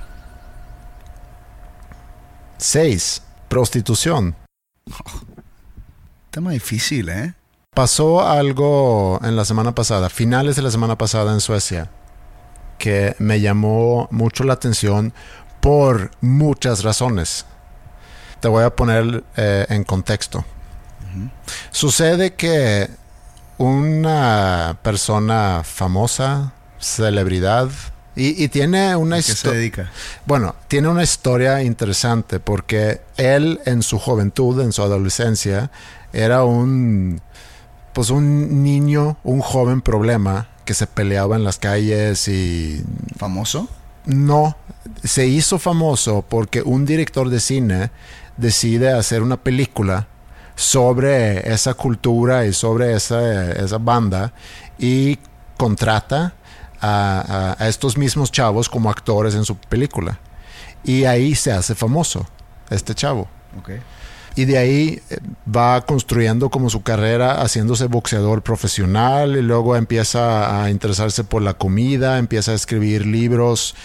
6. 2.61 3.23
Prostitución. 3.49 4.35
Tema 6.29 6.51
difícil, 6.51 7.09
¿eh? 7.09 7.33
Pasó 7.73 8.25
algo 8.25 9.19
en 9.23 9.35
la 9.35 9.45
semana 9.45 9.73
pasada, 9.73 10.09
finales 10.09 10.55
de 10.55 10.61
la 10.61 10.69
semana 10.69 10.95
pasada 10.95 11.33
en 11.33 11.41
Suecia, 11.41 11.89
que 12.77 13.15
me 13.17 13.41
llamó 13.41 14.07
mucho 14.11 14.43
la 14.43 14.53
atención 14.53 15.11
por 15.59 16.11
muchas 16.21 16.83
razones. 16.83 17.45
Te 18.41 18.47
voy 18.47 18.63
a 18.63 18.75
poner 18.75 19.23
eh, 19.37 19.65
en 19.69 19.83
contexto. 19.83 20.45
Sucede 21.71 22.35
que 22.35 22.89
una 23.57 24.77
persona 24.83 25.63
famosa, 25.63 26.53
celebridad, 26.79 27.69
y, 28.15 28.43
y 28.43 28.47
tiene 28.49 28.95
una 28.95 29.17
¿A 29.17 29.19
qué 29.19 29.23
se 29.23 29.31
historia... 29.33 29.91
Bueno, 30.25 30.55
tiene 30.67 30.87
una 30.87 31.03
historia 31.03 31.63
interesante 31.63 32.39
porque 32.39 33.01
él 33.17 33.59
en 33.65 33.83
su 33.83 33.99
juventud, 33.99 34.61
en 34.61 34.71
su 34.73 34.81
adolescencia, 34.81 35.71
era 36.13 36.43
un 36.43 37.21
pues 37.93 38.09
un 38.09 38.63
niño, 38.63 39.17
un 39.23 39.41
joven 39.41 39.81
problema 39.81 40.47
que 40.65 40.73
se 40.73 40.87
peleaba 40.87 41.35
en 41.35 41.43
las 41.43 41.57
calles 41.57 42.27
y 42.27 42.83
¿Famoso? 43.17 43.67
no 44.05 44.55
se 45.03 45.27
hizo 45.27 45.59
famoso 45.59 46.25
porque 46.27 46.61
un 46.61 46.85
director 46.85 47.29
de 47.29 47.39
cine 47.39 47.91
decide 48.37 48.91
hacer 48.91 49.21
una 49.21 49.37
película 49.37 50.07
sobre 50.55 51.51
esa 51.51 51.73
cultura 51.73 52.45
y 52.45 52.53
sobre 52.53 52.93
esa, 52.95 53.51
esa 53.51 53.77
banda 53.77 54.33
y 54.79 55.19
contrata 55.57 56.33
a, 56.81 57.55
a- 57.59 57.63
a 57.63 57.67
estos 57.69 57.97
mismos 57.97 58.31
chavos 58.31 58.67
como 58.69 58.89
actores 58.89 59.35
en 59.35 59.45
su 59.45 59.55
película. 59.57 60.19
Y 60.83 61.05
ahí 61.05 61.35
se 61.35 61.51
hace 61.51 61.75
famoso 61.75 62.25
este 62.69 62.95
chavo. 62.95 63.27
Y 64.33 64.45
de 64.45 64.57
ahí 64.57 65.01
eh, 65.09 65.17
va 65.53 65.81
construyendo 65.85 66.49
como 66.49 66.69
su 66.69 66.83
carrera, 66.83 67.41
haciéndose 67.41 67.87
boxeador 67.87 68.41
profesional 68.43 69.35
y 69.35 69.41
luego 69.41 69.75
empieza 69.75 70.63
a 70.63 70.69
interesarse 70.71 71.25
por 71.25 71.41
la 71.41 71.53
comida, 71.55 72.17
empieza 72.17 72.51
a 72.51 72.55
escribir 72.55 73.05
libros 73.05 73.75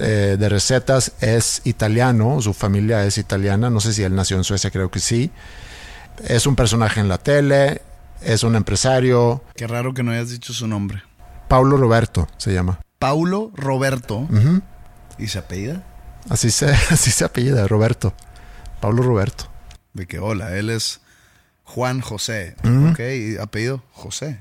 eh, 0.00 0.36
de 0.38 0.48
recetas. 0.48 1.12
Es 1.20 1.62
italiano, 1.64 2.42
su 2.42 2.52
familia 2.52 3.04
es 3.06 3.16
italiana, 3.16 3.70
no 3.70 3.78
sé 3.80 3.92
si 3.92 4.02
él 4.02 4.14
nació 4.16 4.36
en 4.38 4.44
Suecia, 4.44 4.72
creo 4.72 4.90
que 4.90 4.98
sí. 4.98 5.30
Es 6.26 6.46
un 6.48 6.56
personaje 6.56 6.98
en 6.98 7.08
la 7.08 7.18
tele, 7.18 7.80
es 8.22 8.42
un 8.42 8.56
empresario. 8.56 9.42
Qué 9.54 9.68
raro 9.68 9.94
que 9.94 10.02
no 10.02 10.10
hayas 10.10 10.30
dicho 10.30 10.52
su 10.52 10.66
nombre. 10.66 11.02
Paulo 11.52 11.76
Roberto 11.76 12.26
se 12.38 12.54
llama. 12.54 12.80
Paulo 12.98 13.50
Roberto. 13.54 14.26
¿Y 15.18 15.26
se 15.26 15.38
apellida? 15.38 15.82
Así 16.30 16.50
se, 16.50 16.70
así 16.90 17.10
se 17.10 17.26
apellida, 17.26 17.68
Roberto. 17.68 18.14
Paulo 18.80 19.02
Roberto. 19.02 19.44
De 19.92 20.06
que 20.06 20.18
hola, 20.18 20.56
él 20.56 20.70
es 20.70 21.02
Juan 21.64 22.00
José. 22.00 22.56
Ok, 22.90 23.00
y 23.00 23.36
apellido 23.36 23.82
José. 23.92 24.40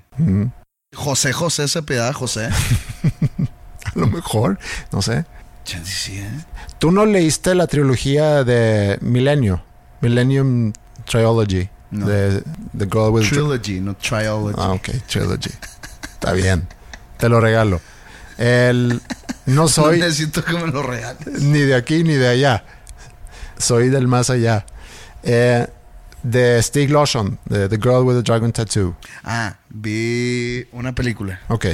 José 0.96 1.34
José 1.34 1.68
se 1.68 1.80
apellida 1.80 2.14
José. 2.14 2.48
A 3.84 3.92
lo 3.96 4.08
mejor, 4.08 4.58
no 4.94 5.02
sé. 5.02 5.26
Sí, 5.66 6.18
¿eh? 6.18 6.32
¿Tú 6.80 6.94
no 6.94 7.06
leíste 7.06 7.56
la 7.56 7.68
trilogía 7.68 8.46
de 8.46 8.98
Milenio? 9.02 9.62
Millennium 10.00 10.72
Trilogy. 11.04 11.68
No. 11.90 12.08
De 12.08 12.42
The 12.78 12.86
Girl 12.86 13.10
with... 13.10 13.28
Trilogy, 13.28 13.82
no 13.82 13.98
Triology. 13.98 14.56
Ah, 14.58 14.72
ok, 14.72 14.92
Trilogy. 15.10 15.52
Está 16.14 16.32
bien. 16.32 16.70
Te 17.22 17.30
lo 17.30 17.40
regalo. 17.40 17.80
El... 18.38 19.00
No 19.46 19.68
soy 19.70 20.00
No 20.00 20.06
necesito 20.06 20.44
que 20.44 20.54
me 20.54 20.68
lo 20.68 20.82
regales. 20.82 21.42
ni 21.42 21.60
de 21.60 21.76
aquí 21.76 22.04
ni 22.04 22.16
de 22.16 22.28
allá. 22.28 22.66
Soy 23.58 23.90
del 23.90 24.08
más 24.08 24.32
allá. 24.32 24.66
Eh, 25.22 25.68
de 26.24 26.62
Stieg 26.64 26.90
Larsson, 26.90 27.38
de 27.46 27.70
The 27.70 27.78
Girl 27.78 28.04
with 28.04 28.16
the 28.16 28.24
Dragon 28.24 28.52
Tattoo. 28.52 28.96
Ah, 29.24 29.56
vi 29.70 30.66
una 30.72 30.94
película. 30.94 31.40
Ok. 31.48 31.68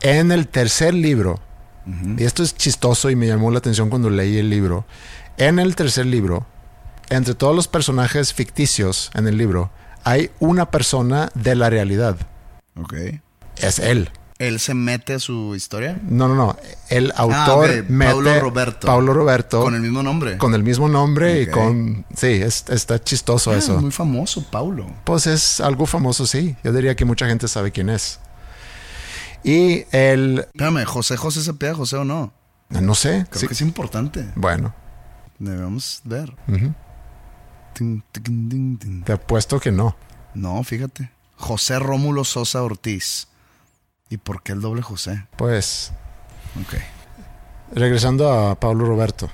En 0.00 0.32
el 0.32 0.48
tercer 0.48 0.94
libro, 0.94 1.40
y 2.16 2.24
esto 2.24 2.42
es 2.42 2.56
chistoso 2.56 3.10
y 3.10 3.16
me 3.16 3.26
llamó 3.26 3.50
la 3.50 3.58
atención 3.58 3.90
cuando 3.90 4.08
leí 4.08 4.38
el 4.38 4.48
libro. 4.48 4.86
En 5.36 5.58
el 5.58 5.76
tercer 5.76 6.06
libro, 6.06 6.46
entre 7.10 7.34
todos 7.34 7.54
los 7.54 7.68
personajes 7.68 8.32
ficticios 8.32 9.10
en 9.14 9.28
el 9.28 9.36
libro, 9.36 9.70
hay 10.04 10.30
una 10.38 10.70
persona 10.70 11.30
de 11.34 11.54
la 11.54 11.68
realidad. 11.68 12.16
Ok. 12.80 12.94
Es 13.56 13.78
él. 13.78 14.10
¿Él 14.40 14.58
se 14.58 14.72
mete 14.72 15.12
a 15.12 15.18
su 15.18 15.54
historia? 15.54 16.00
No, 16.08 16.26
no, 16.26 16.34
no. 16.34 16.56
El 16.88 17.12
autor 17.14 17.68
Ah, 17.70 17.80
ok. 17.82 17.88
mete 17.90 18.10
Paulo 18.12 18.40
Roberto. 18.40 18.86
Paulo 18.86 19.12
Roberto. 19.12 19.60
Con 19.62 19.74
el 19.74 19.82
mismo 19.82 20.02
nombre. 20.02 20.38
con 20.38 20.54
el 20.54 20.62
mismo 20.62 20.88
nombre 20.88 21.42
y 21.42 21.46
con. 21.48 22.06
Sí, 22.16 22.26
es- 22.28 22.64
está 22.70 22.98
chistoso 23.04 23.50
Ah, 23.52 23.56
eso. 23.56 23.78
Muy 23.78 23.90
famoso, 23.90 24.42
Paulo. 24.50 24.86
Pues 25.04 25.26
es 25.26 25.60
algo 25.60 25.84
famoso, 25.84 26.26
sí. 26.26 26.56
Yo 26.64 26.72
diría 26.72 26.96
que 26.96 27.04
mucha 27.04 27.26
gente 27.26 27.48
sabe 27.48 27.70
quién 27.70 27.90
es. 27.90 28.18
Y 29.44 29.84
el. 29.92 30.38
Espérame, 30.40 30.84
José 30.86 31.16
José 31.18 31.42
se 31.42 31.50
apellida 31.50 31.74
José 31.76 31.96
o 31.96 32.04
no? 32.04 32.32
No 32.70 32.94
sé. 32.94 33.26
Creo 33.28 33.40
sí. 33.40 33.46
que 33.46 33.52
es 33.52 33.60
importante. 33.60 34.24
Bueno, 34.36 34.74
Debemos 35.38 36.00
ver. 36.04 36.34
Te 39.04 39.12
apuesto 39.12 39.58
que 39.60 39.70
no. 39.72 39.96
No, 40.34 40.62
fíjate. 40.62 41.10
José 41.36 41.78
Rómulo 41.78 42.24
Sosa 42.24 42.62
Ortiz. 42.62 43.28
¿Y 44.10 44.16
por 44.18 44.42
qué 44.42 44.52
el 44.52 44.60
doble 44.60 44.82
José? 44.82 45.24
Pues, 45.36 45.92
Ok. 46.60 46.74
regresando 47.72 48.32
a 48.32 48.58
Pablo 48.58 48.84
Roberto, 48.84 49.30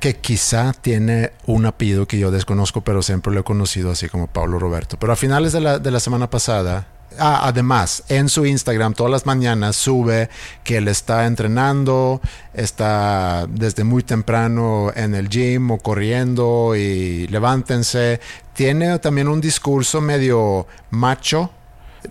que 0.00 0.16
quizá 0.16 0.72
tiene 0.72 1.30
un 1.46 1.64
apellido 1.66 2.06
que 2.08 2.18
yo 2.18 2.32
desconozco, 2.32 2.80
pero 2.80 3.00
siempre 3.02 3.32
lo 3.32 3.38
he 3.40 3.44
conocido 3.44 3.92
así 3.92 4.08
como 4.08 4.26
Pablo 4.26 4.58
Roberto. 4.58 4.98
Pero 4.98 5.12
a 5.12 5.16
finales 5.16 5.52
de 5.52 5.60
la, 5.60 5.78
de 5.78 5.90
la 5.92 6.00
semana 6.00 6.28
pasada, 6.28 6.88
ah, 7.20 7.42
además, 7.44 8.02
en 8.08 8.28
su 8.28 8.44
Instagram 8.46 8.94
todas 8.94 9.12
las 9.12 9.26
mañanas 9.26 9.76
sube 9.76 10.28
que 10.64 10.78
él 10.78 10.88
está 10.88 11.26
entrenando, 11.26 12.20
está 12.52 13.46
desde 13.48 13.84
muy 13.84 14.02
temprano 14.02 14.90
en 14.96 15.14
el 15.14 15.28
gym 15.28 15.70
o 15.70 15.78
corriendo 15.78 16.74
y 16.74 17.28
levántense. 17.28 18.20
Tiene 18.54 18.98
también 18.98 19.28
un 19.28 19.40
discurso 19.40 20.00
medio 20.00 20.66
macho. 20.90 21.52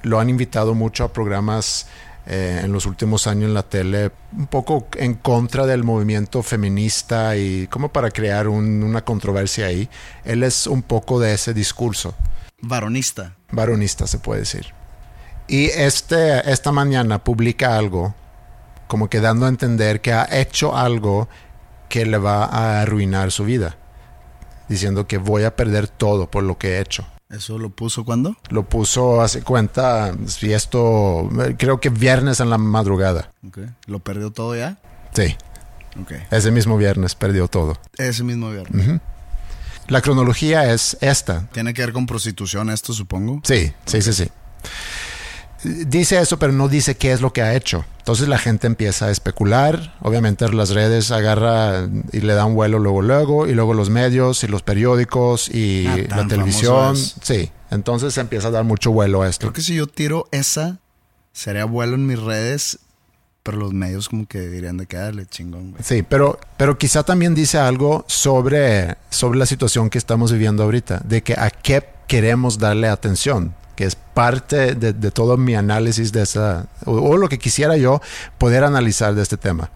Lo 0.03 0.19
han 0.19 0.29
invitado 0.29 0.73
mucho 0.73 1.03
a 1.03 1.13
programas 1.13 1.88
eh, 2.29 2.61
en 2.63 2.73
los 2.73 2.85
últimos 2.85 3.25
años 3.25 3.45
en 3.45 3.53
la 3.53 3.63
tele, 3.63 4.11
un 4.38 4.47
poco 4.47 4.88
en 4.97 5.13
contra 5.13 5.65
del 5.65 5.83
movimiento 5.85 6.43
feminista 6.43 7.38
y 7.38 7.67
como 7.67 7.88
para 7.89 8.11
crear 8.11 8.49
un- 8.49 8.83
una 8.83 9.05
controversia 9.05 9.67
ahí. 9.67 9.88
Él 10.25 10.43
es 10.43 10.67
un 10.67 10.81
poco 10.81 11.19
de 11.21 11.33
ese 11.33 11.53
discurso, 11.53 12.13
Varonista. 12.61 13.35
varonista 13.51 14.07
se 14.07 14.17
puede 14.19 14.41
decir. 14.41 14.73
Y 15.47 15.67
este, 15.67 16.51
esta 16.51 16.73
mañana 16.73 17.23
publica 17.23 17.77
algo, 17.77 18.13
como 18.88 19.09
que 19.09 19.21
dando 19.21 19.45
a 19.45 19.49
entender 19.49 20.01
que 20.01 20.11
ha 20.11 20.27
hecho 20.29 20.75
algo 20.75 21.29
que 21.88 22.05
le 22.05 22.17
va 22.17 22.43
a 22.43 22.81
arruinar 22.81 23.31
su 23.31 23.45
vida, 23.45 23.77
diciendo 24.67 25.07
que 25.07 25.17
voy 25.17 25.45
a 25.45 25.55
perder 25.55 25.88
todo 25.88 26.29
por 26.29 26.43
lo 26.43 26.57
que 26.57 26.71
he 26.75 26.81
hecho. 26.81 27.07
¿Eso 27.30 27.57
lo 27.57 27.69
puso 27.69 28.05
cuándo? 28.05 28.38
Lo 28.49 28.63
puso, 28.63 29.21
hace 29.21 29.41
cuenta, 29.41 30.15
si 30.28 30.53
esto, 30.53 31.30
creo 31.57 31.80
que 31.82 31.89
viernes 31.89 32.39
en 32.39 32.49
la 32.49 32.57
madrugada. 32.57 33.32
¿Lo 33.86 33.99
perdió 33.99 34.32
todo 34.32 34.55
ya? 34.55 34.78
Sí, 35.13 35.36
ese 36.32 36.51
mismo 36.51 36.78
viernes 36.78 37.15
perdió 37.15 37.47
todo. 37.47 37.78
Ese 37.97 38.23
mismo 38.23 38.51
viernes. 38.51 39.01
La 39.88 40.01
cronología 40.01 40.71
es 40.71 40.97
esta. 41.01 41.47
Tiene 41.51 41.73
que 41.73 41.82
ver 41.82 41.93
con 41.93 42.05
prostitución 42.05 42.69
esto, 42.69 42.93
supongo. 42.93 43.41
Sí, 43.43 43.73
sí, 43.86 44.01
sí, 44.01 44.13
sí. 44.13 44.30
Dice 45.64 46.20
eso, 46.20 46.38
pero 46.38 46.53
no 46.53 46.68
dice 46.68 46.95
qué 46.95 47.12
es 47.12 47.22
lo 47.22 47.34
que 47.34 47.41
ha 47.41 47.55
hecho. 47.55 47.86
Entonces 47.99 48.28
la 48.28 48.38
gente 48.38 48.68
empieza 48.68 49.08
a 49.08 49.12
especular. 49.12 49.95
Obviamente 50.01 50.47
las 50.49 50.70
redes 50.70 51.12
agarra 51.12 51.89
y 52.12 52.22
le 52.22 52.34
dan 52.34 52.53
vuelo 52.55 52.80
luego, 52.80 53.01
luego. 53.01 53.47
Y 53.47 53.53
luego 53.53 53.74
los 53.74 53.89
medios 53.89 54.43
y 54.43 54.47
los 54.47 54.62
periódicos 54.62 55.49
y 55.49 55.88
Ah, 55.88 55.97
la 56.18 56.28
televisión. 56.28 56.95
Sí. 56.95 57.51
Entonces 57.72 58.14
se 58.14 58.22
empieza 58.22 58.47
a 58.47 58.51
dar 58.51 58.64
mucho 58.64 58.91
vuelo 58.91 59.24
a 59.24 59.30
esto. 59.30 59.47
Creo 59.47 59.53
que 59.53 59.62
si 59.62 59.76
yo 59.76 59.88
tiro 59.88 60.28
esa, 60.32 60.78
sería 61.34 61.66
vuelo 61.66 61.95
en 61.95 62.05
mis 62.05 62.20
redes, 62.20 62.80
pero 63.43 63.58
los 63.58 63.74
medios 63.74 64.10
como 64.10 64.26
que 64.26 64.39
dirían 64.39 64.78
de 64.78 64.86
que 64.86 64.97
dale 64.97 65.26
chingón, 65.26 65.72
güey. 65.72 65.84
Sí, 65.84 66.03
pero, 66.03 66.39
pero 66.58 66.78
quizá 66.78 67.03
también 67.03 67.36
dice 67.36 67.58
algo 67.58 68.05
sobre, 68.08 68.95
sobre 69.10 69.38
la 69.39 69.45
situación 69.45 69.89
que 69.89 69.97
estamos 69.97 70.32
viviendo 70.32 70.64
ahorita, 70.64 71.01
de 71.03 71.24
que 71.24 71.34
a 71.34 71.49
qué 71.49 71.84
queremos 72.08 72.58
darle 72.58 72.88
atención, 72.88 73.53
que 73.78 73.86
es 73.86 73.95
parte 73.95 74.75
de, 74.75 74.91
de 74.91 75.11
todo 75.11 75.38
mi 75.38 75.55
análisis 75.55 76.11
de 76.11 76.23
esa, 76.23 76.65
o, 76.86 76.91
o 76.93 77.15
lo 77.17 77.30
que 77.30 77.39
quisiera 77.39 77.78
yo 77.78 78.01
poder 78.38 78.65
analizar 78.65 79.15
de 79.15 79.21
este 79.21 79.38
tema. 79.38 79.69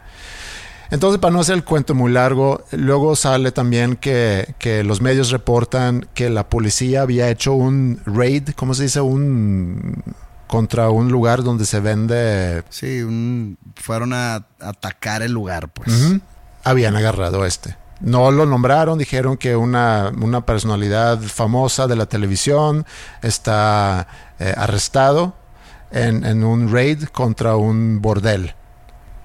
Entonces, 0.89 1.22
para 1.22 1.32
no 1.32 1.39
hacer 1.39 1.56
el 1.56 1.64
cuento 1.64 1.95
muy 1.95 2.12
largo, 2.12 2.66
luego 2.72 3.16
sale 3.16 3.54
también 3.54 3.95
que, 3.95 4.56
que 4.60 4.84
los 4.84 4.99
medios 4.99 5.32
reportan 5.32 6.06
que 6.14 6.30
la 6.30 6.49
policía 6.49 7.04
había 7.04 7.30
hecho 7.30 7.54
un 7.54 8.02
raid, 8.06 8.49
¿cómo 8.58 8.74
se 8.74 8.84
dice? 8.84 8.99
Un 8.99 10.04
contra 10.47 10.89
un 10.89 11.10
lugar 11.10 11.43
donde 11.43 11.64
se 11.66 11.80
vende 11.80 12.64
Sí, 12.70 13.02
un- 13.04 13.58
fueron 13.76 14.12
a 14.12 14.43
atacar 14.60 15.22
el 15.22 15.32
lugar, 15.32 15.70
pues. 15.70 15.89
Habían 16.66 16.97
agarrado 16.97 17.43
a 17.43 17.47
este. 17.47 17.78
No 18.02 18.32
lo 18.32 18.45
nombraron, 18.45 18.97
dijeron 18.97 19.38
que 19.38 19.56
una, 19.56 20.12
una 20.20 20.45
personalidad 20.45 21.20
famosa 21.22 21.88
de 21.88 21.95
la 21.95 22.08
televisión 22.08 22.86
está 23.22 24.08
eh, 24.39 24.54
arrestado 24.58 25.36
en, 25.91 26.26
en 26.26 26.43
un 26.43 26.72
raid 26.72 27.04
contra 27.06 27.56
un 27.56 28.02
bordel. 28.02 28.56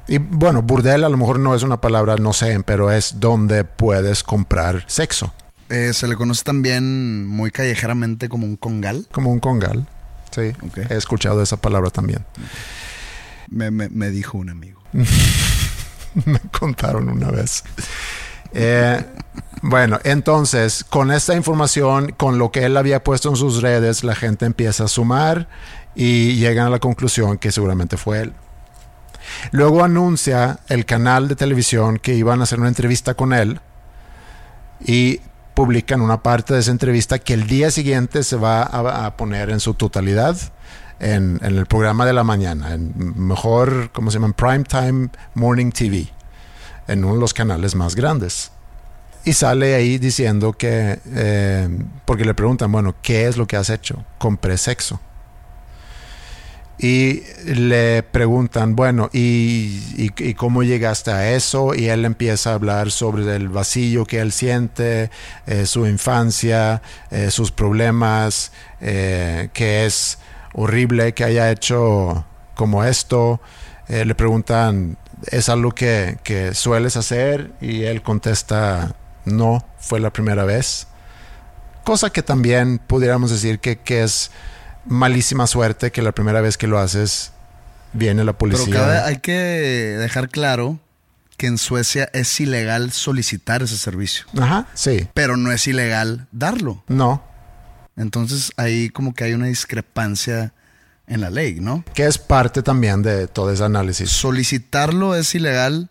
Y 0.08 0.18
bueno, 0.18 0.62
burdel 0.62 1.04
a 1.04 1.08
lo 1.08 1.16
mejor 1.16 1.38
no 1.40 1.54
es 1.54 1.62
una 1.62 1.80
palabra, 1.80 2.16
no 2.16 2.32
sé, 2.32 2.60
pero 2.64 2.92
es 2.92 3.18
donde 3.18 3.64
puedes 3.64 4.22
comprar 4.22 4.84
sexo, 4.86 5.32
Eh, 5.68 5.92
se 5.92 6.06
le 6.06 6.14
conoce 6.14 6.44
también 6.44 7.26
muy 7.26 7.50
callejeramente 7.50 8.28
como 8.28 8.46
un 8.46 8.56
congal. 8.56 9.06
como 9.10 9.32
un 9.32 9.40
congal. 9.40 9.86
Sí, 10.30 10.52
he 10.90 10.94
escuchado 10.96 11.42
esa 11.42 11.56
palabra 11.56 11.90
también. 11.90 12.24
Me, 13.48 13.70
me- 13.70 13.88
me 13.88 14.10
dijo 14.10 14.36
un 14.38 14.50
amigo. 14.50 14.80
me 16.24 16.38
contaron 16.58 17.08
una 17.08 17.30
vez. 17.30 17.64
Eh, 18.52 19.04
bueno, 19.62 19.98
entonces, 20.04 20.84
con 20.84 21.10
esta 21.10 21.34
información, 21.34 22.12
con 22.16 22.38
lo 22.38 22.50
que 22.50 22.64
él 22.64 22.76
había 22.76 23.02
puesto 23.02 23.28
en 23.28 23.36
sus 23.36 23.62
redes, 23.62 24.04
la 24.04 24.14
gente 24.14 24.46
empieza 24.46 24.84
a 24.84 24.88
sumar 24.88 25.48
y 25.94 26.36
llegan 26.36 26.66
a 26.66 26.70
la 26.70 26.78
conclusión 26.78 27.38
que 27.38 27.50
seguramente 27.50 27.96
fue 27.96 28.20
él. 28.22 28.32
Luego 29.50 29.82
anuncia 29.82 30.60
el 30.68 30.84
canal 30.84 31.28
de 31.28 31.36
televisión 31.36 31.98
que 31.98 32.14
iban 32.14 32.40
a 32.40 32.44
hacer 32.44 32.60
una 32.60 32.68
entrevista 32.68 33.14
con 33.14 33.32
él 33.32 33.60
y 34.84 35.20
publican 35.54 36.00
una 36.00 36.22
parte 36.22 36.54
de 36.54 36.60
esa 36.60 36.70
entrevista 36.70 37.18
que 37.18 37.34
el 37.34 37.46
día 37.46 37.70
siguiente 37.70 38.22
se 38.22 38.36
va 38.36 38.62
a, 38.62 39.16
poner 39.16 39.50
en 39.50 39.58
su 39.58 39.74
totalidad 39.74 40.36
en, 41.00 41.40
en 41.42 41.56
el 41.56 41.66
programa 41.66 42.04
de 42.04 42.12
la 42.12 42.24
mañana, 42.24 42.74
en 42.74 42.92
mejor, 43.16 43.90
¿cómo 43.92 44.10
se 44.10 44.18
llama? 44.18 44.34
Primetime 44.34 45.08
Morning 45.34 45.70
TV, 45.70 46.08
en 46.88 47.04
uno 47.04 47.14
de 47.14 47.20
los 47.20 47.34
canales 47.34 47.74
más 47.74 47.94
grandes. 47.94 48.50
Y 49.26 49.32
sale 49.32 49.74
ahí 49.74 49.98
diciendo 49.98 50.52
que, 50.52 51.00
eh, 51.04 51.68
porque 52.04 52.24
le 52.24 52.32
preguntan, 52.32 52.70
bueno, 52.70 52.94
¿qué 53.02 53.26
es 53.26 53.36
lo 53.36 53.44
que 53.48 53.56
has 53.56 53.70
hecho? 53.70 54.04
Compré 54.18 54.56
sexo. 54.56 55.00
Y 56.78 57.22
le 57.44 58.04
preguntan, 58.04 58.76
bueno, 58.76 59.10
¿y, 59.12 60.10
cómo 60.36 60.62
llegaste 60.62 61.10
a 61.10 61.32
eso? 61.32 61.74
Y 61.74 61.88
él 61.88 62.04
empieza 62.04 62.50
a 62.50 62.54
hablar 62.54 62.92
sobre 62.92 63.34
el 63.34 63.48
vacío 63.48 64.04
que 64.04 64.20
él 64.20 64.30
siente, 64.30 65.10
eh, 65.46 65.66
su 65.66 65.86
infancia, 65.88 66.80
eh, 67.10 67.32
sus 67.32 67.50
problemas, 67.50 68.52
que 68.78 69.86
es 69.86 70.18
horrible 70.52 71.14
que 71.14 71.24
haya 71.24 71.50
hecho 71.50 72.24
como 72.54 72.84
esto. 72.84 73.40
Le 73.88 74.14
preguntan, 74.14 74.98
¿es 75.30 75.48
algo 75.48 75.72
que, 75.72 76.18
que 76.24 76.54
sueles 76.54 76.96
hacer? 76.96 77.52
Y 77.60 77.84
él 77.84 78.02
contesta, 78.02 78.94
no, 79.24 79.66
fue 79.78 80.00
la 80.00 80.12
primera 80.12 80.44
vez. 80.44 80.86
Cosa 81.84 82.10
que 82.10 82.22
también 82.22 82.78
pudiéramos 82.78 83.30
decir 83.30 83.60
que, 83.60 83.78
que 83.78 84.02
es 84.02 84.30
malísima 84.84 85.46
suerte 85.46 85.90
que 85.92 86.02
la 86.02 86.12
primera 86.12 86.40
vez 86.40 86.56
que 86.58 86.66
lo 86.66 86.78
haces 86.78 87.32
viene 87.92 88.24
la 88.24 88.32
Pero 88.32 88.38
policía. 88.56 89.04
hay 89.06 89.18
que 89.18 89.32
dejar 89.32 90.28
claro 90.28 90.78
que 91.36 91.46
en 91.46 91.58
Suecia 91.58 92.08
es 92.12 92.40
ilegal 92.40 92.92
solicitar 92.92 93.62
ese 93.62 93.76
servicio, 93.76 94.24
Ajá, 94.40 94.66
sí. 94.74 95.06
pero 95.12 95.36
no 95.36 95.52
es 95.52 95.66
ilegal 95.66 96.26
darlo. 96.32 96.82
No. 96.88 97.22
Entonces 97.96 98.52
ahí 98.56 98.88
como 98.90 99.14
que 99.14 99.24
hay 99.24 99.32
una 99.34 99.46
discrepancia 99.46 100.52
en 101.06 101.20
la 101.20 101.30
ley, 101.30 101.60
¿no? 101.60 101.84
Que 101.94 102.06
es 102.06 102.18
parte 102.18 102.62
también 102.62 103.02
de 103.02 103.26
todo 103.28 103.52
ese 103.52 103.64
análisis. 103.64 104.10
Solicitarlo 104.10 105.14
es 105.14 105.34
ilegal 105.34 105.88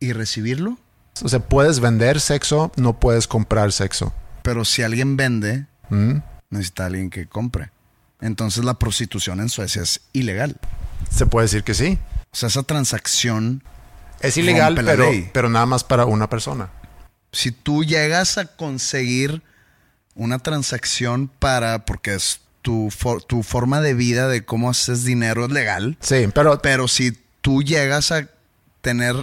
y 0.00 0.12
recibirlo, 0.12 0.78
O 1.22 1.28
sea, 1.28 1.40
puedes 1.40 1.80
vender 1.80 2.20
sexo, 2.20 2.70
no 2.76 2.98
puedes 3.00 3.26
comprar 3.26 3.72
sexo. 3.72 4.12
pero 4.42 4.64
si 4.64 4.82
alguien 4.82 5.16
vende, 5.16 5.66
¿Mm? 5.90 6.18
necesita 6.50 6.86
alguien 6.86 7.10
que 7.10 7.26
compre. 7.26 7.70
Entonces 8.20 8.64
la 8.64 8.74
prostitución 8.74 9.40
en 9.40 9.48
Suecia 9.48 9.82
es 9.82 10.00
ilegal. 10.12 10.56
Se 11.10 11.26
puede 11.26 11.44
decir 11.46 11.62
que 11.64 11.74
sí. 11.74 11.98
O 12.32 12.36
sea, 12.36 12.48
esa 12.48 12.62
transacción, 12.62 13.62
Es 14.20 14.36
ilegal, 14.36 14.74
pero, 14.74 15.10
ley. 15.10 15.30
pero 15.32 15.48
nada 15.48 15.66
más 15.66 15.84
para 15.84 16.04
una 16.06 16.28
persona. 16.30 16.70
si 17.32 17.50
tú 17.52 17.84
llegas 17.84 18.38
a 18.38 18.46
conseguir 18.46 19.42
una 20.14 20.38
transacción 20.38 21.28
para, 21.28 21.84
porque 21.84 22.14
es 22.14 22.40
tu, 22.62 22.90
for- 22.90 23.22
tu 23.22 23.42
forma 23.42 23.80
de 23.80 23.94
vida 23.94 24.28
de 24.28 24.44
cómo 24.44 24.70
haces 24.70 25.04
dinero 25.04 25.44
es 25.46 25.50
legal, 25.52 25.96
Sí, 26.00 26.28
pero 26.34 26.60
pero 26.60 26.88
si 26.88 27.12
tú 27.40 27.62
llegas 27.62 28.10
a 28.12 28.28
tener 28.80 29.14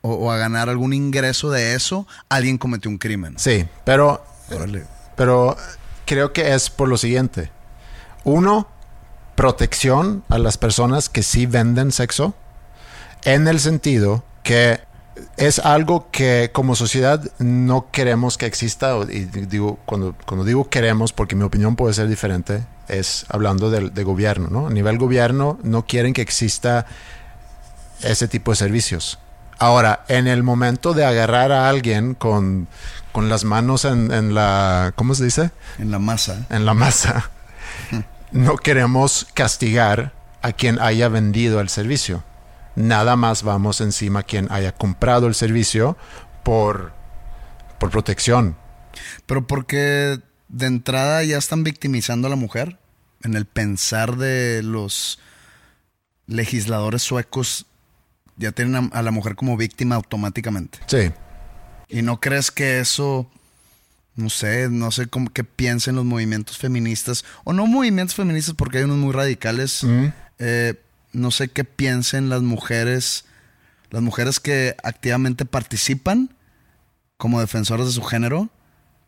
o, 0.00 0.12
o 0.12 0.30
a 0.32 0.36
ganar 0.38 0.68
algún 0.68 0.92
ingreso 0.92 1.50
de 1.50 1.74
eso, 1.74 2.06
alguien 2.28 2.58
cometió 2.58 2.90
un 2.90 2.98
crimen. 2.98 3.34
sí, 3.38 3.66
pero 3.84 4.24
Órale. 4.50 4.84
pero 5.16 5.56
creo 6.06 6.32
que 6.32 6.54
es 6.54 6.70
por 6.70 6.88
lo 6.88 6.96
siguiente. 6.96 7.50
Uno, 8.24 8.68
protección 9.34 10.24
a 10.28 10.38
las 10.38 10.58
personas 10.58 11.08
que 11.08 11.22
sí 11.22 11.46
venden 11.46 11.92
sexo, 11.92 12.34
en 13.24 13.46
el 13.48 13.60
sentido 13.60 14.24
que 14.42 14.80
es 15.36 15.58
algo 15.58 16.08
que 16.10 16.50
como 16.52 16.74
sociedad 16.74 17.22
no 17.38 17.90
queremos 17.90 18.38
que 18.38 18.46
exista. 18.46 18.96
Y 19.08 19.24
digo, 19.24 19.78
cuando, 19.86 20.14
cuando 20.26 20.44
digo 20.44 20.68
queremos, 20.68 21.12
porque 21.12 21.36
mi 21.36 21.44
opinión 21.44 21.76
puede 21.76 21.94
ser 21.94 22.08
diferente, 22.08 22.64
es 22.88 23.26
hablando 23.28 23.70
del 23.70 23.94
de 23.94 24.04
gobierno, 24.04 24.48
¿no? 24.50 24.66
A 24.66 24.70
nivel 24.70 24.98
gobierno 24.98 25.58
no 25.62 25.86
quieren 25.86 26.12
que 26.12 26.22
exista 26.22 26.86
ese 28.02 28.28
tipo 28.28 28.52
de 28.52 28.56
servicios. 28.56 29.18
Ahora, 29.58 30.04
en 30.08 30.28
el 30.28 30.42
momento 30.42 30.94
de 30.94 31.04
agarrar 31.04 31.50
a 31.50 31.68
alguien 31.68 32.14
con, 32.14 32.68
con 33.10 33.28
las 33.28 33.44
manos 33.44 33.84
en, 33.84 34.12
en 34.12 34.34
la, 34.34 34.92
¿cómo 34.94 35.14
se 35.14 35.24
dice? 35.24 35.50
En 35.78 35.90
la 35.90 35.98
masa. 35.98 36.46
En 36.48 36.64
la 36.64 36.74
masa, 36.74 37.30
no 38.32 38.56
queremos 38.56 39.26
castigar 39.34 40.12
a 40.42 40.52
quien 40.52 40.80
haya 40.80 41.08
vendido 41.08 41.60
el 41.60 41.68
servicio. 41.68 42.22
Nada 42.78 43.16
más 43.16 43.42
vamos 43.42 43.80
encima 43.80 44.20
a 44.20 44.22
quien 44.22 44.46
haya 44.50 44.72
comprado 44.72 45.26
el 45.26 45.34
servicio 45.34 45.96
por, 46.44 46.92
por 47.78 47.90
protección. 47.90 48.56
Pero 49.26 49.46
porque 49.46 50.20
de 50.48 50.66
entrada 50.66 51.22
ya 51.24 51.38
están 51.38 51.64
victimizando 51.64 52.28
a 52.28 52.30
la 52.30 52.36
mujer 52.36 52.78
en 53.22 53.34
el 53.34 53.46
pensar 53.46 54.16
de 54.16 54.62
los 54.62 55.18
legisladores 56.26 57.02
suecos 57.02 57.66
ya 58.36 58.52
tienen 58.52 58.90
a, 58.92 59.02
la 59.02 59.10
mujer 59.10 59.34
como 59.34 59.56
víctima 59.56 59.96
automáticamente. 59.96 60.78
Sí, 60.86 61.10
¿Y 61.88 62.02
no 62.02 62.20
crees 62.20 62.50
que 62.50 62.78
eso, 62.78 63.28
no 64.14 64.30
sé, 64.30 64.68
no 64.70 64.90
sé 64.92 65.08
cómo 65.08 65.30
que 65.30 65.42
piensen 65.42 65.96
los 65.96 66.04
movimientos 66.04 66.58
feministas, 66.58 67.24
o 67.44 67.52
no 67.52 67.66
movimientos 67.66 68.14
feministas 68.14 68.54
porque 68.54 68.78
hay 68.78 68.84
unos 68.84 68.98
muy 68.98 69.12
radicales, 69.12 69.84
eh, 70.38 70.74
no 71.18 71.30
sé 71.30 71.48
qué 71.48 71.64
piensen 71.64 72.28
las 72.28 72.42
mujeres, 72.42 73.24
las 73.90 74.02
mujeres 74.02 74.40
que 74.40 74.76
activamente 74.82 75.44
participan 75.44 76.34
como 77.16 77.40
defensoras 77.40 77.86
de 77.86 77.92
su 77.92 78.02
género, 78.02 78.48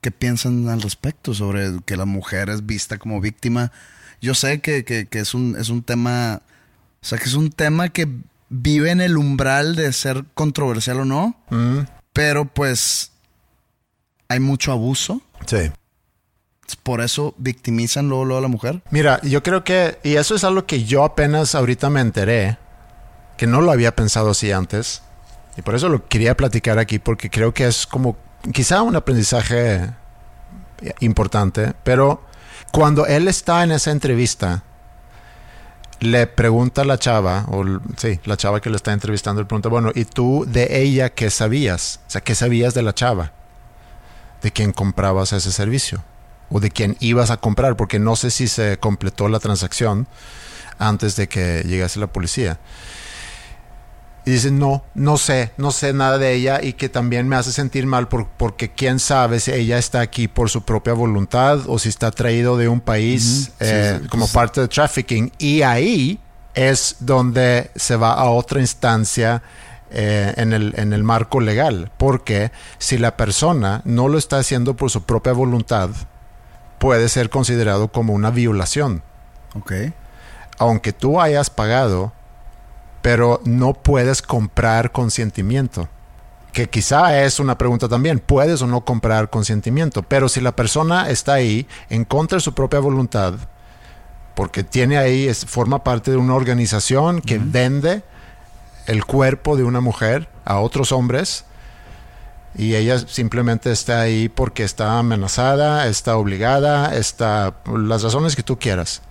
qué 0.01 0.11
piensan 0.11 0.69
al 0.69 0.83
respecto 0.83 1.35
sobre 1.35 1.71
que 1.85 1.97
la 1.97 2.07
mujer 2.07 2.49
es 2.51 2.67
vista 2.67 2.99
como 2.99 3.21
víctima. 3.21 3.71
Yo 4.21 4.35
sé 4.35 4.61
que, 4.61 4.85
que- 4.85 5.07
que 5.07 5.21
es, 5.21 5.35
un, 5.35 5.57
es 5.59 5.69
un 5.69 5.83
tema, 5.83 6.43
o 7.03 7.05
sea, 7.05 7.19
que 7.19 7.25
es 7.25 7.35
un 7.35 7.51
tema 7.51 7.89
que 7.91 8.09
vive 8.49 8.91
en 8.91 9.01
el 9.01 9.17
umbral 9.17 9.77
de 9.77 9.93
ser 9.93 10.25
controversial 10.35 11.01
o 11.01 11.05
no. 11.05 11.37
Mm, 11.51 11.81
Pero 12.13 12.45
pues 12.47 13.13
hay 14.29 14.41
mucho 14.41 14.73
abuso. 14.73 15.23
Sí. 15.47 15.71
Por 16.77 17.01
eso 17.01 17.35
victimizan 17.39 18.09
luego, 18.09 18.37
a 18.37 18.41
la 18.41 18.49
mujer. 18.49 18.83
Mira, 18.91 19.21
yo 19.23 19.43
creo 19.43 19.65
que, 19.65 19.99
y 20.03 20.17
eso 20.17 20.35
es 20.35 20.45
algo 20.45 20.67
que 20.67 20.85
yo 20.85 21.05
apenas 21.05 21.55
ahorita 21.55 21.91
me 21.91 22.01
enteré, 22.01 22.59
que 23.37 23.47
no 23.47 23.61
lo 23.61 23.71
había 23.73 23.95
pensado 23.95 24.31
así 24.31 24.53
antes, 24.53 25.03
y 25.57 25.63
por 25.63 25.75
eso 25.75 25.89
lo 25.89 26.07
quería 26.07 26.37
platicar 26.37 26.79
aquí, 26.79 26.99
porque 26.99 27.31
creo 27.31 27.55
que 27.55 27.67
es 27.67 27.87
como 27.87 28.17
quizá 28.53 28.83
un 28.83 28.97
aprendizaje 28.97 29.91
importante, 31.01 31.75
pero 31.85 32.23
cuando 32.73 33.07
él 33.07 33.29
está 33.29 33.65
en 33.65 33.73
esa 33.73 33.91
entrevista, 33.91 34.63
le 36.01 36.27
pregunta 36.27 36.83
a 36.83 36.85
la 36.85 36.99
chava, 36.99 37.45
o 37.49 37.65
sí, 37.97 38.21
la 38.25 38.37
chava 38.37 38.61
que 38.61 38.71
le 38.71 38.77
está 38.77 38.93
entrevistando, 38.93 39.43
le 39.43 39.47
pregunta, 39.47 39.69
bueno, 39.69 39.91
¿y 39.95 40.05
tú 40.05 40.45
de 40.49 40.81
ella 40.83 41.11
qué 41.11 41.31
sabías? 41.31 42.01
O 42.07 42.11
sea, 42.11 42.21
¿qué 42.23 42.35
sabías 42.35 42.73
de 42.75 42.83
la 42.83 42.95
chava? 42.95 43.33
De 44.41 44.51
quién 44.51 44.73
comprabas 44.73 45.33
ese 45.35 45.53
servicio 45.53 46.03
o 46.51 46.61
de 46.61 46.71
quién 46.71 46.97
ibas 47.01 47.31
a 47.31 47.39
comprar, 47.39 47.77
porque 47.77 47.99
no 47.99 48.17
sé 48.17 48.31
si 48.31 48.49
se 48.49 48.79
completó 48.79 49.29
la 49.29 49.39
transacción 49.39 50.07
antes 50.79 51.17
de 51.17 51.29
que 51.29 51.63
llegase 51.67 52.01
la 52.01 52.09
policía. 52.09 52.59
Y 54.27 54.33
dice, 54.33 54.51
no, 54.51 54.85
no 54.95 55.17
sé, 55.17 55.53
no 55.57 55.71
sé 55.71 55.93
nada 55.95 56.19
de 56.19 56.35
ella 56.35 56.61
y 56.63 56.75
que 56.75 56.89
también 56.91 57.27
me 57.27 57.37
hace 57.37 57.53
sentir 57.53 57.87
mal 57.87 58.09
porque 58.09 58.71
quién 58.71 58.99
sabe 58.99 59.41
si 59.41 59.51
ella 59.51 59.79
está 59.79 60.01
aquí 60.01 60.29
por 60.29 60.51
su 60.51 60.63
propia 60.63 60.93
voluntad 60.93 61.61
o 61.67 61.79
si 61.79 61.89
está 61.89 62.11
traído 62.11 62.59
de 62.59 62.69
un 62.69 62.81
país 62.81 63.53
eh, 63.61 63.99
como 64.11 64.29
parte 64.29 64.61
de 64.61 64.69
trafficking. 64.69 65.33
Y 65.39 65.63
ahí 65.63 66.21
es 66.55 66.97
donde 67.01 67.71
se 67.77 67.97
va 67.97 68.13
a 68.13 68.29
otra 68.29 68.61
instancia 68.61 69.43
eh, 69.91 70.35
en, 70.37 70.53
el, 70.53 70.75
en 70.77 70.93
el 70.93 71.03
marco 71.03 71.41
legal. 71.41 71.91
Porque 71.97 72.53
si 72.79 72.99
la 72.99 73.17
persona 73.17 73.81
no 73.87 74.09
lo 74.09 74.19
está 74.19 74.37
haciendo 74.37 74.77
por 74.77 74.91
su 74.91 75.03
propia 75.03 75.33
voluntad, 75.33 75.91
puede 76.81 77.09
ser 77.09 77.31
considerado 77.31 77.87
como 77.87 78.15
una 78.15 78.33
violación. 78.33 79.05
Ok. 79.55 79.73
Aunque 80.59 80.93
tú 80.93 81.21
hayas 81.21 81.49
pagado 81.49 82.13
pero 83.03 83.41
no 83.45 83.75
puedes 83.75 84.23
comprar 84.23 84.93
consentimiento. 84.93 85.89
Que 86.53 86.69
quizá 86.69 87.23
es 87.23 87.39
una 87.39 87.57
pregunta 87.57 87.89
también, 87.89 88.19
¿puedes 88.19 88.61
o 88.63 88.67
no 88.67 88.85
comprar 88.85 89.31
consentimiento? 89.31 90.03
Pero 90.03 90.29
si 90.29 90.41
la 90.41 90.57
persona 90.57 91.09
está 91.09 91.35
ahí 91.35 91.67
en 91.89 92.05
contra 92.05 92.37
de 92.37 92.43
su 92.43 92.55
propia 92.55 92.81
voluntad, 92.81 93.35
porque 94.35 94.65
tiene 94.65 94.99
ahí, 94.99 95.29
es, 95.29 95.45
forma 95.47 95.85
parte 95.85 96.11
de 96.11 96.17
una 96.17 96.35
organización 96.35 97.21
que 97.21 97.39
vende 97.39 98.03
el 98.87 99.05
cuerpo 99.05 99.57
de 99.57 99.63
una 99.63 99.81
mujer 99.81 100.29
a 100.45 100.59
otros 100.59 100.91
hombres, 100.91 101.45
y 102.57 102.75
ella 102.75 102.99
simplemente 102.99 103.71
está 103.71 104.01
ahí 104.01 104.29
porque 104.29 104.65
está 104.65 104.99
amenazada, 104.99 105.87
está 105.87 106.17
obligada, 106.17 106.95
está 106.97 107.55
las 107.67 108.03
razones 108.03 108.37
que 108.37 108.43
tú 108.43 108.59
quieras. 108.59 109.03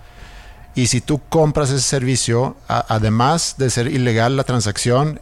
Y 0.75 0.87
si 0.87 1.01
tú 1.01 1.21
compras 1.29 1.69
ese 1.69 1.81
servicio, 1.81 2.55
además 2.67 3.55
de 3.57 3.69
ser 3.69 3.87
ilegal 3.87 4.37
la 4.37 4.43
transacción, 4.43 5.19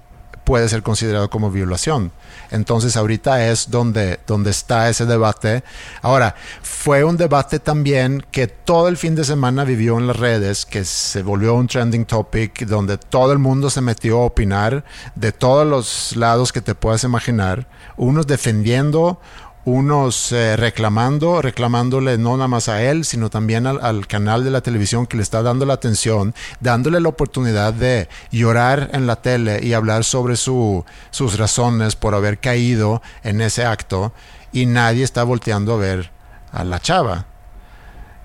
puede 0.48 0.70
ser 0.70 0.82
considerado 0.82 1.30
como 1.30 1.52
violación. 1.52 2.14
Entonces 2.52 2.96
ahorita 2.96 3.50
es 3.50 3.70
donde, 3.70 4.22
donde 4.26 4.52
está 4.52 4.90
ese 4.90 5.06
debate. 5.06 5.62
Ahora, 6.02 6.36
fue 6.62 7.04
un 7.04 7.18
debate 7.18 7.60
también 7.60 8.26
que 8.32 8.48
todo 8.48 8.88
el 8.88 8.96
fin 8.96 9.14
de 9.14 9.26
semana 9.26 9.66
vivió 9.66 9.98
en 9.98 10.08
las 10.08 10.16
redes, 10.16 10.66
que 10.66 10.86
se 10.86 11.22
volvió 11.22 11.54
un 11.54 11.68
trending 11.68 12.06
topic, 12.06 12.66
donde 12.66 12.98
todo 12.98 13.34
el 13.34 13.40
mundo 13.40 13.70
se 13.70 13.82
metió 13.82 14.20
a 14.20 14.26
opinar 14.28 14.86
de 15.16 15.34
todos 15.34 15.68
los 15.68 16.16
lados 16.16 16.54
que 16.54 16.62
te 16.62 16.76
puedas 16.76 17.04
imaginar, 17.04 17.68
unos 17.98 18.26
defendiendo, 18.26 19.20
unos 19.68 20.32
eh, 20.32 20.56
reclamando, 20.56 21.42
reclamándole 21.42 22.18
no 22.18 22.38
nada 22.38 22.48
más 22.48 22.70
a 22.70 22.84
él, 22.84 23.04
sino 23.04 23.30
también 23.30 23.68
al, 23.68 24.08
canal 24.08 24.46
de 24.46 24.50
la 24.50 24.62
televisión 24.62 25.06
que 25.06 25.18
le 25.18 25.24
está 25.24 25.42
dando 25.42 25.66
la 25.66 25.74
atención, 25.74 26.34
dándole 26.62 27.02
la 27.02 27.10
oportunidad 27.10 27.74
de 27.74 28.08
llorar 28.32 28.90
en 28.94 29.08
la 29.08 29.18
tele 29.18 29.60
y 29.62 29.74
hablar 29.74 30.06
sobre 30.06 30.38
su, 30.38 30.86
sus 31.12 31.38
razones 31.38 31.98
por 31.98 32.16
haber 32.16 32.40
caído 32.40 33.02
en 33.24 33.42
ese 33.42 33.66
acto 33.66 34.14
y 34.54 34.68
nadie 34.68 35.04
está 35.04 35.26
volteando 35.26 35.74
a 35.74 35.78
ver 35.78 36.12
a 36.54 36.64
la 36.64 36.80
chava, 36.80 37.26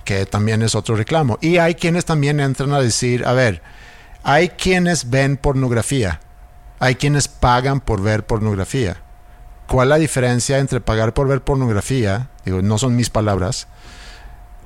que 0.04 0.26
también 0.26 0.62
es 0.62 0.76
otro 0.76 0.94
reclamo. 0.94 1.38
Y 1.40 1.56
hay 1.56 1.74
quienes 1.74 2.04
también 2.04 2.38
entran 2.38 2.72
a 2.72 2.78
decir, 2.78 3.26
a 3.26 3.32
ver, 3.32 3.62
hay 4.22 4.50
quienes 4.50 5.10
ven 5.10 5.36
pornografía, 5.36 6.20
hay 6.78 6.94
quienes 6.94 7.26
pagan 7.26 7.80
por 7.80 8.00
ver 8.00 8.24
pornografía 8.26 9.02
¿Cuál 9.72 9.88
la 9.88 9.96
diferencia 9.96 10.58
entre 10.58 10.82
pagar 10.82 11.14
por 11.14 11.26
ver 11.26 11.40
pornografía, 11.40 12.28
digo, 12.44 12.60
no 12.60 12.76
son 12.76 12.94
mis 12.94 13.08
palabras, 13.08 13.68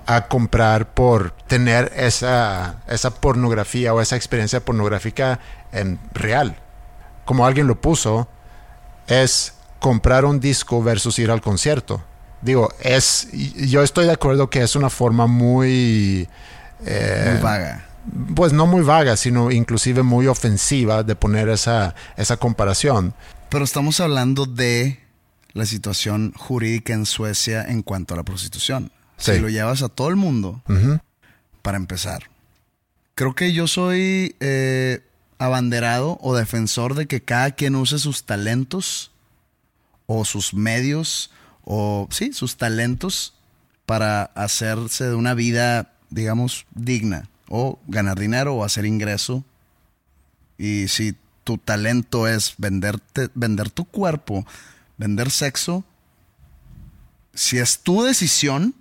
a 0.05 0.27
comprar 0.27 0.95
por 0.95 1.31
tener 1.31 1.93
esa, 1.95 2.83
esa 2.89 3.11
pornografía 3.13 3.95
o 3.95 4.01
esa 4.01 4.17
experiencia 4.17 4.65
pornográfica 4.65 5.39
en 5.71 6.01
real? 6.13 6.57
Como 7.25 7.47
alguien 7.47 7.69
lo 7.69 7.81
puso, 7.81 8.27
es 9.07 9.55
comprar 9.79 10.25
un 10.25 10.41
disco 10.41 10.83
versus 10.83 11.21
ir 11.21 11.31
al 11.31 11.41
concierto. 11.41 12.03
Digo, 12.43 12.75
es, 12.81 13.29
yo 13.33 13.85
estoy 13.85 14.07
de 14.07 14.13
acuerdo 14.13 14.51
que 14.51 14.61
es 14.63 14.75
una 14.75 14.91
forma 14.91 15.29
muy... 15.29 16.29
Eh, 16.85 17.31
muy 17.31 17.43
vaga. 17.43 17.86
Pues 18.35 18.53
no 18.53 18.67
muy 18.67 18.83
vaga, 18.83 19.17
sino 19.17 19.51
inclusive 19.51 20.03
muy 20.03 20.27
ofensiva 20.27 21.03
de 21.03 21.17
poner 21.17 21.49
esa, 21.49 21.95
esa 22.17 22.37
comparación. 22.37 23.15
Pero 23.49 23.65
estamos 23.65 24.01
hablando 24.01 24.47
de 24.47 25.01
la 25.53 25.67
situación 25.67 26.33
jurídica 26.37 26.93
en 26.93 27.07
Suecia 27.07 27.65
en 27.65 27.83
cuanto 27.83 28.15
a 28.15 28.19
la 28.19 28.23
prostitución. 28.23 28.93
Si 29.17 29.39
lo 29.39 29.49
llevas 29.49 29.83
a 29.83 29.89
todo 29.89 30.09
el 30.09 30.17
mundo, 30.17 30.63
para 31.63 31.79
empezar. 31.79 32.25
Creo 33.15 33.35
que 33.35 33.55
yo 33.55 33.67
soy 33.67 34.37
eh, 34.41 35.01
abanderado 35.39 36.19
o 36.21 36.37
defensor 36.37 36.95
de 36.95 37.07
que 37.07 37.23
cada 37.23 37.53
quien 37.53 37.75
use 37.75 37.99
sus 37.99 38.25
talentos 38.25 39.11
o 40.05 40.27
sus 40.27 40.53
medios 40.53 41.31
o, 41.65 42.09
sí, 42.11 42.35
sus 42.35 42.59
talentos 42.59 43.35
para 43.87 44.25
hacerse 44.25 45.05
de 45.05 45.15
una 45.15 45.33
vida, 45.33 45.95
digamos, 46.11 46.67
digna 46.75 47.31
o 47.49 47.79
ganar 47.87 48.19
dinero 48.19 48.55
o 48.55 48.65
hacer 48.65 48.87
ingreso. 48.87 49.45
Y 50.59 50.89
si 50.89 51.17
tu 51.45 51.59
talento 51.59 52.27
es 52.27 52.55
venderte, 52.59 53.29
vender 53.35 53.71
tu 53.71 53.85
cuerpo, 53.85 54.47
vender 54.97 55.31
sexo, 55.31 55.85
si 57.35 57.59
es 57.59 57.81
tu 57.81 58.03
decisión 58.03 58.75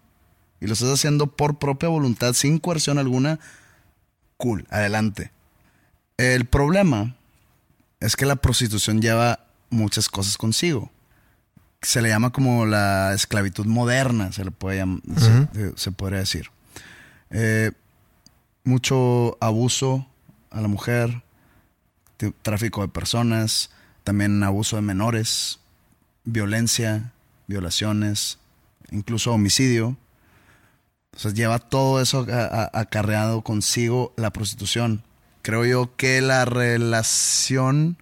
y 0.60 0.68
lo 0.68 0.74
estás 0.74 0.90
haciendo 0.90 1.28
por 1.28 1.60
propia 1.60 1.90
voluntad, 1.90 2.34
sin 2.34 2.58
coerción 2.58 2.98
alguna, 2.98 3.40
cool, 4.38 4.66
adelante. 4.70 5.32
El 6.18 6.46
problema 6.46 7.16
es 8.00 8.16
que 8.16 8.26
la 8.26 8.38
prostitución 8.38 9.02
lleva 9.02 9.46
muchas 9.70 10.10
cosas 10.10 10.38
consigo. 10.38 10.92
Se 11.82 12.02
le 12.02 12.10
llama 12.10 12.32
como 12.32 12.66
la 12.66 13.14
esclavitud 13.14 13.66
moderna, 13.66 14.32
se 14.32 14.44
le 14.44 14.52
puede 14.52 14.84
se, 15.76 15.92
podría 15.92 16.20
decir. 16.20 16.50
Eh, 17.30 17.72
mucho 18.66 19.38
abuso 19.40 20.06
a 20.52 20.60
la 20.60 20.68
mujer, 20.68 21.24
tráfico 22.42 22.82
de 22.82 22.88
personas, 22.90 23.70
también 24.04 24.44
abuso 24.44 24.76
de 24.76 24.82
menores, 24.82 25.60
violencia, 26.26 27.14
violaciones, 27.48 28.40
incluso 28.92 29.32
homicidio. 29.32 29.98
Entonces 31.14 31.34
lleva 31.34 31.60
todo 31.60 32.02
eso 32.02 32.28
acarreado 32.74 33.42
consigo 33.42 34.14
la 34.18 34.32
prostitución. 34.32 35.04
Creo 35.42 35.66
yo 35.66 35.96
que 35.96 36.22
la 36.22 36.44
relación 36.46 37.98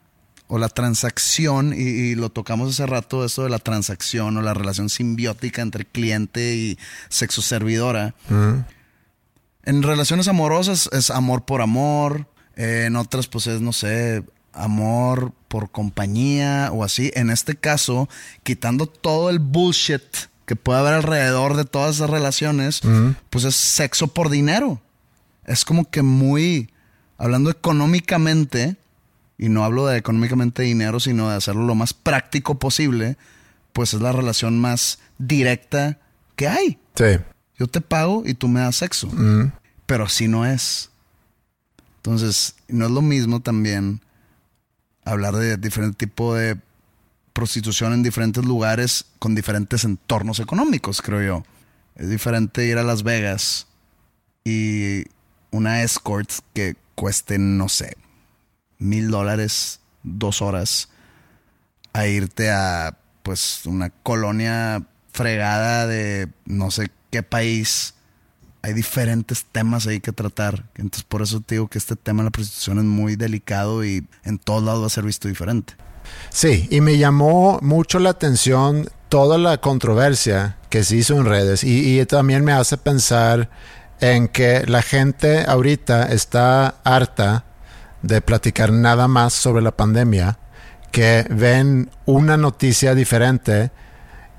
o 0.48 0.58
la 0.58 0.70
transacción, 0.70 1.74
y, 1.76 2.16
lo 2.16 2.30
tocamos 2.30 2.70
hace 2.70 2.86
rato, 2.86 3.26
eso 3.26 3.44
de 3.44 3.50
la 3.50 3.60
transacción 3.60 4.38
o 4.38 4.42
la 4.42 4.54
relación 4.54 4.90
simbiótica 4.90 5.62
entre 5.62 5.86
cliente 5.86 6.56
y 6.56 6.78
sexo 7.10 7.42
servidora. 7.42 8.14
En 9.66 9.84
relaciones 9.84 10.28
amorosas 10.28 10.90
es 10.92 11.10
amor 11.10 11.46
por 11.46 11.62
amor, 11.62 12.28
en 12.56 12.96
otras, 12.96 13.28
pues 13.28 13.48
es, 13.48 13.62
no 13.62 13.74
sé, 13.74 14.24
amor 14.52 15.34
por 15.48 15.72
compañía 15.72 16.70
o 16.72 16.84
así. 16.84 17.12
En 17.16 17.30
este 17.30 17.56
caso, 17.56 18.10
quitando 18.44 18.88
todo 18.88 19.30
el 19.30 19.40
bullshit 19.40 20.04
que 20.46 20.56
puede 20.56 20.80
haber 20.80 20.94
alrededor 20.94 21.56
de 21.56 21.66
todas 21.66 21.96
esas 21.96 22.10
relaciones, 22.10 22.82
pues 23.30 23.46
es 23.46 23.56
sexo 23.56 24.08
por 24.08 24.30
dinero. 24.30 24.82
Es 25.46 25.66
como 25.66 25.90
que 25.90 26.02
muy, 26.02 26.70
hablando 27.18 27.50
económicamente, 27.50 28.76
y 29.38 29.50
no 29.50 29.64
hablo 29.64 29.88
de 29.88 29.98
económicamente 29.98 30.64
dinero, 30.64 31.00
sino 31.00 31.30
de 31.30 31.38
hacerlo 31.38 31.64
lo 31.64 31.76
más 31.76 31.94
práctico 31.94 32.60
posible, 32.60 33.18
pues 33.72 33.94
es 33.94 34.02
la 34.02 34.12
relación 34.12 34.60
más 34.60 35.00
directa 35.18 35.98
que 36.36 36.48
hay. 36.48 36.78
Sí. 36.96 37.18
Yo 37.64 37.68
te 37.68 37.80
pago 37.80 38.24
y 38.26 38.34
tú 38.34 38.50
me 38.50 38.60
das 38.60 38.76
sexo. 38.76 39.10
Pero 39.86 40.04
así 40.04 40.28
no 40.28 40.46
es. 40.46 40.90
Entonces, 41.96 42.56
no 42.68 42.84
es 42.84 42.92
lo 42.92 43.02
mismo 43.02 43.40
también 43.40 44.02
hablar 45.06 45.38
de 45.38 45.56
diferente 45.56 46.06
tipo 46.06 46.36
de 46.36 46.58
prostitución 47.32 47.94
en 47.94 48.04
diferentes 48.04 48.44
lugares 48.44 49.06
con 49.18 49.34
diferentes 49.34 49.86
entornos 49.86 50.42
económicos, 50.42 51.02
creo 51.02 51.22
yo. 51.22 51.46
Es 51.96 52.10
diferente 52.10 52.66
ir 52.66 52.78
a 52.78 52.84
Las 52.84 53.04
Vegas 53.04 53.68
y 54.44 55.06
una 55.52 55.84
escort 55.84 56.30
que 56.54 56.76
cueste, 56.96 57.38
no 57.38 57.70
sé, 57.70 57.96
mil 58.78 59.10
dólares, 59.10 59.80
dos 60.04 60.42
horas, 60.42 60.90
a 61.94 62.08
irte 62.08 62.52
a, 62.52 62.98
pues, 63.24 63.66
una 63.66 63.90
colonia 63.90 64.84
fregada 65.14 65.88
de 65.88 66.28
no 66.44 66.70
sé 66.72 66.92
qué 67.14 67.22
país. 67.22 67.94
Hay 68.64 68.74
diferentes 68.74 69.46
temas 69.52 69.86
ahí 69.86 70.00
que 70.00 70.12
tratar. 70.12 70.64
Entonces, 70.76 71.04
por 71.04 71.22
eso 71.22 71.42
te 71.42 71.56
digo 71.56 71.68
que 71.68 71.78
este 71.78 71.96
tema 71.96 72.24
de 72.24 72.26
la 72.26 72.32
prostitución 72.32 72.80
es 72.80 72.86
muy 72.86 73.16
delicado 73.16 73.86
y 73.86 74.08
en 74.24 74.40
todos 74.40 74.64
lados 74.64 74.82
va 74.82 74.88
a 74.88 74.90
ser 74.90 75.04
visto 75.04 75.28
diferente. 75.28 75.76
Sí, 76.32 76.68
y 76.72 76.82
me 76.82 76.98
llamó 76.98 77.60
mucho 77.62 78.00
la 78.00 78.10
atención 78.10 78.90
toda 79.10 79.38
la 79.38 79.60
controversia 79.60 80.58
que 80.70 80.84
se 80.84 80.96
hizo 80.96 81.16
en 81.16 81.26
redes 81.26 81.64
y, 81.64 82.00
y 82.00 82.06
también 82.08 82.44
me 82.44 82.52
hace 82.52 82.78
pensar 82.78 83.50
en 84.00 84.28
que 84.28 84.66
la 84.66 84.82
gente 84.82 85.46
ahorita 85.48 86.12
está 86.12 86.80
harta 86.84 87.46
de 88.02 88.22
platicar 88.22 88.72
nada 88.72 89.08
más 89.08 89.34
sobre 89.34 89.62
la 89.62 89.78
pandemia, 89.78 90.40
que 90.92 91.28
ven 91.30 91.92
una 92.06 92.38
noticia 92.38 92.96
diferente 92.96 93.72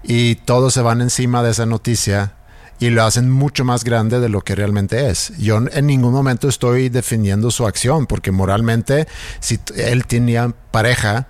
y 0.03 0.35
todos 0.35 0.75
se 0.75 0.83
van 0.83 1.01
encima 1.03 1.43
de 1.45 1.53
esa 1.53 1.67
noticia 1.67 2.35
y 2.79 2.91
lo 2.91 3.05
hacen 3.05 3.31
mucho 3.31 3.65
más 3.65 3.85
grande 3.85 4.21
de 4.21 4.29
lo 4.29 4.43
que 4.43 4.55
realmente 4.55 5.09
es. 5.09 5.33
Yo 5.39 5.59
en 5.73 5.87
ningún 5.87 6.13
momento 6.13 6.49
estoy 6.49 6.89
defendiendo 6.89 7.51
su 7.51 7.67
acción, 7.67 8.07
porque 8.07 8.31
moralmente, 8.31 9.07
si 9.41 9.61
él 9.77 10.07
tenía 10.07 10.53
pareja, 10.71 11.29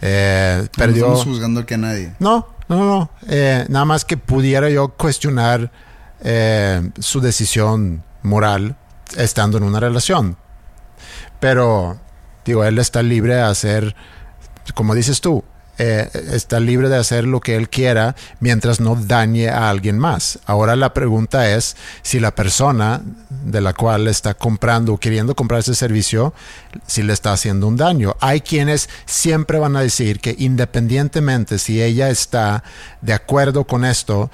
eh, 0.00 0.66
perdió. 0.76 1.06
No 1.06 1.14
estamos 1.14 1.24
juzgando 1.36 1.66
que 1.66 1.74
a 1.74 1.78
nadie. 1.78 2.14
No, 2.18 2.48
no, 2.68 2.84
no. 2.84 3.10
Eh, 3.28 3.64
nada 3.68 3.84
más 3.84 4.04
que 4.04 4.16
pudiera 4.16 4.68
yo 4.68 4.88
cuestionar 4.88 5.70
eh, 6.20 6.90
su 6.98 7.20
decisión 7.20 8.02
moral 8.22 8.76
estando 9.16 9.58
en 9.58 9.64
una 9.64 9.80
relación. 9.80 10.36
Pero, 11.40 11.98
digo, 12.44 12.64
él 12.64 12.78
está 12.78 13.02
libre 13.02 13.34
de 13.36 13.42
hacer, 13.42 13.94
como 14.74 14.94
dices 14.94 15.20
tú, 15.20 15.44
eh, 15.78 16.08
está 16.32 16.60
libre 16.60 16.88
de 16.88 16.96
hacer 16.96 17.24
lo 17.24 17.40
que 17.40 17.56
él 17.56 17.68
quiera 17.68 18.14
mientras 18.40 18.80
no 18.80 18.94
dañe 18.94 19.48
a 19.48 19.70
alguien 19.70 19.98
más. 19.98 20.38
Ahora 20.46 20.76
la 20.76 20.94
pregunta 20.94 21.50
es 21.50 21.76
si 22.02 22.20
la 22.20 22.34
persona 22.34 23.00
de 23.44 23.60
la 23.60 23.72
cual 23.72 24.08
está 24.08 24.34
comprando 24.34 24.94
o 24.94 24.98
queriendo 24.98 25.34
comprar 25.34 25.60
ese 25.60 25.74
servicio, 25.74 26.32
si 26.86 27.02
le 27.02 27.12
está 27.12 27.32
haciendo 27.32 27.66
un 27.66 27.76
daño. 27.76 28.16
Hay 28.20 28.40
quienes 28.40 28.88
siempre 29.06 29.58
van 29.58 29.76
a 29.76 29.80
decir 29.80 30.20
que 30.20 30.34
independientemente 30.38 31.58
si 31.58 31.82
ella 31.82 32.08
está 32.08 32.62
de 33.00 33.12
acuerdo 33.12 33.64
con 33.64 33.84
esto, 33.84 34.30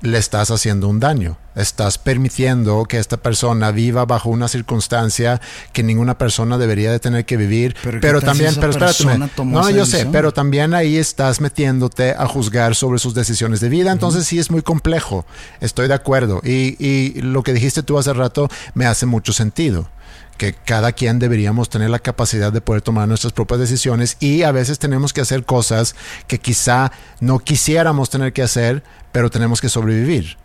le 0.00 0.18
estás 0.18 0.50
haciendo 0.50 0.88
un 0.88 1.00
daño. 1.00 1.38
Estás 1.54 1.98
permitiendo 1.98 2.84
que 2.84 2.98
esta 2.98 3.16
persona 3.16 3.70
viva 3.70 4.04
bajo 4.04 4.30
una 4.30 4.48
circunstancia 4.48 5.40
que 5.72 5.82
ninguna 5.82 6.18
persona 6.18 6.58
debería 6.58 6.90
de 6.90 6.98
tener 6.98 7.24
que 7.24 7.36
vivir. 7.36 7.76
Pero, 7.82 8.00
Pero, 8.00 8.20
¿qué 8.20 8.26
tal 8.26 8.36
si 8.36 8.42
también, 8.42 8.60
pero 8.60 8.70
espérate, 8.70 9.44
no, 9.44 9.70
yo 9.70 9.86
sé, 9.86 10.06
pero 10.06 10.32
también 10.32 10.74
ahí 10.74 10.96
estás 10.96 11.40
metiéndote 11.40 12.12
a 12.12 12.26
juzgar 12.26 12.74
sobre 12.74 12.98
sus 12.98 13.14
decisiones 13.14 13.60
de 13.60 13.68
vida. 13.68 13.92
Entonces 13.92 14.26
sí 14.26 14.38
es 14.38 14.50
muy 14.50 14.62
complejo. 14.62 15.24
Estoy 15.60 15.88
de 15.88 15.94
acuerdo. 15.94 16.40
Y, 16.44 16.76
y 16.84 17.20
lo 17.20 17.42
que 17.42 17.52
dijiste 17.52 17.82
tú 17.82 17.98
hace 17.98 18.12
rato 18.12 18.48
me 18.74 18.86
hace 18.86 19.06
mucho 19.06 19.32
sentido 19.32 19.88
que 20.36 20.52
cada 20.52 20.92
quien 20.92 21.18
deberíamos 21.18 21.68
tener 21.68 21.90
la 21.90 21.98
capacidad 21.98 22.52
de 22.52 22.60
poder 22.60 22.82
tomar 22.82 23.08
nuestras 23.08 23.32
propias 23.32 23.60
decisiones 23.60 24.16
y 24.20 24.42
a 24.42 24.52
veces 24.52 24.78
tenemos 24.78 25.12
que 25.12 25.20
hacer 25.20 25.44
cosas 25.44 25.94
que 26.26 26.40
quizá 26.40 26.92
no 27.20 27.38
quisiéramos 27.38 28.10
tener 28.10 28.32
que 28.32 28.42
hacer, 28.42 28.82
pero 29.12 29.30
tenemos 29.30 29.60
que 29.60 29.68
sobrevivir. 29.68 30.36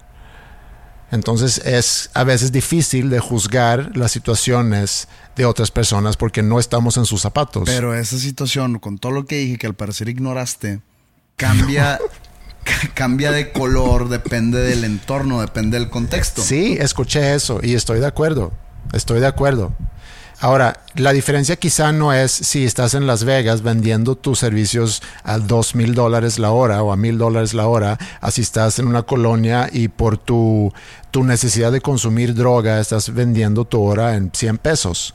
Entonces 1.12 1.58
es 1.66 2.10
a 2.14 2.24
veces 2.24 2.52
difícil 2.52 3.10
de 3.10 3.20
juzgar 3.20 3.96
las 3.98 4.12
situaciones 4.12 5.08
de 5.36 5.46
otras 5.46 5.72
personas 5.72 6.18
porque 6.18 6.44
no 6.44 6.60
estamos 6.60 6.98
en 6.98 7.06
sus 7.06 7.22
zapatos. 7.22 7.64
Pero 7.66 7.96
esa 7.96 8.18
situación, 8.20 8.78
con 8.80 8.98
todo 9.00 9.12
lo 9.12 9.26
que 9.26 9.38
dije, 9.38 9.58
que 9.58 9.68
al 9.68 9.74
parecer 9.74 10.08
ignoraste, 10.10 10.82
cambia, 11.36 12.00
ca- 12.64 12.90
cambia 12.94 13.32
de 13.32 13.52
color, 13.52 14.10
depende 14.10 14.60
del 14.60 14.84
entorno, 14.84 15.42
depende 15.42 15.80
del 15.80 15.90
contexto. 15.90 16.42
Sí, 16.44 16.78
escuché 16.80 17.34
eso 17.34 17.60
y 17.64 17.74
estoy 17.74 18.00
de 18.00 18.06
acuerdo. 18.08 18.52
Estoy 18.94 19.20
de 19.20 19.28
acuerdo. 19.28 19.74
Ahora, 20.42 20.80
la 20.96 21.12
diferencia 21.12 21.58
quizá 21.58 21.92
no 21.92 22.14
es 22.14 22.32
si 22.32 22.64
estás 22.64 22.94
en 22.94 23.06
Las 23.06 23.26
Vegas 23.26 23.62
vendiendo 23.62 24.16
tus 24.16 24.40
servicios 24.40 25.02
a 25.24 25.38
dos 25.38 25.76
mil 25.76 25.94
dólares 25.94 26.40
la 26.40 26.52
hora 26.52 26.82
o 26.82 26.94
a 26.94 26.96
mil 26.96 27.18
dólares 27.18 27.54
la 27.54 27.68
hora, 27.68 27.98
así 28.22 28.42
estás 28.42 28.80
en 28.80 28.88
una 28.88 29.04
colonia 29.04 29.70
y 29.70 29.90
por 29.90 30.18
tu, 30.18 30.72
tu 31.12 31.26
necesidad 31.26 31.74
de 31.74 31.82
consumir 31.82 32.34
droga 32.36 32.80
estás 32.80 33.14
vendiendo 33.14 33.66
tu 33.66 33.82
hora 33.82 34.16
en 34.16 34.32
100 34.34 34.58
pesos. 34.60 35.14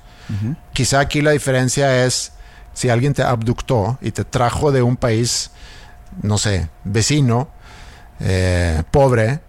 Quizá 0.72 1.00
aquí 1.00 1.22
la 1.22 1.30
diferencia 1.30 2.04
es 2.04 2.32
si 2.74 2.90
alguien 2.90 3.14
te 3.14 3.22
abductó 3.22 3.98
y 4.02 4.10
te 4.10 4.24
trajo 4.24 4.72
de 4.72 4.82
un 4.82 4.96
país, 4.96 5.50
no 6.22 6.38
sé, 6.38 6.68
vecino, 6.84 7.48
eh, 8.20 8.82
pobre, 8.90 9.40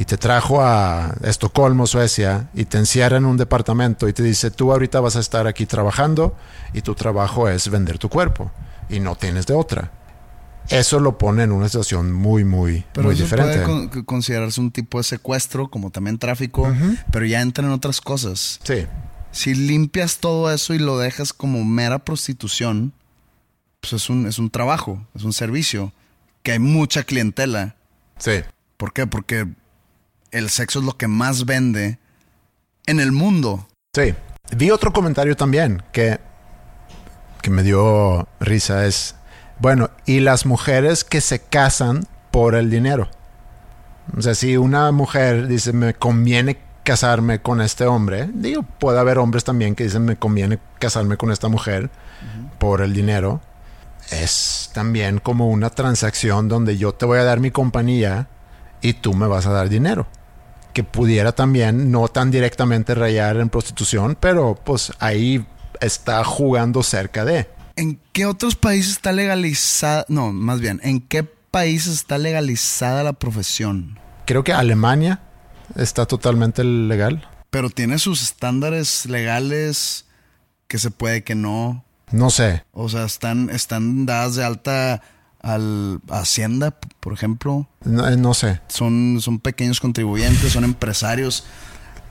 y 0.00 0.04
te 0.06 0.16
trajo 0.16 0.62
a 0.62 1.14
Estocolmo, 1.22 1.86
Suecia, 1.86 2.48
y 2.54 2.64
te 2.64 2.78
encierra 2.78 3.18
en 3.18 3.26
un 3.26 3.36
departamento 3.36 4.08
y 4.08 4.14
te 4.14 4.22
dice, 4.22 4.50
tú 4.50 4.72
ahorita 4.72 4.98
vas 5.00 5.16
a 5.16 5.20
estar 5.20 5.46
aquí 5.46 5.66
trabajando 5.66 6.34
y 6.72 6.80
tu 6.80 6.94
trabajo 6.94 7.48
es 7.50 7.68
vender 7.68 7.98
tu 7.98 8.08
cuerpo 8.08 8.50
y 8.88 8.98
no 9.00 9.14
tienes 9.16 9.46
de 9.46 9.52
otra. 9.54 9.92
Eso 10.70 11.00
lo 11.00 11.18
pone 11.18 11.42
en 11.42 11.52
una 11.52 11.66
situación 11.68 12.12
muy, 12.12 12.44
muy, 12.44 12.84
Pero 12.92 13.06
muy 13.08 13.14
eso 13.14 13.24
diferente. 13.24 13.60
puede 13.62 13.88
con- 13.90 14.04
considerarse 14.04 14.60
un 14.60 14.70
tipo 14.70 14.96
de 14.98 15.04
secuestro, 15.04 15.68
como 15.68 15.90
también 15.90 16.18
tráfico, 16.18 16.72
pero 17.12 17.26
ya 17.26 17.40
entran 17.42 17.66
en 17.68 17.72
otras 17.74 18.00
cosas. 18.00 18.58
Sí, 18.62 18.86
Si 19.32 19.54
limpias 19.54 20.18
todo 20.18 20.50
eso 20.52 20.72
y 20.74 20.78
lo 20.78 20.96
dejas 20.98 21.32
como 21.34 21.62
mera 21.64 21.98
prostitución, 21.98 22.92
pues 23.80 23.92
es 23.94 24.08
un, 24.08 24.26
es 24.26 24.38
un 24.38 24.48
trabajo, 24.50 25.04
es 25.14 25.24
un 25.24 25.32
servicio, 25.34 25.92
que 26.42 26.52
hay 26.52 26.58
mucha 26.58 27.02
clientela. 27.02 27.74
sí. 28.18 28.40
¿Por 28.78 28.94
qué? 28.94 29.06
Porque 29.06 29.46
el 30.30 30.50
sexo 30.50 30.80
es 30.80 30.84
lo 30.84 30.96
que 30.96 31.08
más 31.08 31.44
vende 31.44 31.98
en 32.86 33.00
el 33.00 33.12
mundo. 33.12 33.66
Sí. 33.94 34.14
Vi 34.56 34.70
otro 34.70 34.92
comentario 34.92 35.36
también 35.36 35.82
que, 35.92 36.18
que 37.42 37.50
me 37.50 37.62
dio 37.62 38.28
risa. 38.40 38.86
Es, 38.86 39.14
bueno, 39.58 39.90
y 40.06 40.20
las 40.20 40.46
mujeres 40.46 41.04
que 41.04 41.20
se 41.20 41.40
casan 41.40 42.06
por 42.30 42.54
el 42.54 42.70
dinero. 42.70 43.08
O 44.16 44.22
sea, 44.22 44.34
si 44.34 44.56
una 44.56 44.90
mujer 44.92 45.46
dice, 45.46 45.72
me 45.72 45.94
conviene 45.94 46.58
casarme 46.82 47.40
con 47.40 47.60
este 47.60 47.84
hombre, 47.86 48.28
digo, 48.32 48.62
puede 48.62 48.98
haber 48.98 49.18
hombres 49.18 49.44
también 49.44 49.74
que 49.74 49.84
dicen, 49.84 50.04
me 50.04 50.16
conviene 50.16 50.58
casarme 50.78 51.16
con 51.16 51.30
esta 51.30 51.48
mujer 51.48 51.90
por 52.58 52.80
el 52.80 52.92
dinero. 52.92 53.40
Es 54.10 54.70
también 54.74 55.18
como 55.18 55.48
una 55.48 55.70
transacción 55.70 56.48
donde 56.48 56.76
yo 56.76 56.92
te 56.92 57.06
voy 57.06 57.18
a 57.18 57.24
dar 57.24 57.38
mi 57.38 57.52
compañía 57.52 58.28
y 58.80 58.94
tú 58.94 59.14
me 59.14 59.28
vas 59.28 59.46
a 59.46 59.50
dar 59.50 59.68
dinero 59.68 60.08
que 60.72 60.84
pudiera 60.84 61.32
también 61.32 61.90
no 61.90 62.08
tan 62.08 62.30
directamente 62.30 62.94
rayar 62.94 63.36
en 63.36 63.48
prostitución, 63.48 64.16
pero 64.18 64.54
pues 64.54 64.92
ahí 64.98 65.44
está 65.80 66.24
jugando 66.24 66.82
cerca 66.82 67.24
de. 67.24 67.48
¿En 67.76 68.00
qué 68.12 68.26
otros 68.26 68.56
países 68.56 68.92
está 68.92 69.12
legalizada? 69.12 70.04
No, 70.08 70.32
más 70.32 70.60
bien, 70.60 70.80
¿en 70.82 71.00
qué 71.00 71.24
países 71.24 71.94
está 71.94 72.18
legalizada 72.18 73.02
la 73.02 73.12
profesión? 73.12 73.98
Creo 74.26 74.44
que 74.44 74.52
Alemania 74.52 75.20
está 75.76 76.06
totalmente 76.06 76.62
legal. 76.64 77.26
Pero 77.50 77.70
tiene 77.70 77.98
sus 77.98 78.22
estándares 78.22 79.06
legales 79.06 80.06
que 80.68 80.78
se 80.78 80.90
puede 80.90 81.24
que 81.24 81.34
no. 81.34 81.84
No 82.12 82.30
sé. 82.30 82.64
O 82.72 82.88
sea, 82.88 83.04
están, 83.04 83.50
están 83.50 84.06
dadas 84.06 84.36
de 84.36 84.44
alta 84.44 85.02
al 85.42 86.00
a 86.10 86.20
Hacienda, 86.20 86.76
por 87.00 87.12
ejemplo. 87.12 87.68
No, 87.84 88.08
eh, 88.08 88.16
no 88.16 88.34
sé. 88.34 88.60
Son, 88.68 89.18
son 89.20 89.38
pequeños 89.38 89.80
contribuyentes, 89.80 90.52
son 90.52 90.64
empresarios. 90.64 91.44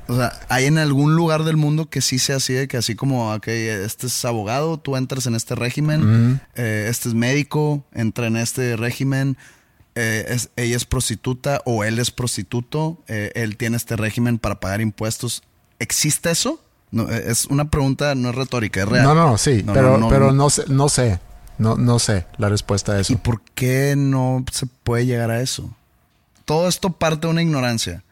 O 0.07 0.15
sea, 0.15 0.33
hay 0.49 0.65
en 0.65 0.79
algún 0.79 1.15
lugar 1.15 1.43
del 1.43 1.55
mundo 1.55 1.87
que 1.89 2.01
sí 2.01 2.17
sea 2.17 2.37
así, 2.37 2.53
de 2.53 2.67
que 2.67 2.77
así 2.77 2.95
como, 2.95 3.31
ok, 3.35 3.47
este 3.47 4.07
es 4.07 4.25
abogado, 4.25 4.79
tú 4.79 4.95
entras 4.95 5.27
en 5.27 5.35
este 5.35 5.53
régimen, 5.53 6.41
eh, 6.55 6.87
este 6.89 7.09
es 7.09 7.13
médico, 7.15 7.85
entra 7.93 8.25
en 8.25 8.35
este 8.37 8.75
régimen, 8.75 9.37
eh, 9.93 10.25
es- 10.29 10.49
ella 10.55 10.77
es 10.77 10.85
prostituta 10.85 11.61
o 11.65 11.83
él 11.83 11.99
es 11.99 12.09
prostituto, 12.09 13.03
eh, 13.07 13.31
él 13.35 13.55
tiene 13.55 13.77
este 13.77 13.95
régimen 13.95 14.39
para 14.39 14.59
pagar 14.59 14.81
impuestos. 14.81 15.43
¿Existe 15.77 16.31
eso? 16.31 16.59
No, 16.91 17.07
es 17.07 17.45
una 17.45 17.69
pregunta, 17.69 18.15
no 18.15 18.29
es 18.31 18.35
retórica, 18.35 18.81
es 18.81 18.89
real. 18.89 19.03
No, 19.03 19.13
no, 19.13 19.37
sí, 19.37 19.61
No, 19.63 19.73
pero, 19.73 19.91
no, 19.91 19.97
no, 19.99 20.09
pero 20.09 20.25
no. 20.27 20.33
no 20.45 20.49
sé, 20.49 20.63
no 20.69 20.89
sé. 20.89 21.19
No, 21.59 21.75
no 21.75 21.99
sé 21.99 22.25
la 22.37 22.49
respuesta 22.49 22.93
a 22.93 22.97
¿Y 22.97 23.01
eso. 23.01 23.17
por 23.19 23.41
qué 23.53 23.93
no 23.95 24.43
se 24.51 24.65
puede 24.65 25.05
llegar 25.05 25.29
a 25.29 25.41
eso? 25.41 25.69
Todo 26.45 26.67
esto 26.67 26.89
parte 26.89 27.27
de 27.27 27.31
una 27.31 27.43
ignorancia. 27.43 28.03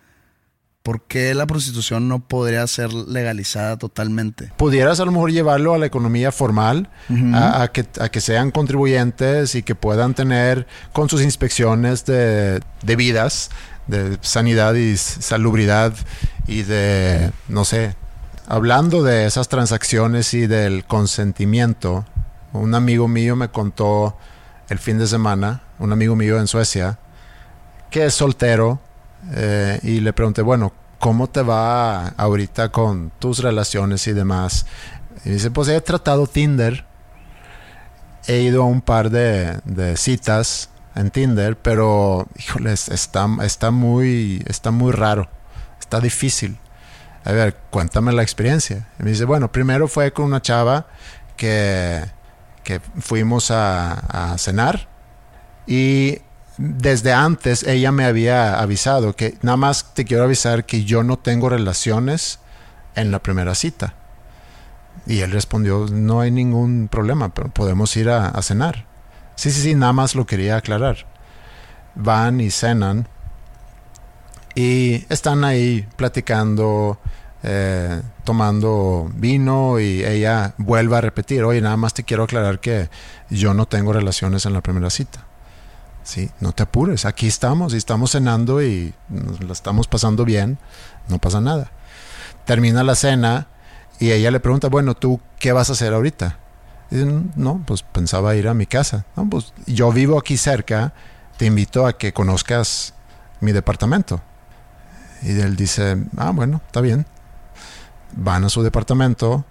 ¿Por 0.83 1.01
qué 1.01 1.33
la 1.33 1.45
prostitución 1.47 2.07
no 2.07 2.19
podría 2.19 2.65
ser 2.67 2.93
legalizada 2.93 3.75
totalmente? 3.77 4.53
Pudieras 4.55 5.01
a 5.01 5.05
lo 5.05 5.11
mejor 5.11 5.31
llevarlo 5.31 5.73
a 5.73 5.77
la 5.77 5.85
economía 5.85 6.31
formal, 6.31 6.89
a, 7.33 7.63
a 7.63 7.71
que, 7.73 7.85
a 7.99 8.07
que 8.07 8.21
sean 8.21 8.51
contribuyentes 8.51 9.55
y 9.55 9.63
que 9.63 9.75
puedan 9.75 10.13
tener 10.13 10.65
con 10.93 11.09
sus 11.09 11.21
inspecciones 11.23 12.05
de, 12.05 12.61
de 12.83 12.95
vidas, 12.95 13.49
de 13.87 14.17
sanidad 14.21 14.75
y 14.75 14.95
salubridad 14.95 15.93
y 16.47 16.61
de, 16.63 17.31
no 17.49 17.65
sé, 17.65 17.95
hablando 18.47 19.03
de 19.03 19.25
esas 19.25 19.49
transacciones 19.49 20.33
y 20.33 20.47
del 20.47 20.85
consentimiento, 20.85 22.05
un 22.53 22.75
amigo 22.75 23.07
mío 23.07 23.35
me 23.35 23.49
contó 23.49 24.17
el 24.69 24.79
fin 24.79 24.97
de 24.97 25.07
semana, 25.07 25.63
un 25.79 25.91
amigo 25.91 26.15
mío 26.15 26.39
en 26.39 26.47
Suecia, 26.47 26.99
que 27.89 28.05
es 28.05 28.13
soltero, 28.13 28.79
eh, 29.33 29.79
y 29.83 29.99
le 29.99 30.13
pregunté, 30.13 30.41
bueno, 30.41 30.73
¿cómo 30.99 31.27
te 31.27 31.41
va 31.41 32.07
ahorita 32.09 32.69
con 32.71 33.11
tus 33.19 33.39
relaciones 33.39 34.07
y 34.07 34.13
demás? 34.13 34.65
Y 35.25 35.31
dice, 35.31 35.51
pues 35.51 35.67
he 35.69 35.79
tratado 35.81 36.27
Tinder, 36.27 36.85
he 38.27 38.39
ido 38.41 38.63
a 38.63 38.65
un 38.65 38.81
par 38.81 39.09
de, 39.09 39.59
de 39.63 39.97
citas 39.97 40.69
en 40.95 41.11
Tinder, 41.11 41.57
pero, 41.57 42.27
híjoles, 42.37 42.89
está, 42.89 43.27
está, 43.43 43.71
muy, 43.71 44.43
está 44.47 44.71
muy 44.71 44.91
raro, 44.91 45.29
está 45.79 45.99
difícil. 45.99 46.57
A 47.23 47.31
ver, 47.31 47.57
cuéntame 47.69 48.13
la 48.13 48.23
experiencia. 48.23 48.87
Y 48.99 49.03
me 49.03 49.11
dice, 49.11 49.25
bueno, 49.25 49.51
primero 49.51 49.87
fue 49.87 50.11
con 50.13 50.25
una 50.25 50.41
chava 50.41 50.87
que, 51.35 52.03
que 52.67 52.81
fuimos 52.99 53.49
a, 53.49 54.35
cenar 54.37 54.89
y 55.65 56.17
desde 56.57 57.13
antes 57.13 57.63
ella 57.63 57.93
me 57.93 58.03
había 58.03 58.59
avisado 58.59 59.15
que 59.15 59.37
nada 59.41 59.55
más 59.55 59.93
te 59.93 60.03
quiero 60.03 60.25
avisar 60.25 60.65
que 60.65 60.83
yo 60.83 61.01
no 61.01 61.17
tengo 61.17 61.47
relaciones 61.47 62.39
en 62.95 63.09
la 63.09 63.19
primera 63.19 63.55
cita. 63.55 63.93
Y 65.05 65.21
él 65.21 65.31
respondió, 65.31 65.85
no 65.89 66.19
hay 66.19 66.29
ningún 66.29 66.89
problema, 66.89 67.33
pero 67.33 67.47
podemos 67.51 67.95
ir 67.95 68.09
a, 68.09 68.27
a 68.27 68.41
cenar. 68.41 68.85
Sí, 69.35 69.49
sí, 69.49 69.61
sí, 69.61 69.73
nada 69.73 69.93
más 69.93 70.13
lo 70.13 70.25
quería 70.25 70.57
aclarar. 70.57 71.05
Van 71.95 72.41
y 72.41 72.51
cenan 72.51 73.07
y 74.55 75.05
están 75.07 75.45
ahí 75.45 75.87
platicando, 75.95 76.99
eh, 77.49 78.01
tomando 78.25 79.09
vino 79.15 79.79
y 79.79 80.03
ella 80.03 80.53
vuelve 80.57 80.97
a 80.97 81.01
repetir, 81.01 81.45
oye, 81.45 81.61
nada 81.61 81.77
más 81.77 81.93
te 81.93 82.03
quiero 82.03 82.23
aclarar 82.23 82.59
que 82.59 82.89
yo 83.29 83.53
no 83.53 83.67
tengo 83.67 83.93
relaciones 83.93 84.45
en 84.45 84.51
la 84.51 84.59
primera 84.59 84.89
cita. 84.89 85.25
Sí, 86.03 86.29
no 86.41 86.51
te 86.51 86.63
apures, 86.63 87.05
aquí 87.05 87.25
estamos 87.25 87.73
y 87.73 87.77
estamos 87.77 88.11
cenando 88.11 88.61
y 88.61 88.93
nos 89.07 89.41
la 89.41 89.53
estamos 89.53 89.87
pasando 89.87 90.25
bien, 90.25 90.57
no 91.07 91.19
pasa 91.19 91.39
nada. 91.39 91.71
Termina 92.43 92.83
la 92.83 92.95
cena 92.95 93.47
y 93.97 94.11
ella 94.11 94.29
le 94.29 94.41
pregunta, 94.41 94.67
bueno, 94.67 94.93
¿tú 94.93 95.21
qué 95.39 95.53
vas 95.53 95.69
a 95.69 95.73
hacer 95.73 95.93
ahorita? 95.93 96.39
Y 96.91 96.97
no, 97.37 97.63
pues 97.65 97.81
pensaba 97.81 98.35
ir 98.35 98.49
a 98.49 98.53
mi 98.53 98.65
casa. 98.65 99.05
Pues 99.29 99.53
yo 99.67 99.93
vivo 99.93 100.19
aquí 100.19 100.35
cerca, 100.35 100.91
te 101.37 101.45
invito 101.45 101.87
a 101.87 101.97
que 101.97 102.11
conozcas 102.11 102.93
mi 103.39 103.53
departamento. 103.53 104.21
Y 105.21 105.39
él 105.39 105.55
dice, 105.55 105.95
ah, 106.17 106.31
bueno, 106.31 106.61
está 106.67 106.81
bien. 106.81 107.05
Van 108.13 108.43
a 108.43 108.49
su 108.49 108.63
departamento 108.63 109.45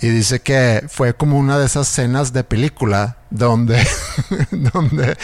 y 0.00 0.08
dice 0.08 0.40
que 0.40 0.84
fue 0.88 1.14
como 1.14 1.38
una 1.38 1.58
de 1.58 1.66
esas 1.66 1.88
cenas 1.88 2.32
de 2.32 2.44
película 2.44 3.16
donde, 3.30 3.82
donde 4.50 5.16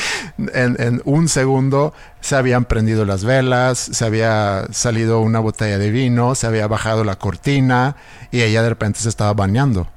en, 0.55 0.81
en 0.81 1.03
un 1.05 1.29
segundo 1.29 1.93
se 2.21 2.37
habían 2.37 2.65
prendido 2.65 3.05
las 3.05 3.25
velas, 3.25 3.79
se 3.79 4.05
había 4.05 4.67
salido 4.71 5.21
una 5.21 5.41
botella 5.41 5.77
de 5.77 5.91
vino, 5.91 6.35
se 6.35 6.47
había 6.47 6.67
bajado 6.69 7.05
la 7.05 7.17
cortina 7.17 7.97
y 8.31 8.41
ella 8.41 8.63
de 8.63 8.71
repente 8.71 9.01
se 9.01 9.11
estaba 9.11 9.35
bañando. 9.35 9.89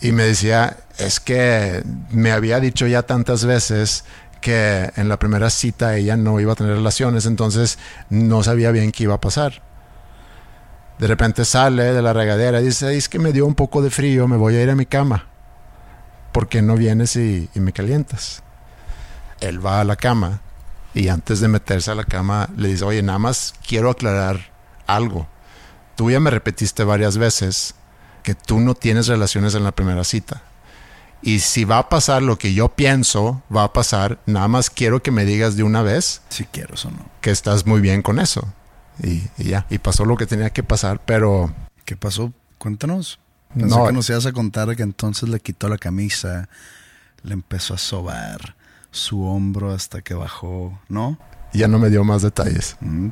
Y 0.00 0.12
me 0.12 0.24
decía, 0.24 0.78
es 0.98 1.20
que 1.20 1.82
me 2.10 2.32
había 2.32 2.58
dicho 2.58 2.86
ya 2.86 3.02
tantas 3.02 3.44
veces 3.44 4.04
que 4.40 4.90
en 4.96 5.10
la 5.10 5.18
primera 5.18 5.50
cita 5.50 5.96
ella 5.96 6.16
no 6.16 6.40
iba 6.40 6.54
a 6.54 6.56
tener 6.56 6.74
relaciones, 6.74 7.26
entonces 7.26 7.78
no 8.08 8.42
sabía 8.42 8.70
bien 8.70 8.92
qué 8.92 9.02
iba 9.02 9.14
a 9.14 9.20
pasar. 9.20 9.62
De 11.00 11.06
repente 11.06 11.46
sale 11.46 11.94
de 11.94 12.02
la 12.02 12.12
regadera 12.12 12.60
y 12.60 12.64
dice, 12.66 12.94
es 12.94 13.08
que 13.08 13.18
me 13.18 13.32
dio 13.32 13.46
un 13.46 13.54
poco 13.54 13.80
de 13.80 13.88
frío, 13.88 14.28
me 14.28 14.36
voy 14.36 14.56
a 14.56 14.62
ir 14.62 14.68
a 14.68 14.74
mi 14.74 14.84
cama. 14.84 15.28
¿Por 16.30 16.46
qué 16.46 16.60
no 16.60 16.76
vienes 16.76 17.16
y, 17.16 17.48
y 17.54 17.60
me 17.60 17.72
calientas? 17.72 18.42
Él 19.40 19.64
va 19.64 19.80
a 19.80 19.84
la 19.84 19.96
cama 19.96 20.42
y 20.92 21.08
antes 21.08 21.40
de 21.40 21.48
meterse 21.48 21.90
a 21.90 21.94
la 21.94 22.04
cama 22.04 22.50
le 22.54 22.68
dice, 22.68 22.84
oye, 22.84 23.02
nada 23.02 23.18
más 23.18 23.54
quiero 23.66 23.88
aclarar 23.88 24.52
algo. 24.86 25.26
Tú 25.96 26.10
ya 26.10 26.20
me 26.20 26.28
repetiste 26.28 26.84
varias 26.84 27.16
veces 27.16 27.74
que 28.22 28.34
tú 28.34 28.60
no 28.60 28.74
tienes 28.74 29.06
relaciones 29.06 29.54
en 29.54 29.64
la 29.64 29.72
primera 29.72 30.04
cita. 30.04 30.42
Y 31.22 31.38
si 31.38 31.64
va 31.64 31.78
a 31.78 31.88
pasar 31.88 32.22
lo 32.22 32.36
que 32.36 32.52
yo 32.52 32.68
pienso, 32.68 33.42
va 33.54 33.64
a 33.64 33.72
pasar, 33.72 34.18
nada 34.26 34.48
más 34.48 34.68
quiero 34.68 35.02
que 35.02 35.12
me 35.12 35.24
digas 35.24 35.56
de 35.56 35.62
una 35.62 35.80
vez 35.80 36.20
Si 36.28 36.44
quiero 36.44 36.74
o 36.74 36.90
no. 36.90 37.06
que 37.22 37.30
estás 37.30 37.64
muy 37.64 37.80
bien 37.80 38.02
con 38.02 38.18
eso. 38.18 38.52
Y, 39.02 39.22
y 39.38 39.44
ya, 39.50 39.66
y 39.70 39.78
pasó 39.78 40.04
lo 40.04 40.16
que 40.16 40.26
tenía 40.26 40.50
que 40.50 40.62
pasar, 40.62 41.00
pero 41.04 41.52
¿Qué 41.84 41.96
pasó? 41.96 42.32
Cuéntanos. 42.58 43.18
Pensé 43.54 43.74
No. 43.76 43.86
que 43.86 43.92
nos 43.92 44.08
ibas 44.10 44.26
a 44.26 44.32
contar 44.32 44.76
que 44.76 44.82
entonces 44.84 45.28
le 45.28 45.40
quitó 45.40 45.68
la 45.68 45.76
camisa, 45.78 46.48
le 47.24 47.32
empezó 47.34 47.74
a 47.74 47.78
sobar 47.78 48.54
su 48.92 49.24
hombro 49.24 49.72
hasta 49.72 50.02
que 50.02 50.14
bajó, 50.14 50.78
¿no? 50.88 51.18
ya 51.52 51.66
no 51.66 51.80
me 51.80 51.90
dio 51.90 52.04
más 52.04 52.22
detalles. 52.22 52.76
Mm, 52.80 53.08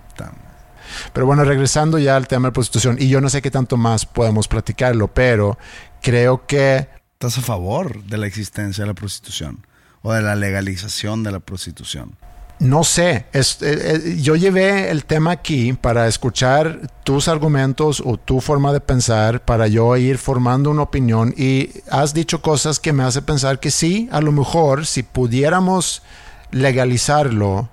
Pero 1.13 1.27
bueno, 1.27 1.43
regresando 1.45 1.99
ya 1.99 2.17
al 2.17 2.29
tema 2.29 2.49
de 2.49 2.53
prostitución, 2.53 2.97
y 3.01 3.09
yo 3.09 3.21
no 3.21 3.29
sé 3.31 3.43
qué 3.43 3.51
tanto 3.51 3.77
más 3.77 4.07
podemos 4.07 4.47
platicarlo, 4.47 5.09
pero 5.09 5.59
creo 6.03 6.47
que 6.47 6.89
¿Estás 7.15 7.37
a 7.39 7.41
favor 7.43 8.05
de 8.05 8.17
la 8.17 8.29
existencia 8.29 8.85
de 8.85 8.89
la 8.89 8.95
prostitución? 8.95 9.67
¿O 10.03 10.13
de 10.13 10.23
la 10.23 10.37
legalización 10.37 11.25
de 11.25 11.33
la 11.33 11.41
prostitución? 11.41 12.13
No 12.61 12.83
sé, 12.83 13.27
es- 13.33 13.63
eh, 13.63 14.01
eh, 14.05 14.17
yo 14.21 14.35
llevé 14.35 14.91
el 14.91 15.05
tema 15.05 15.31
aquí 15.31 15.75
para 15.75 16.09
escuchar 16.09 16.91
tus 17.05 17.29
argumentos 17.29 18.03
o 18.05 18.17
tu 18.17 18.41
forma 18.41 18.73
de 18.73 18.81
pensar, 18.81 19.45
para 19.45 19.69
yo 19.69 19.97
ir 19.97 20.19
formando 20.19 20.71
una 20.73 20.83
opinión 20.83 21.33
y 21.37 21.71
has 21.89 22.15
dicho 22.15 22.43
cosas 22.43 22.81
que 22.81 22.93
me 22.93 23.05
hace 23.05 23.23
pensar 23.23 23.61
que 23.61 23.71
sí, 23.71 24.09
a 24.11 24.21
lo 24.21 24.33
mejor 24.33 24.87
si 24.87 25.05
pudiéramos 25.05 26.03
legalizarlo 26.51 27.69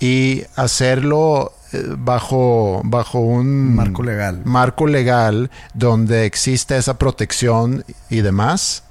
y 0.00 0.42
hacerlo 0.56 1.52
eh, 1.72 1.84
bajo, 1.96 2.80
bajo 2.84 3.20
un 3.20 3.76
Marco 3.76 4.02
legal. 4.02 4.40
marco 4.44 4.86
legal 4.88 5.50
donde 5.74 6.24
existe 6.26 6.76
esa 6.76 6.98
protección 6.98 7.84
y 8.08 8.22
demás, 8.22 8.82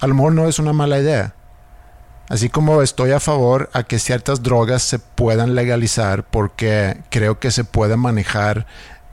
a 0.00 0.06
lo 0.06 0.14
mejor 0.14 0.32
no 0.34 0.46
es 0.46 0.58
una 0.58 0.72
mala 0.74 0.98
idea. 0.98 1.32
Así 2.28 2.48
como 2.48 2.82
estoy 2.82 3.12
a 3.12 3.20
favor 3.20 3.70
a 3.72 3.84
que 3.84 3.98
ciertas 3.98 4.42
drogas 4.42 4.82
se 4.82 4.98
puedan 4.98 5.54
legalizar 5.54 6.24
porque 6.24 7.02
creo 7.10 7.38
que 7.38 7.52
se 7.52 7.64
puede 7.64 7.96
manejar 7.96 8.66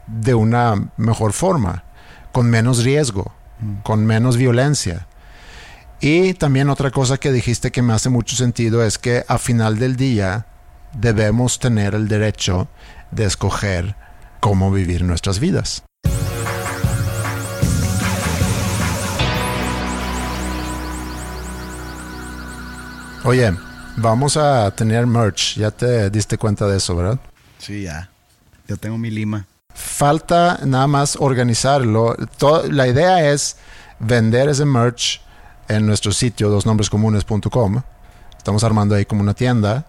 de 0.07 0.33
una 0.33 0.91
mejor 0.97 1.33
forma, 1.33 1.83
con 2.31 2.49
menos 2.49 2.83
riesgo, 2.83 3.33
con 3.83 4.05
menos 4.05 4.37
violencia. 4.37 5.07
Y 5.99 6.33
también 6.33 6.69
otra 6.69 6.91
cosa 6.91 7.17
que 7.17 7.31
dijiste 7.31 7.71
que 7.71 7.81
me 7.81 7.93
hace 7.93 8.09
mucho 8.09 8.35
sentido 8.35 8.83
es 8.83 8.97
que 8.97 9.23
a 9.27 9.37
final 9.37 9.77
del 9.77 9.95
día 9.95 10.47
debemos 10.93 11.59
tener 11.59 11.95
el 11.95 12.07
derecho 12.07 12.67
de 13.11 13.25
escoger 13.25 13.95
cómo 14.39 14.71
vivir 14.71 15.03
nuestras 15.03 15.39
vidas. 15.39 15.83
Oye, 23.25 23.53
vamos 23.95 24.35
a 24.35 24.69
tener 24.71 25.07
merch. 25.07 25.55
Ya 25.55 25.71
te 25.71 26.09
diste 26.09 26.37
cuenta 26.37 26.67
de 26.67 26.75
eso, 26.75 26.93
¿verdad? 26.93 27.19
Sí, 27.57 27.83
ya. 27.83 28.09
Ya 28.67 28.75
tengo 28.75 28.97
mi 28.97 29.09
lima. 29.09 29.45
Falta 29.73 30.59
nada 30.65 30.87
más 30.87 31.15
organizarlo. 31.17 32.17
La 32.69 32.85
idea 32.85 33.31
es 33.31 33.55
vender 33.99 34.49
ese 34.49 34.65
merch 34.65 35.21
en 35.69 35.85
nuestro 35.85 36.11
sitio 36.11 36.49
dosnombrescomunes.com. 36.49 37.81
Estamos 38.37 38.63
armando 38.65 38.95
ahí 38.95 39.05
como 39.05 39.21
una 39.21 39.33
tienda. 39.33 39.85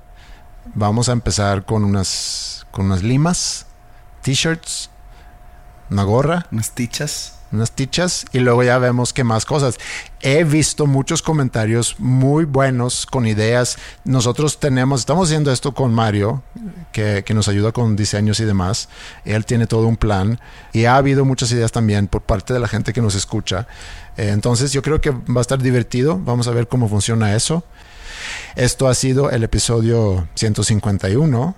Vamos 0.74 1.08
a 1.08 1.12
empezar 1.12 1.64
con 1.64 1.82
unas, 1.82 2.66
con 2.70 2.86
unas 2.86 3.02
limas, 3.02 3.66
t-shirts, 4.22 4.90
una 5.90 6.04
gorra 6.04 6.46
Unas 6.52 6.70
tichas. 6.70 7.40
Unas 7.54 7.72
tichas 7.72 8.26
y 8.32 8.40
luego 8.40 8.62
ya 8.62 8.78
vemos 8.78 9.12
qué 9.12 9.24
más 9.24 9.44
cosas. 9.44 9.78
He 10.20 10.44
visto 10.44 10.86
muchos 10.86 11.22
comentarios 11.22 11.96
muy 11.98 12.44
buenos 12.44 13.06
con 13.06 13.26
ideas. 13.26 13.78
Nosotros 14.04 14.58
tenemos, 14.58 15.00
estamos 15.00 15.28
haciendo 15.28 15.52
esto 15.52 15.74
con 15.74 15.92
Mario, 15.94 16.42
que, 16.92 17.24
que 17.24 17.34
nos 17.34 17.48
ayuda 17.48 17.72
con 17.72 17.96
diseños 17.96 18.40
y 18.40 18.44
demás. 18.44 18.88
Él 19.24 19.44
tiene 19.44 19.66
todo 19.66 19.86
un 19.86 19.96
plan 19.96 20.40
y 20.72 20.84
ha 20.84 20.96
habido 20.96 21.24
muchas 21.24 21.52
ideas 21.52 21.72
también 21.72 22.08
por 22.08 22.22
parte 22.22 22.52
de 22.52 22.60
la 22.60 22.68
gente 22.68 22.92
que 22.92 23.02
nos 23.02 23.14
escucha. 23.14 23.66
Eh, 24.16 24.30
entonces 24.30 24.72
yo 24.72 24.82
creo 24.82 25.00
que 25.00 25.10
va 25.10 25.38
a 25.38 25.40
estar 25.40 25.60
divertido. 25.60 26.18
Vamos 26.18 26.48
a 26.48 26.52
ver 26.52 26.68
cómo 26.68 26.88
funciona 26.88 27.34
eso. 27.34 27.64
Esto 28.56 28.88
ha 28.88 28.94
sido 28.94 29.30
el 29.30 29.44
episodio 29.44 30.28
151. 30.34 31.54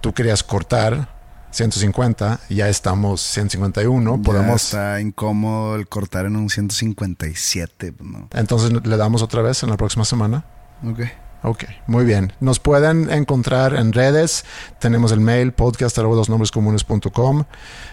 Tú 0.00 0.12
querías 0.12 0.42
cortar 0.42 1.15
150, 1.56 2.40
ya 2.50 2.68
estamos 2.68 3.20
151, 3.22 4.16
Ya 4.16 4.22
podemos... 4.22 4.64
está 4.64 5.00
incómodo 5.00 5.76
el 5.76 5.88
cortar 5.88 6.26
en 6.26 6.36
un 6.36 6.50
157, 6.50 7.92
pues, 7.92 8.10
¿no? 8.10 8.28
Entonces 8.34 8.72
le 8.84 8.96
damos 8.96 9.22
otra 9.22 9.42
vez 9.42 9.62
en 9.62 9.70
la 9.70 9.76
próxima 9.76 10.04
semana. 10.04 10.44
Ok. 10.86 11.00
Ok, 11.42 11.64
muy 11.86 12.04
bien. 12.04 12.32
Nos 12.40 12.58
pueden 12.58 13.10
encontrar 13.10 13.74
en 13.74 13.92
redes. 13.92 14.44
Tenemos 14.80 15.12
el 15.12 15.20
mail 15.20 15.52
podcast.com. 15.52 17.44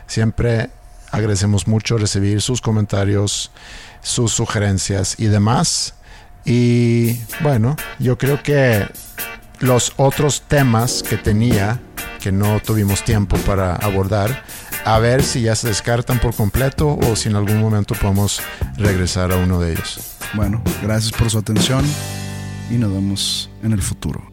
Siempre 0.08 0.70
agradecemos 1.12 1.68
mucho 1.68 1.98
recibir 1.98 2.42
sus 2.42 2.62
comentarios, 2.62 3.52
sus 4.02 4.32
sugerencias 4.34 5.20
y 5.20 5.26
demás. 5.26 5.94
Y 6.46 7.20
bueno, 7.42 7.76
yo 8.00 8.18
creo 8.18 8.42
que 8.42 8.88
los 9.60 9.94
otros 9.98 10.42
temas 10.48 11.04
que 11.04 11.18
tenía, 11.18 11.80
que 12.24 12.32
no 12.32 12.62
tuvimos 12.62 13.04
tiempo 13.04 13.36
para 13.40 13.76
abordar, 13.76 14.46
a 14.86 14.98
ver 14.98 15.24
si 15.24 15.42
ya 15.42 15.56
se 15.58 15.68
descartan 15.68 16.20
por 16.20 16.34
completo 16.34 16.98
o 16.98 17.18
si 17.18 17.28
en 17.28 17.36
algún 17.36 17.60
momento 17.60 17.96
podemos 17.96 18.42
regresar 18.78 19.34
a 19.34 19.36
uno 19.36 19.60
de 19.60 19.74
ellos. 19.74 20.16
Bueno, 20.34 20.64
gracias 20.82 21.12
por 21.12 21.30
su 21.30 21.40
atención 21.40 21.84
y 22.72 22.76
nos 22.76 22.94
vemos 22.94 23.50
en 23.62 23.74
el 23.74 23.82
futuro. 23.82 24.33